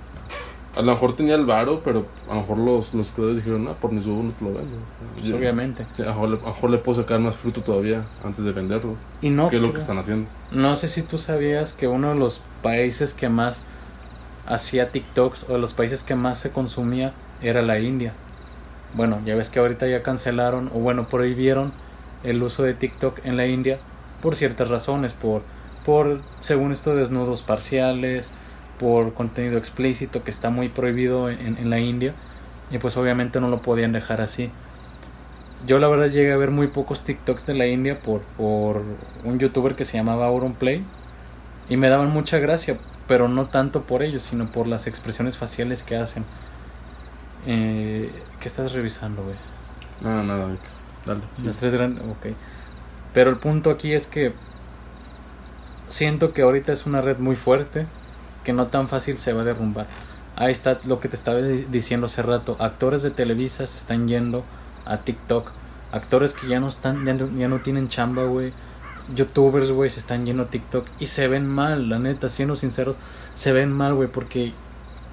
a 0.73 0.81
lo 0.81 0.93
mejor 0.93 1.13
tenía 1.13 1.35
el 1.35 1.45
varo, 1.45 1.81
pero 1.83 2.05
a 2.29 2.35
lo 2.35 2.39
mejor 2.39 2.57
los, 2.57 2.93
los 2.93 3.07
creadores 3.09 3.35
dijeron, 3.35 3.65
no, 3.65 3.73
por 3.73 3.91
mis 3.91 4.05
huevos 4.07 4.23
no 4.23 4.31
te 4.31 4.45
lo 4.45 4.53
vendo. 4.53 4.77
Pues, 5.19 5.33
obviamente. 5.33 5.85
sí, 5.93 6.03
a, 6.03 6.05
lo 6.05 6.11
mejor, 6.13 6.29
le- 6.29 6.35
a 6.37 6.39
lo 6.39 6.47
mejor 6.53 6.69
le 6.69 6.77
puedo 6.77 7.01
sacar 7.01 7.19
más 7.19 7.35
fruto 7.35 7.59
todavía 7.59 8.05
antes 8.23 8.45
de 8.45 8.53
venderlo. 8.53 8.95
Y 9.21 9.29
no 9.29 9.49
que 9.49 9.57
es 9.57 9.61
lo 9.61 9.73
que 9.73 9.79
están 9.79 9.97
haciendo. 9.97 10.29
No 10.53 10.77
sé 10.77 10.87
si 10.87 11.01
tú 11.01 11.17
sabías 11.17 11.73
que 11.73 11.89
uno 11.89 12.13
de 12.13 12.15
los 12.15 12.41
países 12.63 13.13
que 13.13 13.27
más 13.27 13.65
hacía 14.47 14.89
TikToks 14.89 15.49
o 15.49 15.53
de 15.53 15.59
los 15.59 15.73
países 15.73 16.01
que 16.03 16.15
más 16.15 16.37
se 16.37 16.51
consumía 16.53 17.11
era 17.41 17.61
la 17.61 17.77
India. 17.79 18.13
Bueno, 18.93 19.19
ya 19.25 19.35
ves 19.35 19.49
que 19.49 19.59
ahorita 19.59 19.85
ya 19.85 20.01
cancelaron 20.01 20.71
o 20.73 20.79
bueno, 20.79 21.09
prohibieron 21.09 21.73
el 22.23 22.41
uso 22.41 22.63
de 22.63 22.73
TikTok 22.73 23.19
en 23.25 23.35
la 23.35 23.47
India 23.47 23.79
por 24.21 24.37
ciertas 24.37 24.69
razones, 24.69 25.11
por 25.11 25.41
por 25.85 26.21
según 26.39 26.71
esto 26.71 26.95
desnudos 26.95 27.41
parciales, 27.41 28.29
por 28.79 29.13
contenido 29.13 29.57
explícito 29.57 30.23
que 30.23 30.31
está 30.31 30.49
muy 30.49 30.69
prohibido 30.69 31.29
en, 31.29 31.57
en 31.57 31.69
la 31.69 31.79
India 31.79 32.13
y 32.71 32.77
pues 32.77 32.97
obviamente 32.97 33.39
no 33.41 33.49
lo 33.49 33.61
podían 33.61 33.91
dejar 33.91 34.21
así. 34.21 34.51
Yo 35.67 35.79
la 35.79 35.87
verdad 35.89 36.07
llegué 36.07 36.31
a 36.31 36.37
ver 36.37 36.51
muy 36.51 36.67
pocos 36.67 37.03
TikToks 37.03 37.45
de 37.45 37.53
la 37.53 37.67
India 37.67 37.99
por, 37.99 38.21
por 38.37 38.83
un 39.25 39.39
youtuber 39.39 39.75
que 39.75 39.83
se 39.85 39.97
llamaba 39.97 40.27
Auronplay 40.27 40.83
y 41.67 41.75
me 41.75 41.89
daban 41.89 42.11
mucha 42.11 42.39
gracia, 42.39 42.77
pero 43.07 43.27
no 43.27 43.47
tanto 43.47 43.81
por 43.83 44.01
ellos, 44.01 44.23
sino 44.23 44.47
por 44.47 44.67
las 44.67 44.87
expresiones 44.87 45.37
faciales 45.37 45.83
que 45.83 45.97
hacen. 45.97 46.23
Eh, 47.45 48.09
¿Qué 48.39 48.47
estás 48.47 48.71
revisando, 48.71 49.23
güey? 49.23 49.35
Nada, 50.01 50.23
nada. 50.23 50.53
X. 50.53 50.73
Dale. 51.05 51.21
Las 51.43 51.57
tres 51.57 51.73
grandes, 51.73 52.03
ok. 52.03 52.33
Pero 53.13 53.29
el 53.29 53.37
punto 53.37 53.69
aquí 53.69 53.93
es 53.93 54.07
que 54.07 54.33
siento 55.89 56.33
que 56.33 56.41
ahorita 56.43 56.71
es 56.73 56.85
una 56.85 57.01
red 57.01 57.17
muy 57.17 57.35
fuerte 57.35 57.85
que 58.43 58.53
no 58.53 58.67
tan 58.67 58.87
fácil 58.87 59.17
se 59.17 59.33
va 59.33 59.41
a 59.41 59.45
derrumbar. 59.45 59.87
Ahí 60.35 60.51
está 60.51 60.79
lo 60.85 60.99
que 60.99 61.09
te 61.09 61.15
estaba 61.15 61.37
di- 61.39 61.65
diciendo 61.69 62.05
hace 62.05 62.21
rato. 62.21 62.55
Actores 62.59 63.01
de 63.01 63.11
Televisa 63.11 63.67
se 63.67 63.77
están 63.77 64.07
yendo 64.07 64.43
a 64.85 64.97
TikTok. 64.97 65.51
Actores 65.91 66.33
que 66.33 66.47
ya 66.47 66.59
no 66.59 66.69
están, 66.69 67.05
ya 67.05 67.13
no, 67.13 67.27
ya 67.37 67.47
no 67.47 67.59
tienen 67.59 67.89
chamba, 67.89 68.23
güey. 68.23 68.53
Youtubers, 69.15 69.71
güey, 69.71 69.89
se 69.89 69.99
están 69.99 70.25
yendo 70.25 70.43
a 70.43 70.45
TikTok 70.45 70.85
y 70.99 71.07
se 71.07 71.27
ven 71.27 71.47
mal, 71.47 71.89
la 71.89 71.97
neta, 71.97 72.29
siendo 72.29 72.55
sinceros, 72.55 72.95
se 73.35 73.51
ven 73.51 73.71
mal, 73.71 73.95
güey, 73.95 74.07
porque 74.07 74.53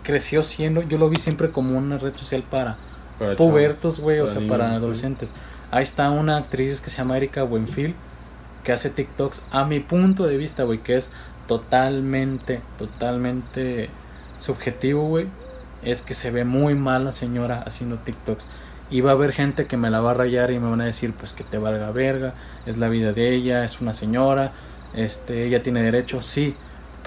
creció 0.03 0.43
siendo, 0.43 0.83
yo 0.83 0.99
lo 0.99 1.09
vi 1.09 1.17
siempre 1.17 1.51
como 1.51 1.79
una 1.79 1.97
red 1.97 2.15
social 2.15 2.43
para 2.49 2.77
Para 3.19 3.37
pubertos, 3.37 3.99
güey, 4.01 4.21
o 4.21 4.29
sea, 4.29 4.41
niños, 4.41 4.51
para 4.55 4.69
sí. 4.71 4.77
adolescentes. 4.77 5.31
Ahí 5.71 5.83
está 5.83 6.11
una 6.11 6.37
actriz 6.37 6.83
que 6.83 6.91
se 6.91 6.99
llama 6.99 7.17
Erika 7.17 7.43
Buenfil, 7.43 7.95
que 8.66 8.72
hace 8.72 8.90
TikToks, 8.90 9.44
a 9.52 9.64
mi 9.64 9.79
punto 9.79 10.26
de 10.26 10.37
vista, 10.37 10.64
güey, 10.64 10.81
que 10.81 10.96
es 10.96 11.12
totalmente, 11.46 12.61
totalmente 12.81 13.88
subjetivo, 14.40 15.07
güey. 15.07 15.29
Es 15.85 16.02
que 16.02 16.14
se 16.14 16.33
ve 16.33 16.44
muy 16.44 16.74
mal 16.74 17.05
la 17.05 17.12
señora 17.12 17.62
haciendo 17.64 17.98
TikToks. 17.98 18.48
Y 18.90 19.02
va 19.02 19.12
a 19.12 19.14
haber 19.14 19.31
gente 19.31 19.66
que 19.66 19.76
me 19.76 19.88
la 19.88 20.00
va 20.00 20.11
a 20.11 20.14
rayar 20.14 20.50
y 20.50 20.59
me 20.59 20.68
van 20.68 20.81
a 20.81 20.85
decir, 20.85 21.12
pues 21.12 21.31
que 21.31 21.44
te 21.44 21.59
valga 21.59 21.92
verga, 21.92 22.35
es 22.66 22.76
la 22.76 22.88
vida 22.88 23.12
de 23.12 23.35
ella, 23.37 23.62
es 23.62 23.81
una 23.81 23.94
señora, 23.94 24.50
este, 24.94 25.46
ella 25.46 25.62
tiene 25.62 25.81
derecho, 25.81 26.20
sí. 26.20 26.57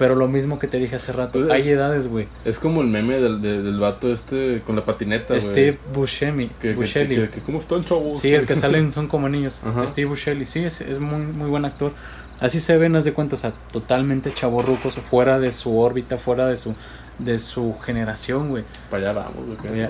Pero 0.00 0.16
lo 0.16 0.26
mismo 0.26 0.58
que 0.58 0.66
te 0.66 0.78
dije 0.78 0.96
hace 0.96 1.12
rato, 1.12 1.32
Pues 1.38 1.44
es- 1.44 1.50
hay 1.52 1.68
edades, 1.68 2.08
güey. 2.08 2.26
Es 2.44 2.58
como 2.58 2.80
el 2.80 2.88
meme 2.88 3.20
del, 3.20 3.40
de- 3.40 3.62
del 3.62 3.78
vato 3.78 4.12
este 4.12 4.62
con 4.66 4.74
la 4.74 4.82
patineta, 4.84 5.34
güey. 5.34 5.40
Steve 5.40 5.78
Buscemi, 5.94 6.48
Que, 6.48 6.70
que, 6.70 6.74
Buscemi. 6.74 7.14
que- 7.16 7.28
que- 7.28 7.40
¿Cómo 7.42 7.58
están, 7.60 7.84
chavos? 7.84 8.18
Sí, 8.18 8.34
el 8.34 8.46
que 8.46 8.56
salen 8.56 8.90
son 8.90 9.06
como 9.06 9.28
niños. 9.28 9.60
Ajá. 9.64 9.86
Steve 9.86 10.08
Buscemi, 10.08 10.46
sí, 10.46 10.64
es, 10.64 10.80
es 10.80 10.98
muy, 10.98 11.20
muy 11.20 11.48
buen 11.48 11.64
actor. 11.66 11.92
Así 12.40 12.58
se 12.60 12.76
ven, 12.78 12.96
haz 12.96 13.04
de 13.04 13.12
cuenta, 13.12 13.34
o 13.36 13.38
sea, 13.38 13.52
totalmente 13.70 14.32
chavorrucos, 14.34 14.94
fuera 14.94 15.38
de 15.38 15.52
su 15.52 15.78
órbita, 15.78 16.16
fuera 16.16 16.48
de 16.48 16.56
su 16.56 16.74
de 17.18 17.38
su 17.38 17.76
generación, 17.84 18.48
güey. 18.48 18.64
Para 18.90 19.10
allá 19.10 19.20
vamos, 19.20 19.44
güey. 19.62 19.86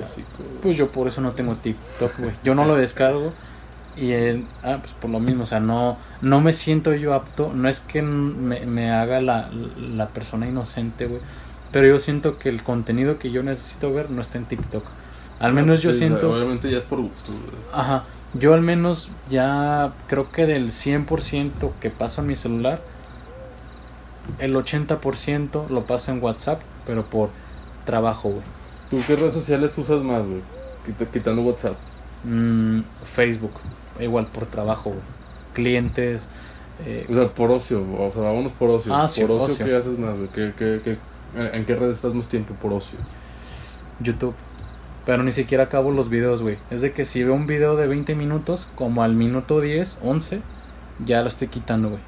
Pues 0.60 0.76
yo 0.76 0.88
por 0.88 1.06
eso 1.06 1.20
no 1.20 1.30
tengo 1.30 1.54
TikTok, 1.54 2.18
güey. 2.18 2.32
Yo 2.42 2.56
no 2.56 2.64
lo 2.64 2.74
descargo 2.74 3.32
y 3.96 4.12
el- 4.12 4.44
ah, 4.62 4.78
pues 4.80 4.92
por 5.00 5.10
lo 5.10 5.20
mismo, 5.20 5.44
o 5.44 5.46
sea, 5.46 5.60
no 5.60 5.98
no 6.20 6.40
me 6.40 6.52
siento 6.52 6.94
yo 6.94 7.14
apto, 7.14 7.52
no 7.54 7.68
es 7.68 7.80
que 7.80 8.02
me, 8.02 8.66
me 8.66 8.90
haga 8.92 9.20
la, 9.20 9.48
la 9.78 10.08
persona 10.08 10.46
inocente, 10.46 11.06
güey, 11.06 11.20
pero 11.72 11.86
yo 11.86 11.98
siento 12.00 12.38
que 12.38 12.48
el 12.50 12.62
contenido 12.62 13.18
que 13.18 13.30
yo 13.30 13.42
necesito 13.42 13.92
ver 13.92 14.10
no 14.10 14.20
está 14.22 14.38
en 14.38 14.44
TikTok. 14.44 14.84
Al 15.38 15.54
menos 15.54 15.80
yo 15.80 15.92
Sí, 15.92 16.00
siento 16.00 16.30
Obviamente 16.32 16.70
ya 16.70 16.76
es 16.78 16.84
por 16.84 17.00
gusto, 17.00 17.32
güey. 17.32 17.44
Ajá, 17.72 18.04
yo 18.34 18.52
al 18.54 18.60
menos 18.60 19.08
ya 19.30 19.92
creo 20.08 20.30
que 20.30 20.44
del 20.46 20.72
100% 20.72 21.72
que 21.80 21.88
paso 21.90 22.20
en 22.20 22.26
mi 22.26 22.36
celular, 22.36 22.82
el 24.38 24.54
80% 24.54 25.68
lo 25.70 25.84
paso 25.84 26.12
en 26.12 26.22
WhatsApp, 26.22 26.60
pero 26.86 27.04
por 27.04 27.30
trabajo, 27.86 28.28
güey. 28.28 28.42
¿Tú 28.90 28.98
qué 29.06 29.16
redes 29.16 29.34
sociales 29.34 29.76
usas 29.78 30.02
más, 30.02 30.24
güey? 30.26 30.42
Quita- 30.84 31.06
Quitando 31.10 31.42
WhatsApp. 31.42 31.76
Mm, 32.24 32.80
Facebook, 33.14 33.52
igual 34.02 34.26
por 34.26 34.46
trabajo. 34.46 34.94
Clientes, 35.54 36.28
eh, 36.86 37.06
O 37.10 37.14
sea, 37.14 37.28
por 37.28 37.50
ocio, 37.50 37.84
o 37.98 38.10
sea, 38.12 38.22
vámonos 38.22 38.52
por 38.52 38.70
ocio. 38.70 38.94
Ah, 38.94 39.08
sí, 39.08 39.20
por 39.22 39.32
ocio, 39.32 39.54
ocio. 39.54 39.66
¿qué 39.66 39.76
haces 39.76 39.98
más? 39.98 40.14
¿Qué, 40.34 40.52
qué, 40.56 40.80
qué- 40.84 40.96
en 41.36 41.64
qué 41.64 41.74
redes 41.76 41.96
estás 41.96 42.14
más 42.14 42.26
tiempo 42.28 42.54
por 42.54 42.72
ocio? 42.72 42.98
YouTube. 44.00 44.34
Pero 45.06 45.22
ni 45.22 45.32
siquiera 45.32 45.64
acabo 45.64 45.90
los 45.92 46.08
videos, 46.08 46.42
güey. 46.42 46.58
Es 46.70 46.80
de 46.82 46.92
que 46.92 47.04
si 47.04 47.24
veo 47.24 47.34
un 47.34 47.46
video 47.46 47.76
de 47.76 47.86
20 47.86 48.14
minutos, 48.14 48.68
como 48.76 49.02
al 49.02 49.14
minuto 49.14 49.60
10, 49.60 49.98
11, 50.02 50.40
ya 51.04 51.22
lo 51.22 51.28
estoy 51.28 51.48
quitando, 51.48 51.88
güey. 51.90 52.00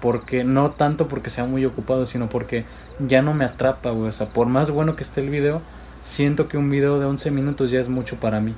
Porque 0.00 0.44
no 0.44 0.70
tanto 0.70 1.08
porque 1.08 1.28
sea 1.30 1.44
muy 1.44 1.64
ocupado, 1.66 2.06
sino 2.06 2.28
porque 2.28 2.64
ya 2.98 3.20
no 3.22 3.34
me 3.34 3.44
atrapa, 3.44 3.90
güey. 3.90 4.08
O 4.08 4.12
sea, 4.12 4.28
por 4.28 4.46
más 4.46 4.70
bueno 4.70 4.96
que 4.96 5.02
esté 5.02 5.20
el 5.20 5.28
video, 5.30 5.60
siento 6.02 6.48
que 6.48 6.56
un 6.56 6.70
video 6.70 6.98
de 6.98 7.06
11 7.06 7.30
minutos 7.30 7.70
ya 7.70 7.80
es 7.80 7.88
mucho 7.88 8.16
para 8.16 8.40
mí. 8.40 8.54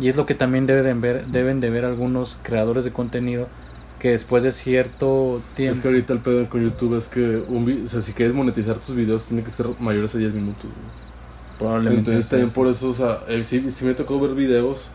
Y 0.00 0.08
es 0.08 0.16
lo 0.16 0.26
que 0.26 0.34
también 0.34 0.66
deben 0.66 1.00
ver, 1.00 1.26
deben 1.26 1.60
de 1.60 1.70
ver 1.70 1.84
algunos 1.84 2.38
creadores 2.42 2.84
de 2.84 2.92
contenido 2.92 3.48
que 3.98 4.10
después 4.10 4.42
de 4.42 4.52
cierto 4.52 5.44
tiempo... 5.54 5.72
Es 5.76 5.80
que 5.80 5.88
ahorita 5.88 6.12
el 6.14 6.20
pedo 6.20 6.48
con 6.48 6.62
YouTube 6.62 6.96
es 6.96 7.08
que, 7.08 7.20
un 7.48 7.84
o 7.84 7.88
sea, 7.88 8.02
si 8.02 8.12
quieres 8.14 8.34
monetizar 8.34 8.78
tus 8.80 8.94
videos, 8.96 9.26
tiene 9.26 9.44
que 9.44 9.50
ser 9.50 9.66
mayores 9.78 10.14
a 10.14 10.18
10 10.18 10.34
minutos, 10.34 10.64
güey. 10.64 10.92
probablemente 11.58 12.12
Entonces 12.12 12.28
también 12.28 12.48
eso. 12.48 12.54
por 12.54 12.68
eso, 12.68 12.90
o 12.90 12.94
sea, 12.94 13.20
eh, 13.28 13.44
sí, 13.44 13.70
sí 13.70 13.84
me 13.84 13.94
tocó 13.94 14.18
ver 14.20 14.34
videos 14.34 14.90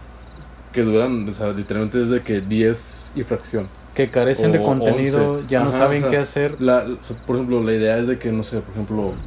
que 0.73 0.81
duran, 0.83 1.27
o 1.27 1.33
sea, 1.33 1.51
literalmente 1.53 1.99
desde 1.99 2.23
que 2.23 2.41
10 2.41 3.13
y 3.15 3.23
fracción. 3.23 3.71
Que 3.93 4.11
carecen 4.11 4.51
de 4.51 4.59
o 4.59 4.63
contenido, 4.63 5.35
11. 5.35 5.47
ya 5.47 5.61
no 5.61 5.71
Ajá, 5.71 5.71
saben 5.71 6.05
o 6.05 6.07
sea, 6.07 6.09
qué 6.09 6.17
hacer. 6.17 6.61
La, 6.61 6.83
o 6.83 7.03
sea, 7.03 7.17
por 7.25 7.35
ejemplo, 7.37 7.63
la 7.63 7.73
idea 7.73 7.97
es 7.97 8.07
de 8.07 8.19
que, 8.19 8.31
no 8.31 8.43
sé, 8.43 8.61
por 8.61 8.71
ejemplo, 8.73 9.21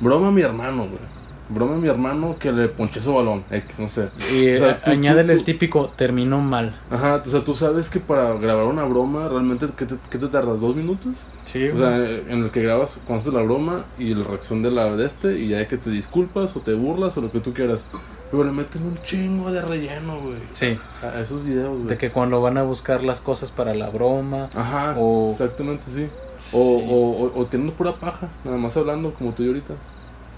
broma 0.00 0.28
a 0.28 0.30
mi 0.32 0.42
hermano, 0.42 0.88
güey. 0.88 1.19
Broma 1.52 1.74
a 1.74 1.78
mi 1.78 1.88
hermano 1.88 2.36
que 2.38 2.52
le 2.52 2.68
ponché 2.68 3.02
su 3.02 3.12
balón, 3.12 3.42
X, 3.50 3.80
no 3.80 3.88
sé. 3.88 4.08
Y 4.32 4.52
O 4.54 4.58
sea, 4.58 4.70
eh, 4.70 4.78
tú- 4.84 4.90
añádele 4.92 5.32
tú- 5.34 5.38
el 5.40 5.44
típico, 5.44 5.90
terminó 5.96 6.40
mal. 6.40 6.72
Ajá, 6.90 7.20
o 7.24 7.28
sea, 7.28 7.42
tú 7.44 7.54
sabes 7.54 7.90
que 7.90 7.98
para 8.00 8.34
grabar 8.34 8.66
una 8.66 8.84
broma, 8.84 9.28
realmente, 9.28 9.66
¿qué 9.76 9.84
te, 9.86 9.96
qué 10.10 10.18
te 10.18 10.28
tardas? 10.28 10.60
¿Dos 10.60 10.76
minutos? 10.76 11.14
Sí, 11.44 11.68
O 11.68 11.76
sea, 11.76 11.96
en 11.96 12.44
el 12.44 12.50
que 12.52 12.62
grabas 12.62 13.00
cuando 13.06 13.20
haces 13.22 13.34
la 13.34 13.42
broma 13.42 13.84
y 13.98 14.14
la 14.14 14.24
reacción 14.24 14.62
de 14.62 14.70
la 14.70 14.94
de 14.96 15.04
este, 15.06 15.38
y 15.40 15.48
ya 15.48 15.58
de 15.58 15.66
que 15.66 15.76
te 15.76 15.90
disculpas 15.90 16.56
o 16.56 16.60
te 16.60 16.72
burlas 16.74 17.16
o 17.16 17.20
lo 17.20 17.32
que 17.32 17.40
tú 17.40 17.52
quieras. 17.52 17.82
Pero 18.30 18.44
le 18.44 18.52
meten 18.52 18.84
un 18.84 18.96
chingo 19.02 19.50
de 19.50 19.60
relleno, 19.60 20.20
güey. 20.20 20.36
sí. 20.52 20.78
A 21.02 21.20
esos 21.20 21.44
videos, 21.44 21.78
güey. 21.78 21.88
De 21.88 21.98
que 21.98 22.12
cuando 22.12 22.40
van 22.40 22.58
a 22.58 22.62
buscar 22.62 23.02
las 23.02 23.20
cosas 23.20 23.50
para 23.50 23.74
la 23.74 23.90
broma. 23.90 24.48
Ajá, 24.54 24.94
o- 24.96 25.32
exactamente, 25.32 25.86
sí. 25.90 26.06
Sí. 26.38 26.56
O, 26.56 26.60
o, 26.60 27.24
o, 27.26 27.40
o 27.40 27.46
teniendo 27.46 27.74
pura 27.74 27.92
paja, 27.96 28.28
nada 28.44 28.56
más 28.56 28.76
hablando 28.76 29.12
como 29.14 29.32
tú 29.32 29.42
y 29.42 29.48
ahorita. 29.48 29.74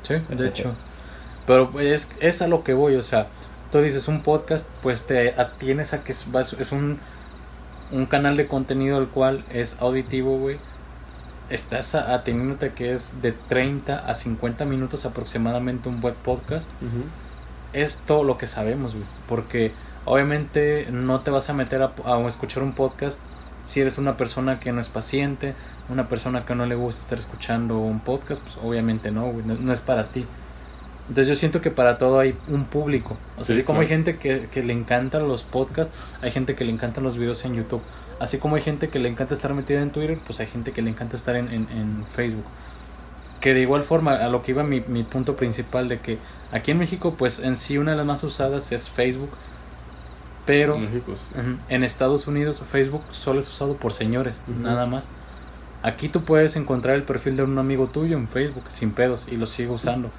Sí, 0.03 0.15
de 0.35 0.49
hecho. 0.49 0.73
Pero 1.53 1.81
es, 1.81 2.09
es 2.21 2.41
a 2.41 2.49
lo 2.49 2.65
que 2.65 2.73
voy, 2.73 2.97
o 2.97 3.03
sea, 3.03 3.27
tú 3.71 3.83
dices 3.83 4.09
un 4.09 4.23
podcast, 4.23 4.67
pues 4.83 5.07
te 5.07 5.39
atienes 5.39 5.93
a 5.93 6.03
que 6.03 6.13
es, 6.13 6.73
un, 6.73 6.99
un 7.91 8.07
canal 8.07 8.39
de 8.39 8.47
contenido 8.47 8.97
el 8.97 9.09
cual 9.09 9.45
es 9.53 9.77
auditivo, 9.79 10.39
güey. 10.39 10.57
Estás 11.51 11.95
ateniéndote 11.95 12.67
a 12.67 12.69
que 12.71 12.95
es 12.95 13.21
de 13.21 13.33
30 13.33 13.99
a 13.99 14.15
50 14.15 14.65
minutos 14.65 15.05
aproximadamente 15.05 15.91
un 15.91 16.03
web 16.03 16.15
podcast. 16.25 16.71
es 17.75 17.97
todo 18.07 18.25
lo 18.25 18.39
que 18.39 18.47
sabemos, 18.47 18.95
güey. 18.95 19.05
Porque 19.29 19.73
obviamente 20.07 20.89
no 20.91 21.21
te 21.21 21.31
vas 21.31 21.51
a 21.51 21.53
meter 21.53 21.83
a, 21.83 21.93
a 22.07 22.29
escuchar 22.29 22.63
un 22.63 22.73
podcast 22.73 23.21
si 23.63 23.83
eres 23.83 23.99
una 23.99 24.17
persona 24.17 24.59
que 24.59 24.73
no 24.73 24.81
es 24.81 24.89
paciente, 24.89 25.55
una 25.91 26.09
persona 26.09 26.47
que 26.47 26.55
no 26.55 26.65
le 26.65 26.77
gusta 26.77 27.03
estar 27.03 27.19
escuchando 27.19 27.79
un 27.79 28.01
podcast, 28.01 28.43
pues 28.43 28.57
obviamente 28.57 29.11
no, 29.11 29.27
güey, 29.27 29.45
no, 29.45 29.55
no 29.57 29.75
es 29.75 29.83
para 29.83 30.07
ti. 30.07 30.25
Entonces 31.09 31.29
yo 31.29 31.37
siento 31.37 31.61
que 31.61 31.71
para 31.71 31.99
todo 31.99 32.19
hay 32.21 32.35
un 32.49 32.65
público. 32.65 33.17
O 33.37 33.45
sea, 33.45 33.47
Sí, 33.47 33.53
así 33.55 33.63
como 33.65 33.81
hay 33.81 33.89
gente 33.89 34.17
que, 34.17 34.49
que 34.53 34.63
le 34.63 34.73
encantan 34.73 35.29
los 35.29 35.43
podcasts, 35.43 35.95
hay 36.23 36.31
gente 36.31 36.55
que 36.55 36.65
le 36.65 36.73
encantan 36.73 37.05
los 37.05 37.17
videos 37.19 37.45
en 37.45 37.55
YouTube. 37.55 37.83
Así 38.21 38.39
como 38.39 38.57
hay 38.57 38.63
gente 38.63 38.89
que 38.89 38.99
le 39.01 39.09
encanta 39.09 39.35
estar 39.35 39.53
metida 39.53 39.83
en 39.83 39.91
Twitter, 39.91 40.19
pues 40.27 40.41
hay 40.41 40.47
gente 40.47 40.73
que 40.73 40.81
le 40.83 40.91
encanta 40.91 41.17
estar 41.17 41.37
en, 41.37 41.49
en, 41.49 41.69
en 41.71 42.07
Facebook. 42.15 42.45
Que 43.41 43.55
de 43.55 43.61
igual 43.61 43.83
forma, 43.83 44.15
a 44.15 44.29
lo 44.29 44.43
que 44.43 44.53
iba 44.53 44.63
mi, 44.63 44.81
mi 44.81 45.03
punto 45.03 45.37
principal 45.37 45.89
de 45.89 45.99
que 45.99 46.19
aquí 46.53 46.71
en 46.71 46.79
México, 46.79 47.15
pues 47.19 47.41
en 47.41 47.57
sí 47.57 47.79
una 47.79 47.93
de 47.93 47.97
las 47.97 48.07
más 48.07 48.23
usadas 48.25 48.71
es 48.73 48.89
Facebook. 48.89 49.31
Pero 50.47 50.79
México, 50.79 51.15
sí. 51.17 51.27
ujú, 51.39 51.59
en 51.69 51.85
Estados 51.85 52.27
Unidos 52.27 52.63
Facebook 52.71 53.03
solo 53.11 53.41
es 53.41 53.49
usado 53.49 53.77
por 53.77 53.93
señores, 53.93 54.41
nada 54.47 54.87
más. 54.87 55.09
Aquí 55.83 56.09
tú 56.09 56.23
puedes 56.25 56.57
encontrar 56.57 56.95
el 56.97 57.03
perfil 57.05 57.37
de 57.37 57.43
un 57.45 57.59
amigo 57.59 57.87
tuyo 57.89 58.17
en 58.17 58.29
Facebook 58.29 58.65
sin 58.71 58.93
pedos 58.93 59.25
y 59.31 59.37
lo 59.37 59.47
sigue 59.47 59.71
usando. 59.71 60.11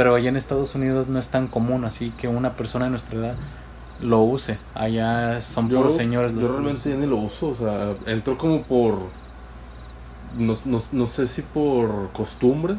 Pero 0.00 0.14
allá 0.14 0.30
en 0.30 0.38
Estados 0.38 0.74
Unidos 0.74 1.08
no 1.08 1.18
es 1.18 1.28
tan 1.28 1.46
común, 1.46 1.84
así 1.84 2.10
que 2.16 2.26
una 2.26 2.54
persona 2.54 2.86
de 2.86 2.90
nuestra 2.90 3.18
edad 3.18 3.34
lo 4.00 4.22
use. 4.22 4.56
Allá 4.74 5.42
son 5.42 5.68
puros 5.68 5.94
señores 5.94 6.32
los 6.32 6.40
yo 6.40 6.52
realmente 6.52 6.88
ya 6.88 6.96
ni 6.96 7.06
lo 7.06 7.18
uso, 7.18 7.48
o 7.48 7.54
sea, 7.54 7.92
entró 8.06 8.38
como 8.38 8.62
por, 8.62 8.94
no, 10.38 10.54
no, 10.64 10.80
no 10.92 11.06
sé 11.06 11.26
si 11.26 11.42
por 11.42 12.08
costumbre, 12.12 12.76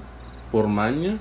por 0.51 0.65
maña, 0.67 1.19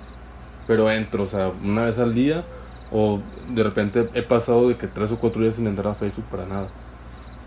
pero 0.67 0.91
entro, 0.91 1.25
o 1.25 1.27
sea, 1.27 1.53
una 1.63 1.83
vez 1.83 1.99
al 1.99 2.15
día, 2.15 2.45
o 2.91 3.21
de 3.51 3.63
repente 3.63 4.09
he 4.15 4.23
pasado 4.23 4.71
de 4.71 4.79
que 4.79 4.87
tres 4.87 5.13
o 5.13 5.19
cuatro 5.19 5.43
días 5.43 5.57
sin 5.57 5.67
entrar 5.67 5.89
a 5.89 5.95
Facebook 5.95 6.25
para 6.31 6.47
nada. 6.47 6.69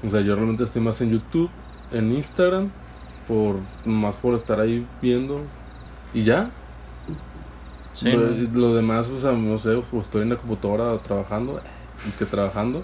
O 0.06 0.12
sea, 0.12 0.22
yo 0.22 0.36
realmente 0.36 0.62
estoy 0.62 0.84
más 0.84 1.02
en 1.02 1.10
YouTube, 1.10 1.50
en 1.92 2.12
Instagram, 2.12 2.70
por 3.28 3.56
más 3.84 4.16
por 4.16 4.36
estar 4.36 4.60
ahí 4.60 4.86
viendo 5.02 5.42
y 6.14 6.24
ya. 6.24 6.52
Sí, 7.94 8.12
lo, 8.54 8.76
demás, 8.76 9.10
o 9.10 9.20
sea, 9.20 9.32
no 9.32 9.58
sé, 9.60 9.76
pues, 9.92 10.06
estoy 10.06 10.24
en 10.24 10.30
la 10.30 10.38
computadora 10.38 10.98
trabajando, 11.04 11.62
es 12.08 12.18
que 12.18 12.26
trabajando, 12.26 12.82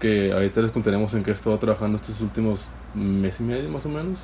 que 0.00 0.32
ahorita 0.32 0.62
les 0.62 0.70
contaremos 0.70 1.12
en 1.14 1.22
qué 1.22 1.30
he 1.30 1.34
estado 1.34 1.58
trabajando 1.58 1.96
estos 1.96 2.20
últimos 2.22 2.66
mes 2.94 3.40
y 3.40 3.42
medio 3.42 3.68
más 3.68 3.84
o 3.84 3.88
menos. 3.88 4.20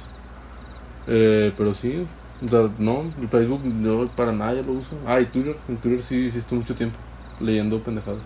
Eh, 1.06 1.52
pero 1.56 1.74
sí, 1.74 2.06
o 2.44 2.48
sea, 2.48 2.68
no, 2.78 3.04
el 3.20 3.28
Facebook 3.28 3.60
yo 3.82 4.06
para 4.16 4.32
nada 4.32 4.54
ya 4.54 4.62
lo 4.62 4.72
uso. 4.72 4.96
Ah, 5.06 5.20
y 5.20 5.26
Twitter, 5.26 5.56
en 5.68 5.76
Twitter 5.76 6.02
sí, 6.02 6.30
sí 6.30 6.38
estoy 6.38 6.58
mucho 6.58 6.74
tiempo 6.74 6.96
leyendo 7.40 7.78
pendejadas. 7.80 8.22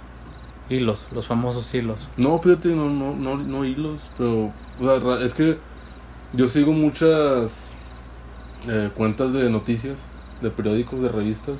Hilos, 0.69 1.05
los 1.13 1.27
famosos 1.27 1.73
hilos. 1.75 2.07
No, 2.17 2.39
fíjate, 2.39 2.69
no, 2.69 2.89
no, 2.89 3.15
no, 3.15 3.37
no 3.37 3.65
hilos, 3.65 3.99
pero, 4.17 4.53
o 4.81 5.01
sea, 5.01 5.25
es 5.25 5.35
que 5.35 5.59
yo 6.33 6.47
sigo 6.47 6.73
muchas 6.73 7.73
eh, 8.69 8.91
cuentas 8.97 9.33
de 9.33 9.51
noticias, 9.51 10.07
de 10.41 10.51
periódicos, 10.51 11.01
de 11.01 11.09
revistas, 11.09 11.57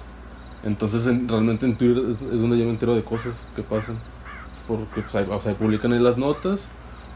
entonces 0.65 1.07
en- 1.07 1.29
realmente 1.29 1.67
en 1.67 1.77
Twitter 1.77 2.05
es, 2.11 2.21
es 2.23 2.41
donde 2.41 2.59
yo 2.59 2.65
me 2.65 2.71
entero 2.71 2.95
de 2.95 3.03
cosas 3.03 3.47
que 3.57 3.63
pasan, 3.63 3.97
porque 4.69 5.01
pues, 5.03 5.15
ahí, 5.15 5.27
o 5.31 5.41
sea, 5.41 5.55
publican 5.55 5.93
ahí 5.93 5.99
las 6.01 6.17
notas, 6.19 6.69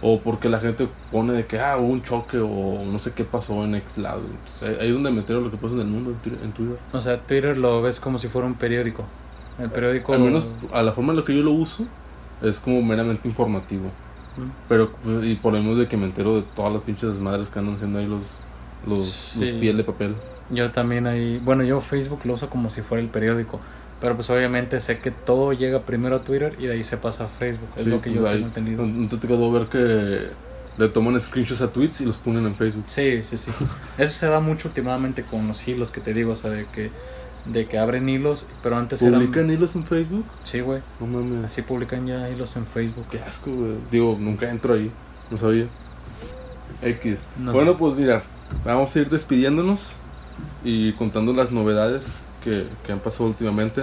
o 0.03 0.21
porque 0.21 0.49
la 0.49 0.59
gente 0.61 0.89
pone 1.11 1.33
de 1.33 1.47
que, 1.47 1.59
ah, 1.61 1.77
hubo 1.79 1.87
un 1.87 2.03
choque, 2.03 2.39
o 2.39 2.85
no 2.85 2.99
sé 2.99 3.12
qué 3.12 3.25
pasó 3.25 3.65
en 3.65 3.75
X 3.77 3.99
lado, 3.99 4.21
entonces 4.23 4.81
ahí 4.81 4.89
es 4.89 4.95
donde 4.95 5.11
me 5.11 5.19
entero 5.21 5.39
de 5.39 5.47
lo 5.47 5.51
que 5.51 5.57
pasa 5.57 5.75
en 5.75 5.81
el 5.81 5.87
mundo, 5.87 6.11
en 6.11 6.53
Twitter. 6.53 6.79
O 6.93 7.01
sea, 7.01 7.21
Twitter 7.21 7.57
lo 7.57 7.81
ves 7.83 8.01
como 8.01 8.19
si 8.19 8.29
fuera 8.29 8.47
un 8.47 8.55
periódico. 8.55 9.05
El 9.59 9.71
periódico... 9.71 10.12
Al 10.12 10.21
menos 10.21 10.49
a 10.73 10.83
la 10.83 10.93
forma 10.93 11.12
en 11.12 11.21
la 11.21 11.25
que 11.25 11.35
yo 11.35 11.43
lo 11.43 11.53
uso, 11.53 11.85
es 12.43 12.59
como 12.61 12.83
meramente 12.83 13.29
informativo. 13.29 13.85
Mm. 14.37 14.51
Pero, 14.69 14.91
pues, 15.03 15.25
y 15.25 15.37
por 15.37 15.53
lo 15.53 15.61
menos 15.61 15.79
de 15.79 15.87
que 15.87 15.97
me 15.97 16.07
entero 16.07 16.35
de 16.35 16.43
todas 16.57 16.73
las 16.73 16.83
pinches 16.83 17.11
desmadres 17.11 17.49
que 17.51 17.59
andan 17.61 17.77
haciendo 17.77 18.01
ahí 18.01 18.07
los, 18.07 18.23
los, 18.87 19.37
los 19.39 19.51
Sí. 19.51 19.57
piel 19.61 19.77
de 19.77 19.85
papel. 19.85 20.17
Yo 20.51 20.71
también 20.73 21.07
ahí, 21.07 21.41
bueno, 21.43 21.65
yo 21.65 21.81
Facebook 21.81 22.21
lo 22.25 22.35
uso 22.35 22.51
como 22.51 22.69
si 22.71 22.83
fuera 22.83 23.03
el 23.03 23.09
periódico, 23.09 23.61
pero 24.01 24.15
pues 24.15 24.29
obviamente 24.31 24.79
sé 24.81 24.99
que 24.99 25.11
todo 25.11 25.53
llega 25.53 25.81
primero 25.83 26.17
a 26.17 26.23
Twitter 26.23 26.55
y 26.59 26.67
de 26.67 26.75
ahí 26.75 26.85
se 26.85 26.97
pasa 26.99 27.25
a 27.25 27.29
Facebook, 27.29 27.69
es 27.77 27.85
Sí, 27.85 27.91
lo 27.91 28.01
que 28.03 28.11
pues, 28.11 28.21
yo 28.21 28.29
ahí, 28.29 28.35
tengo 28.35 28.47
entendido. 28.49 28.87
¿No 28.87 29.09
no 29.09 29.09
te 29.19 29.27
quedó 29.27 29.51
ver 29.51 29.67
que 29.67 30.29
le 30.77 30.89
toman 30.89 31.19
screenshots 31.19 31.63
a 31.63 31.69
tweets 31.73 32.01
y 32.03 32.05
los 32.05 32.19
ponen 32.19 32.45
en 32.47 32.55
Facebook? 32.57 32.85
Sí, 32.89 33.23
sí, 33.23 33.39
sí. 33.39 33.51
Eso 33.99 34.13
se 34.13 34.27
da 34.27 34.41
mucho 34.41 34.69
últimamente 34.69 35.23
con 35.23 35.49
los 35.49 35.67
hilos 35.67 35.91
que 35.91 36.01
te 36.01 36.13
digo, 36.13 36.33
o 36.33 36.37
sea, 36.37 36.51
de 36.51 36.67
que, 36.67 36.91
de 37.47 37.67
que 37.67 37.79
abren 37.79 38.07
hilos, 38.09 38.45
pero 38.63 38.77
antes 38.77 39.01
¿Publican 39.01 39.45
eran... 39.45 39.51
hilos 39.57 39.75
en 39.77 39.85
Facebook? 39.85 40.27
Sí, 40.45 40.61
güey, 40.61 40.83
No 41.01 41.07
mames. 41.07 41.45
así 41.47 41.63
publican 41.63 42.07
ya 42.07 42.29
hilos 42.29 42.57
en 42.57 42.67
Facebook. 42.67 43.07
Qué 43.11 43.21
asco, 43.21 43.51
güey. 43.51 43.77
Digo, 43.91 44.17
nunca 44.21 44.51
entro 44.51 44.75
ahí. 44.75 44.91
No 45.31 45.39
sabía. 45.39 45.67
X. 46.83 47.21
No 47.39 47.53
bueno, 47.53 47.73
sé. 47.73 47.79
pues 47.79 47.97
mira, 47.97 48.23
vamos 48.65 48.95
a 48.95 48.99
ir 49.01 49.09
despidiéndonos 49.09 49.95
y 50.64 50.93
contando 50.93 51.32
las 51.32 51.51
novedades 51.51 52.22
que, 52.43 52.66
que 52.87 52.93
han 52.93 53.01
pasado 53.01 53.26
últimamente. 53.26 53.82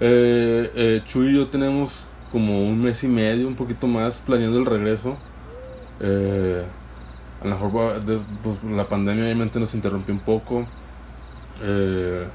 Eh, 0.00 0.70
eh, 0.74 1.02
Chuy 1.06 1.30
y 1.30 1.36
yo 1.36 1.46
tenemos 1.48 2.04
como 2.30 2.68
un 2.68 2.82
mes 2.82 3.02
y 3.04 3.08
medio, 3.08 3.48
un 3.48 3.54
poquito 3.54 3.86
más, 3.86 4.20
planeando 4.20 4.58
el 4.58 4.66
regreso. 4.66 5.16
Eh, 6.00 6.62
a 7.40 7.44
lo 7.46 7.50
mejor 7.50 7.96
pues, 8.42 8.58
la 8.70 8.88
pandemia 8.88 9.24
obviamente 9.24 9.60
nos 9.60 9.74
interrumpió 9.74 10.14
un 10.14 10.20
poco. 10.20 10.66
Eh, 11.62 12.26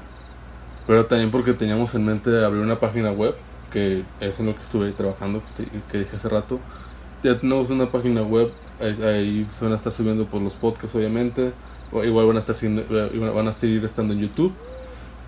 pero 0.86 1.06
también 1.06 1.30
porque 1.30 1.52
teníamos 1.52 1.94
en 1.94 2.04
mente 2.04 2.44
abrir 2.44 2.62
una 2.62 2.78
página 2.78 3.12
web, 3.12 3.34
que 3.72 4.02
es 4.20 4.40
en 4.40 4.46
lo 4.46 4.56
que 4.56 4.62
estuve 4.62 4.90
trabajando, 4.92 5.42
que, 5.90 5.98
dije 5.98 6.16
hace 6.16 6.28
rato. 6.28 6.58
Ya 7.22 7.38
tenemos 7.38 7.70
una 7.70 7.90
página 7.90 8.22
web, 8.22 8.50
ahí, 8.80 9.02
ahí 9.02 9.46
se 9.50 9.64
van 9.64 9.74
a 9.74 9.76
estar 9.76 9.92
subiendo 9.92 10.26
pues, 10.26 10.42
los 10.42 10.54
podcasts 10.54 10.96
obviamente, 10.96 11.52
igual 12.04 12.26
van 12.26 12.36
a 12.36 12.40
estar 12.40 12.56
eh, 12.62 13.32
van 13.34 13.48
a 13.48 13.52
seguir 13.52 13.84
estando 13.84 14.14
en 14.14 14.20
YouTube, 14.20 14.52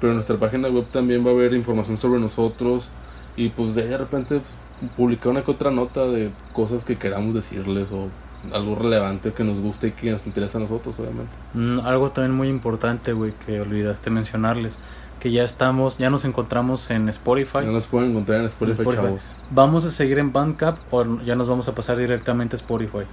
pero 0.00 0.12
en 0.12 0.16
nuestra 0.16 0.36
página 0.36 0.68
web 0.68 0.84
también 0.90 1.24
va 1.24 1.30
a 1.30 1.34
haber 1.34 1.52
información 1.52 1.98
sobre 1.98 2.20
nosotros 2.20 2.88
y 3.36 3.48
pues 3.50 3.74
de 3.74 3.96
repente 3.96 4.40
pues, 4.40 4.92
publicar 4.96 5.28
una 5.28 5.42
que 5.42 5.50
otra 5.50 5.70
nota 5.70 6.06
de 6.06 6.30
cosas 6.52 6.84
que 6.84 6.96
queramos 6.96 7.34
decirles 7.34 7.90
o 7.92 8.08
algo 8.52 8.74
relevante 8.74 9.32
que 9.32 9.44
nos 9.44 9.58
guste 9.58 9.88
y 9.88 9.90
que 9.92 10.10
nos 10.10 10.26
interesa 10.26 10.58
a 10.58 10.62
nosotros 10.62 10.96
obviamente. 10.98 11.32
Mm, 11.54 11.80
algo 11.80 12.10
también 12.10 12.32
muy 12.32 12.48
importante, 12.48 13.12
güey, 13.12 13.32
que 13.46 13.60
olvidaste 13.60 14.10
mencionarles, 14.10 14.78
que 15.20 15.30
ya 15.32 15.44
estamos, 15.44 15.96
ya 15.98 16.10
nos 16.10 16.24
encontramos 16.24 16.90
en 16.90 17.08
Spotify. 17.08 17.60
Ya 17.62 17.70
nos 17.70 17.86
pueden 17.86 18.10
encontrar 18.10 18.40
en 18.40 18.46
Spotify, 18.46 18.82
Spotify. 18.82 19.02
chavos. 19.02 19.36
¿Vamos 19.50 19.84
a 19.84 19.90
seguir 19.90 20.18
en 20.18 20.32
Bandcamp 20.32 20.78
o 20.90 21.22
ya 21.22 21.34
nos 21.34 21.48
vamos 21.48 21.68
a 21.68 21.74
pasar 21.74 21.96
directamente 21.96 22.56
a 22.56 22.58
Spotify? 22.58 23.04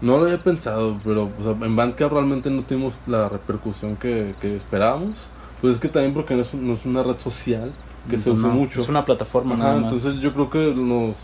No 0.00 0.18
lo 0.18 0.24
había 0.24 0.42
pensado, 0.42 0.98
pero 1.04 1.30
o 1.38 1.42
sea, 1.42 1.52
en 1.66 1.74
Bandcamp 1.76 2.12
realmente 2.12 2.50
no 2.50 2.62
tuvimos 2.62 2.98
la 3.06 3.28
repercusión 3.28 3.96
que, 3.96 4.34
que 4.40 4.56
esperábamos. 4.56 5.16
Pues 5.60 5.74
es 5.74 5.80
que 5.80 5.88
también 5.88 6.14
porque 6.14 6.34
no 6.36 6.42
es, 6.42 6.54
un- 6.54 6.68
no 6.68 6.74
es 6.74 6.84
una 6.84 7.02
red 7.02 7.18
social 7.18 7.72
que 8.08 8.16
se 8.16 8.30
usa 8.30 8.48
no, 8.48 8.54
mucho. 8.54 8.80
Es 8.80 8.88
una 8.88 9.04
plataforma 9.04 9.54
Ajá, 9.56 9.64
nada 9.64 9.80
más. 9.80 9.92
entonces 9.92 10.20
yo 10.20 10.32
creo 10.32 10.48
que 10.50 10.72
nos, 10.74 11.16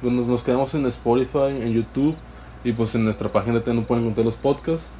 pues 0.00 0.12
nos, 0.12 0.26
nos 0.26 0.42
quedamos 0.42 0.72
en 0.74 0.86
Spotify, 0.86 1.48
en 1.60 1.72
YouTube 1.72 2.14
y 2.64 2.72
pues 2.72 2.94
en 2.94 3.04
nuestra 3.04 3.28
página 3.30 3.60
también 3.60 3.84
pueden 3.86 4.04
encontrar 4.04 4.24
los 4.24 4.36
podcasts. 4.36 4.90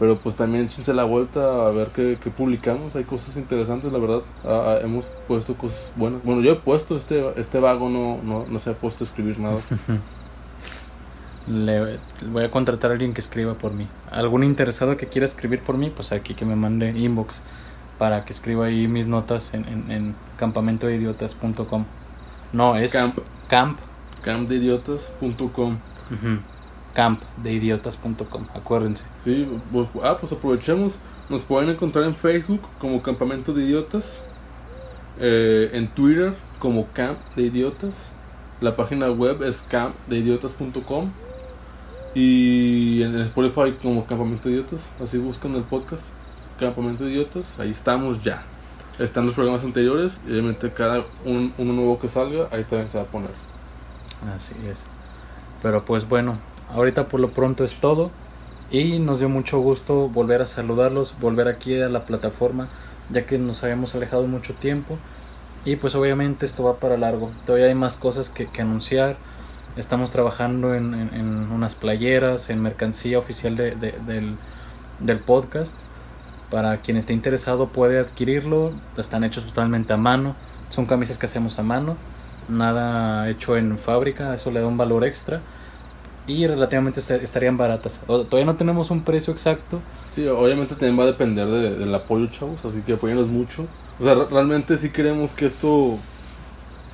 Pero 0.00 0.16
pues 0.16 0.34
también 0.34 0.64
échense 0.64 0.92
la 0.92 1.04
vuelta 1.04 1.68
a 1.68 1.70
ver 1.70 1.88
qué, 1.94 2.18
qué 2.20 2.30
publicamos. 2.30 2.96
Hay 2.96 3.04
cosas 3.04 3.36
interesantes, 3.36 3.92
la 3.92 3.98
verdad. 4.00 4.22
Ah, 4.44 4.74
ah, 4.74 4.78
hemos 4.82 5.06
puesto 5.28 5.54
cosas 5.54 5.92
buenas. 5.94 6.24
Bueno, 6.24 6.40
yo 6.42 6.50
he 6.50 6.56
puesto, 6.56 6.96
este, 6.96 7.24
este 7.36 7.60
vago 7.60 7.88
no, 7.88 8.18
no, 8.24 8.44
no 8.50 8.58
se 8.58 8.70
ha 8.70 8.72
puesto 8.72 9.04
a 9.04 9.06
escribir 9.06 9.38
nada. 9.38 9.60
Le 11.46 11.98
voy 12.26 12.44
a 12.44 12.50
contratar 12.50 12.90
a 12.90 12.94
alguien 12.94 13.14
que 13.14 13.20
escriba 13.20 13.54
por 13.54 13.72
mí. 13.74 13.88
¿Algún 14.10 14.44
interesado 14.44 14.96
que 14.96 15.08
quiera 15.08 15.26
escribir 15.26 15.60
por 15.62 15.76
mí? 15.76 15.90
Pues 15.90 16.12
aquí 16.12 16.34
que 16.34 16.44
me 16.44 16.56
mande 16.56 16.90
inbox 16.90 17.42
para 17.98 18.24
que 18.24 18.32
escriba 18.32 18.66
ahí 18.66 18.86
mis 18.88 19.06
notas 19.08 19.52
en, 19.54 19.66
en, 19.66 19.90
en 19.90 20.16
campamentodeidiotas.com. 20.36 21.86
No, 22.52 22.76
es 22.76 22.92
Camp, 22.92 23.18
camp. 23.48 23.78
campdeidiotas.com. 24.22 25.80
ujú, 26.10 26.40
campdeidiotas.com. 26.94 28.46
Acuérdense. 28.54 29.04
Sí, 29.24 29.48
pues, 29.72 29.88
ah, 30.02 30.16
pues 30.20 30.32
aprovechemos. 30.32 30.98
Nos 31.28 31.44
pueden 31.44 31.70
encontrar 31.70 32.04
en 32.04 32.14
Facebook 32.16 32.62
como 32.78 33.02
Campamento 33.02 33.52
de 33.52 33.64
Idiotas. 33.64 34.20
eh, 35.18 35.70
en 35.74 35.88
Twitter 35.94 36.34
como 36.58 36.88
Camp 36.92 37.18
de 37.36 37.42
Idiotas. 37.44 38.12
La 38.60 38.76
página 38.76 39.10
web 39.10 39.42
es 39.42 39.62
campdeidiotas.com. 39.62 41.12
Y 42.14 43.02
en 43.02 43.18
Spotify 43.20 43.72
como 43.80 44.04
Campamento 44.06 44.48
de 44.48 44.56
Idiotas. 44.56 44.90
Así 45.02 45.18
buscan 45.18 45.54
el 45.54 45.62
podcast 45.62 46.10
Campamento 46.60 47.04
de 47.04 47.12
Idiotas. 47.12 47.58
Ahí 47.58 47.70
estamos 47.70 48.22
ya. 48.22 48.42
Están 48.98 49.24
los 49.24 49.34
programas 49.34 49.64
anteriores. 49.64 50.20
Y 50.26 50.32
obviamente 50.32 50.70
cada 50.70 51.04
un- 51.24 51.52
uno 51.56 51.72
nuevo 51.72 51.98
que 51.98 52.08
salga, 52.08 52.48
ahí 52.50 52.64
también 52.64 52.90
se 52.90 52.98
va 52.98 53.04
a 53.04 53.06
poner. 53.06 53.30
Así 54.36 54.54
es. 54.68 54.78
Pero 55.62 55.84
pues 55.84 56.08
bueno, 56.08 56.36
ahorita 56.74 57.06
por 57.06 57.20
lo 57.20 57.30
pronto 57.30 57.64
es 57.64 57.76
todo. 57.76 58.10
Y 58.70 58.98
nos 58.98 59.18
dio 59.18 59.28
mucho 59.28 59.58
gusto 59.60 60.08
volver 60.08 60.40
a 60.42 60.46
saludarlos, 60.46 61.14
volver 61.20 61.48
aquí 61.48 61.78
a 61.80 61.88
la 61.90 62.04
plataforma, 62.06 62.68
ya 63.10 63.26
que 63.26 63.36
nos 63.38 63.62
habíamos 63.64 63.94
alejado 63.94 64.26
mucho 64.26 64.54
tiempo. 64.54 64.98
Y 65.64 65.76
pues 65.76 65.94
obviamente 65.94 66.44
esto 66.46 66.64
va 66.64 66.76
para 66.76 66.96
largo. 66.96 67.30
Todavía 67.46 67.68
hay 67.68 67.74
más 67.74 67.96
cosas 67.96 68.30
que 68.30 68.48
anunciar. 68.60 69.16
Estamos 69.76 70.10
trabajando 70.10 70.74
en, 70.74 70.92
en- 70.94 71.14
en 71.14 71.50
unas 71.50 71.74
playeras, 71.74 72.50
en 72.50 72.60
mercancía 72.60 73.18
oficial 73.18 73.56
de- 73.56 73.74
de- 73.74 73.94
del, 74.06 74.36
del 75.00 75.18
podcast. 75.18 75.74
Para 76.50 76.76
quien 76.78 76.98
esté 76.98 77.14
interesado 77.14 77.68
puede 77.68 77.98
adquirirlo. 77.98 78.72
Están 78.98 79.24
hechos 79.24 79.44
totalmente 79.46 79.92
a 79.94 79.96
mano. 79.96 80.34
Son 80.68 80.84
camisas 80.84 81.16
que 81.18 81.26
hacemos 81.26 81.58
a 81.58 81.62
mano. 81.62 81.96
Nada 82.48 83.28
hecho 83.30 83.56
en 83.56 83.78
fábrica. 83.78 84.34
Eso 84.34 84.50
le 84.50 84.60
da 84.60 84.66
un 84.66 84.76
valor 84.76 85.04
extra. 85.04 85.40
Y 86.26 86.46
relativamente 86.46 87.00
est- 87.00 87.10
estarían 87.10 87.56
baratas. 87.56 88.02
O- 88.06 88.24
Todavía 88.24 88.44
no 88.52 88.56
tenemos 88.56 88.90
un 88.90 89.02
precio 89.02 89.32
exacto. 89.32 89.80
Sí, 90.10 90.26
obviamente 90.28 90.74
también 90.74 90.98
va 90.98 91.04
a 91.04 91.06
depender 91.06 91.46
de- 91.46 91.76
del 91.78 91.94
apoyo, 91.94 92.26
chavos, 92.26 92.62
así 92.66 92.82
que 92.82 92.92
apoyenos 92.92 93.28
mucho. 93.28 93.66
O 93.98 94.04
sea, 94.04 94.14
re- 94.14 94.26
realmente 94.30 94.76
sí 94.76 94.90
queremos 94.90 95.32
que 95.32 95.46
esto, 95.46 95.96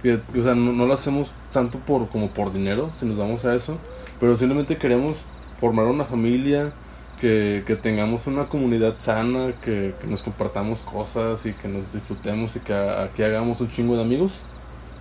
que, 0.03 0.21
o 0.39 0.43
sea, 0.43 0.55
no, 0.55 0.73
no 0.73 0.87
lo 0.87 0.95
hacemos 0.95 1.33
tanto 1.53 1.79
por 1.79 2.09
como 2.09 2.29
por 2.29 2.53
dinero, 2.53 2.91
si 2.99 3.07
nos 3.07 3.19
damos 3.19 3.45
a 3.45 3.55
eso, 3.55 3.77
pero 4.21 4.37
simplemente 4.37 4.77
queremos 4.77 5.25
formar 5.61 5.87
una 5.87 6.05
familia, 6.05 6.73
que, 7.21 7.65
que 7.67 7.77
tengamos 7.77 8.27
una 8.27 8.47
comunidad 8.47 8.95
sana, 8.99 9.53
que, 9.65 9.95
que 10.01 10.07
nos 10.07 10.23
compartamos 10.23 10.81
cosas 10.83 11.45
y 11.47 11.53
que 11.53 11.69
nos 11.69 11.93
disfrutemos 11.93 12.57
y 12.57 12.61
que 12.61 12.75
aquí 12.75 13.23
hagamos 13.23 13.61
un 13.61 13.69
chingo 13.69 13.97
de 13.97 14.03
amigos 14.03 14.41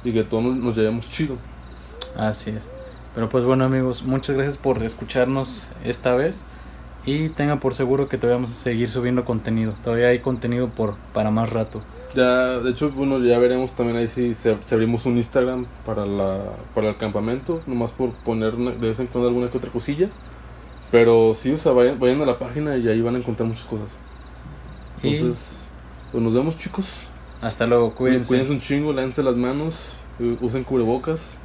y 0.04 0.12
que 0.12 0.24
todos 0.24 0.44
nos, 0.44 0.76
llevemos 0.76 1.10
chido. 1.10 1.36
Así 2.16 2.52
es. 2.52 2.64
Pero 3.14 3.30
pues 3.30 3.44
bueno 3.44 3.66
amigos, 3.66 4.04
muchas 4.04 4.36
gracias 4.36 4.58
por 4.58 4.84
escucharnos 4.84 5.70
esta 5.84 6.16
vez. 6.16 6.46
Y 7.06 7.30
tengan 7.30 7.62
por 7.62 7.74
seguro 7.74 8.10
que 8.10 8.18
todavía 8.18 8.36
vamos 8.36 8.52
a 8.52 8.62
seguir 8.62 8.90
subiendo 8.90 9.24
contenido. 9.24 9.74
Todavía 9.84 10.08
hay 10.08 10.20
contenido 10.20 10.68
por 10.68 10.96
para 11.14 11.32
más 11.32 11.50
rato. 11.50 11.82
Ya, 12.16 12.60
de 12.60 12.72
hecho, 12.72 12.90
bueno, 12.92 13.20
ya 13.20 13.38
veremos 13.38 13.74
también 13.74 13.98
ahí 13.98 14.08
si, 14.08 14.34
se- 14.34 14.58
si 14.62 14.74
abrimos 14.74 15.06
un 15.06 15.18
Instagram 15.18 15.66
para 15.86 16.06
la 16.06 16.40
para 16.74 16.90
el 16.90 16.98
campamento, 16.98 17.62
nomás 17.68 17.92
por 17.92 18.12
poner 18.12 18.56
una- 18.56 18.72
de 18.72 18.88
vez 18.88 19.00
en 19.00 19.08
cuando 19.08 19.28
alguna 19.28 19.50
que 19.50 19.58
otra 19.58 19.70
cosilla. 19.72 20.10
Pero 20.92 21.34
sí, 21.34 21.52
o 21.52 21.58
sea, 21.58 21.74
vayan, 21.74 22.00
vayan 22.00 22.22
a 22.22 22.26
la 22.26 22.40
página 22.40 22.78
y 22.78 22.88
ahí 22.88 23.02
van 23.02 23.16
a 23.16 23.18
encontrar 23.18 23.48
muchas 23.48 23.66
cosas. 23.66 23.90
Y 25.04 25.16
Entonces, 25.16 25.68
pues 26.12 26.24
nos 26.24 26.34
vemos 26.34 26.58
chicos. 26.58 27.04
hasta 27.42 27.68
luego, 27.68 27.94
cuídense. 27.94 28.28
Cuídense 28.30 28.52
un 28.54 28.62
chingo, 28.62 28.94
lávense 28.94 29.22
las 29.22 29.36
manos, 29.36 29.98
usen 30.42 30.64
cubrebocas 30.64 31.36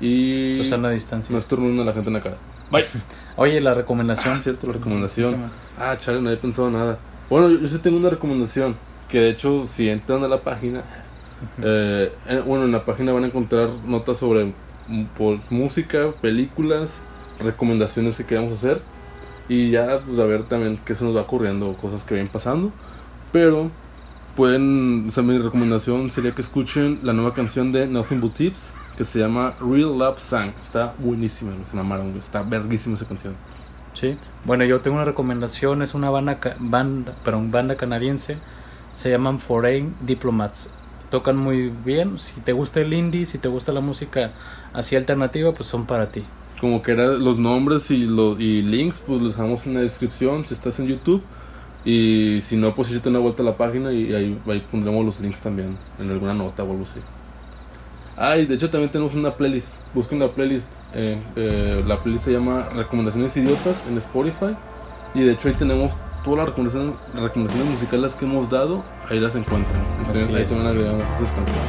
y 0.00 0.56
Susana 0.58 0.88
a 0.88 0.90
distancia. 0.92 1.32
no 1.32 1.38
estornuden 1.38 1.80
a 1.80 1.84
la 1.84 1.92
gente 1.94 2.08
en 2.10 2.14
la 2.14 2.22
cara. 2.22 2.36
Bye. 2.70 2.84
Oye, 3.36 3.60
la 3.60 3.72
recomendación. 3.74 4.34
Ah, 4.34 4.38
cierto, 4.38 4.66
la 4.66 4.74
recomendación. 4.74 5.36
Ah, 5.78 5.96
chale, 5.98 6.20
no 6.20 6.28
había 6.28 6.40
pensado 6.40 6.70
nada. 6.70 6.98
Bueno, 7.30 7.48
yo, 7.48 7.60
yo 7.60 7.68
sí 7.68 7.78
tengo 7.78 7.96
una 7.96 8.10
recomendación. 8.10 8.76
Que 9.08 9.20
de 9.20 9.30
hecho, 9.30 9.66
si 9.66 9.88
entran 9.88 10.22
a 10.24 10.28
la 10.28 10.40
página, 10.40 10.82
eh, 11.62 12.12
bueno, 12.46 12.64
en 12.64 12.72
la 12.72 12.84
página 12.84 13.12
van 13.12 13.24
a 13.24 13.26
encontrar 13.26 13.68
notas 13.86 14.18
sobre 14.18 14.52
pues, 15.16 15.50
música, 15.50 16.12
películas, 16.20 17.00
recomendaciones 17.40 18.16
que 18.16 18.24
queramos 18.24 18.52
hacer. 18.52 18.80
Y 19.48 19.70
ya, 19.70 20.00
pues 20.00 20.18
a 20.18 20.24
ver 20.24 20.44
también 20.44 20.78
qué 20.84 20.96
se 20.96 21.04
nos 21.04 21.14
va 21.14 21.22
ocurriendo, 21.22 21.74
cosas 21.74 22.02
que 22.04 22.14
vayan 22.14 22.28
pasando. 22.28 22.72
Pero 23.30 23.70
pueden, 24.36 25.06
o 25.08 25.10
sea, 25.10 25.22
mi 25.22 25.38
recomendación 25.38 26.10
sería 26.10 26.32
que 26.32 26.40
escuchen 26.40 26.98
la 27.02 27.12
nueva 27.12 27.34
canción 27.34 27.72
de 27.72 27.86
Nothing 27.86 28.20
But 28.20 28.34
Tips 28.34 28.74
que 28.96 29.04
se 29.04 29.18
llama 29.18 29.54
Real 29.60 29.98
Love 29.98 30.18
Song. 30.18 30.50
Está 30.60 30.94
buenísima, 30.98 31.52
se 31.64 31.76
mamaron, 31.76 32.16
está 32.16 32.42
verguísima 32.42 32.94
esa 32.94 33.06
canción. 33.06 33.34
Sí, 33.92 34.16
bueno, 34.44 34.64
yo 34.64 34.80
tengo 34.80 34.96
una 34.96 35.04
recomendación, 35.04 35.82
es 35.82 35.94
una 35.94 36.10
banda, 36.10 36.38
banda, 36.58 37.14
perdón, 37.24 37.50
banda 37.50 37.76
canadiense, 37.76 38.38
se 38.94 39.10
llaman 39.10 39.38
Foreign 39.40 39.94
Diplomats. 40.00 40.70
Tocan 41.10 41.36
muy 41.36 41.72
bien, 41.84 42.18
si 42.18 42.40
te 42.40 42.52
gusta 42.52 42.80
el 42.80 42.92
indie, 42.92 43.26
si 43.26 43.38
te 43.38 43.48
gusta 43.48 43.72
la 43.72 43.80
música 43.80 44.32
así 44.72 44.96
alternativa, 44.96 45.52
pues 45.52 45.68
son 45.68 45.86
para 45.86 46.10
ti. 46.10 46.24
Como 46.60 46.82
que 46.82 46.92
era 46.92 47.06
los 47.08 47.38
nombres 47.38 47.90
y, 47.90 48.06
los 48.06 48.40
y 48.40 48.62
links, 48.62 49.02
pues 49.06 49.20
los 49.20 49.36
dejamos 49.36 49.66
en 49.66 49.74
la 49.74 49.80
descripción 49.80 50.44
si 50.44 50.54
estás 50.54 50.78
en 50.80 50.86
YouTube. 50.88 51.22
Y 51.84 52.40
si 52.40 52.56
no, 52.56 52.74
pues 52.74 52.90
échate 52.90 53.10
una 53.10 53.18
vuelta 53.18 53.42
a 53.42 53.46
la 53.46 53.56
página 53.56 53.92
y 53.92 54.14
ahí, 54.14 54.40
ahí 54.46 54.64
pondremos 54.70 55.04
los 55.04 55.20
links 55.20 55.40
también 55.40 55.76
en 55.98 56.10
alguna 56.10 56.32
nota 56.32 56.64
o 56.64 56.70
algo 56.70 56.82
así. 56.84 57.00
Ah, 58.16 58.36
y 58.36 58.46
de 58.46 58.54
hecho 58.54 58.70
también 58.70 58.90
tenemos 58.90 59.14
una 59.14 59.32
playlist. 59.32 59.74
Busquen 59.92 60.18
la 60.20 60.28
playlist. 60.28 60.72
eh, 60.94 61.18
eh, 61.36 61.84
la 61.86 62.00
playlist 62.02 62.24
se 62.24 62.32
llama 62.32 62.68
Recomendaciones 62.74 63.36
Idiotas 63.36 63.84
en 63.88 63.98
Spotify. 63.98 64.56
Y 65.14 65.22
de 65.22 65.32
hecho 65.32 65.48
ahí 65.48 65.54
tenemos 65.54 65.92
todas 66.24 66.38
las 66.38 66.48
recomendaciones, 66.48 66.94
recomendaciones 67.14 67.70
musicales 67.70 68.14
que 68.14 68.24
hemos 68.24 68.50
dado. 68.50 68.82
Ahí 69.10 69.20
las 69.20 69.34
encuentran. 69.36 69.76
Entonces 70.00 70.24
Así 70.24 70.34
ahí 70.34 70.42
es. 70.42 70.48
también 70.48 70.68
agregamos 70.68 71.02
esas 71.02 71.30
canciones. 71.32 71.62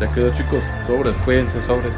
Ya 0.00 0.12
quedó 0.14 0.32
chicos, 0.32 0.62
sobres. 0.86 1.16
Cuídense, 1.24 1.60
sobres. 1.62 1.96